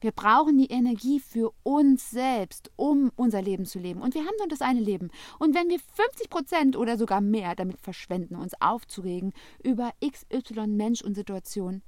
Wir 0.01 0.13
brauchen 0.13 0.59
die 0.59 0.71
Energie 0.71 1.19
für 1.19 1.53
uns 1.65 2.11
selbst, 2.11 2.71
um 2.77 3.11
unser 3.17 3.43
Leben 3.43 3.65
zu 3.65 3.79
leben. 3.81 4.01
Und 4.01 4.15
wir 4.15 4.23
haben 4.23 4.37
nur 4.39 4.49
das 4.49 4.61
eine 4.61 4.81
Leben. 4.81 5.11
Und 5.39 5.55
wenn 5.55 5.69
wir 5.69 5.79
50 5.79 6.31
Prozent 6.31 6.77
oder 6.77 6.97
sogar 6.97 7.21
mehr 7.21 7.57
damit 7.57 7.81
verschwenden, 7.81 8.37
uns 8.37 8.53
aufzuregen 8.61 9.33
über 9.63 9.93
XY 10.05 10.69
Mensch 10.69 11.03
und 11.03 11.15
Situation, 11.15 11.83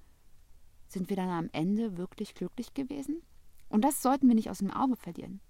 sind 0.88 1.08
wir 1.08 1.16
dann 1.16 1.28
am 1.28 1.50
Ende 1.52 1.96
wirklich 1.96 2.34
glücklich 2.34 2.74
gewesen? 2.74 3.22
Und 3.68 3.84
das 3.84 4.02
sollten 4.02 4.26
wir 4.26 4.34
nicht 4.34 4.50
aus 4.50 4.58
dem 4.58 4.72
Auge 4.72 4.96
verlieren. 4.96 5.40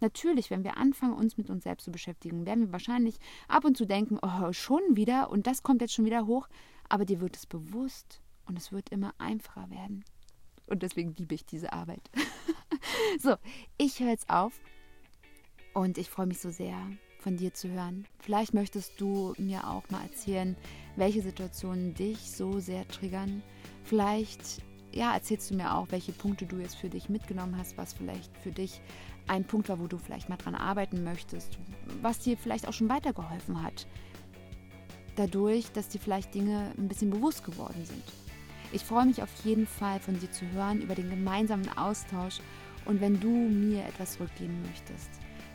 Natürlich, 0.00 0.50
wenn 0.50 0.64
wir 0.64 0.76
anfangen, 0.76 1.14
uns 1.14 1.36
mit 1.36 1.50
uns 1.50 1.64
selbst 1.64 1.84
zu 1.84 1.92
beschäftigen, 1.92 2.46
werden 2.46 2.66
wir 2.66 2.72
wahrscheinlich 2.72 3.18
ab 3.46 3.64
und 3.64 3.76
zu 3.76 3.84
denken, 3.84 4.18
oh, 4.22 4.52
schon 4.52 4.82
wieder 4.96 5.30
und 5.30 5.46
das 5.46 5.62
kommt 5.62 5.80
jetzt 5.80 5.94
schon 5.94 6.04
wieder 6.04 6.26
hoch. 6.26 6.48
Aber 6.88 7.04
dir 7.04 7.20
wird 7.20 7.36
es 7.36 7.46
bewusst 7.46 8.20
und 8.46 8.58
es 8.58 8.72
wird 8.72 8.90
immer 8.90 9.12
einfacher 9.18 9.70
werden. 9.70 10.04
Und 10.68 10.82
deswegen 10.82 11.14
liebe 11.16 11.34
ich 11.34 11.44
diese 11.44 11.72
Arbeit. 11.72 12.02
so, 13.18 13.36
ich 13.76 14.00
höre 14.00 14.10
jetzt 14.10 14.28
auf 14.28 14.52
und 15.74 15.98
ich 15.98 16.10
freue 16.10 16.26
mich 16.26 16.40
so 16.40 16.50
sehr, 16.50 16.76
von 17.20 17.36
dir 17.36 17.52
zu 17.52 17.68
hören. 17.68 18.06
Vielleicht 18.20 18.54
möchtest 18.54 19.00
du 19.00 19.34
mir 19.38 19.68
auch 19.68 19.88
mal 19.90 20.02
erzählen, 20.02 20.56
welche 20.96 21.22
Situationen 21.22 21.94
dich 21.94 22.18
so 22.30 22.60
sehr 22.60 22.86
triggern. 22.88 23.42
Vielleicht 23.84 24.62
ja, 24.92 25.12
erzählst 25.14 25.50
du 25.50 25.54
mir 25.54 25.74
auch, 25.74 25.86
welche 25.90 26.12
Punkte 26.12 26.46
du 26.46 26.56
jetzt 26.56 26.76
für 26.76 26.88
dich 26.88 27.08
mitgenommen 27.08 27.56
hast, 27.56 27.76
was 27.76 27.92
vielleicht 27.92 28.36
für 28.38 28.50
dich 28.50 28.80
ein 29.26 29.44
Punkt 29.44 29.68
war, 29.68 29.78
wo 29.78 29.86
du 29.86 29.98
vielleicht 29.98 30.28
mal 30.28 30.36
dran 30.36 30.54
arbeiten 30.54 31.04
möchtest, 31.04 31.58
was 32.00 32.18
dir 32.20 32.36
vielleicht 32.36 32.66
auch 32.66 32.72
schon 32.72 32.88
weitergeholfen 32.88 33.62
hat. 33.62 33.86
Dadurch, 35.16 35.70
dass 35.72 35.88
dir 35.88 36.00
vielleicht 36.00 36.34
Dinge 36.34 36.72
ein 36.78 36.88
bisschen 36.88 37.10
bewusst 37.10 37.44
geworden 37.44 37.84
sind. 37.84 38.02
Ich 38.72 38.84
freue 38.84 39.06
mich 39.06 39.22
auf 39.22 39.30
jeden 39.44 39.66
Fall 39.66 40.00
von 40.00 40.18
dir 40.18 40.30
zu 40.30 40.44
hören 40.52 40.82
über 40.82 40.94
den 40.94 41.10
gemeinsamen 41.10 41.68
Austausch 41.76 42.38
und 42.84 43.00
wenn 43.00 43.20
du 43.20 43.28
mir 43.28 43.84
etwas 43.84 44.14
zurückgeben 44.14 44.62
möchtest 44.62 45.10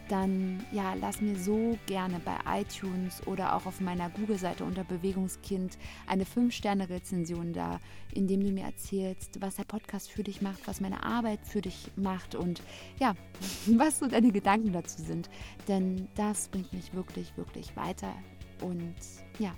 dann 0.09 0.63
ja, 0.71 0.93
lass 0.93 1.21
mir 1.21 1.35
so 1.37 1.77
gerne 1.85 2.19
bei 2.19 2.61
iTunes 2.61 3.25
oder 3.25 3.55
auch 3.55 3.65
auf 3.65 3.79
meiner 3.79 4.09
Google-Seite 4.09 4.63
unter 4.63 4.83
Bewegungskind 4.83 5.77
eine 6.07 6.25
5-Sterne-Rezension 6.25 7.53
da, 7.53 7.79
indem 8.13 8.41
du 8.41 8.51
mir 8.51 8.65
erzählst, 8.65 9.41
was 9.41 9.55
der 9.55 9.63
Podcast 9.63 10.11
für 10.11 10.23
dich 10.23 10.41
macht, 10.41 10.67
was 10.67 10.81
meine 10.81 11.03
Arbeit 11.03 11.39
für 11.43 11.61
dich 11.61 11.89
macht 11.95 12.35
und 12.35 12.61
ja, 12.99 13.15
was 13.65 13.99
so 13.99 14.07
deine 14.07 14.31
Gedanken 14.31 14.73
dazu 14.73 15.01
sind. 15.01 15.29
Denn 15.67 16.07
das 16.15 16.49
bringt 16.49 16.73
mich 16.73 16.93
wirklich, 16.93 17.35
wirklich 17.37 17.75
weiter. 17.75 18.13
Und 18.61 18.95
ja, 19.39 19.55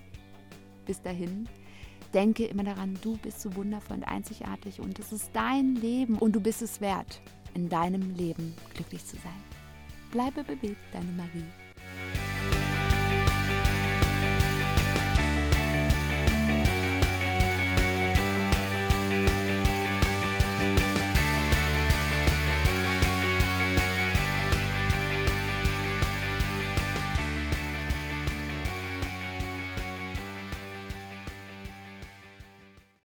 bis 0.85 1.01
dahin. 1.01 1.49
Denke 2.15 2.45
immer 2.45 2.63
daran, 2.63 2.97
du 3.01 3.17
bist 3.17 3.41
so 3.41 3.53
wundervoll 3.57 3.97
und 3.97 4.03
einzigartig 4.05 4.79
und 4.79 4.97
es 4.99 5.11
ist 5.11 5.31
dein 5.33 5.75
Leben 5.75 6.17
und 6.17 6.33
du 6.33 6.39
bist 6.39 6.61
es 6.61 6.79
wert, 6.79 7.21
in 7.53 7.67
deinem 7.67 8.15
Leben 8.15 8.55
glücklich 8.73 9.05
zu 9.05 9.17
sein. 9.17 9.43
Bleibe 10.11 10.45
bewegt, 10.45 10.79
deine 10.93 11.11
Marie. 11.11 11.64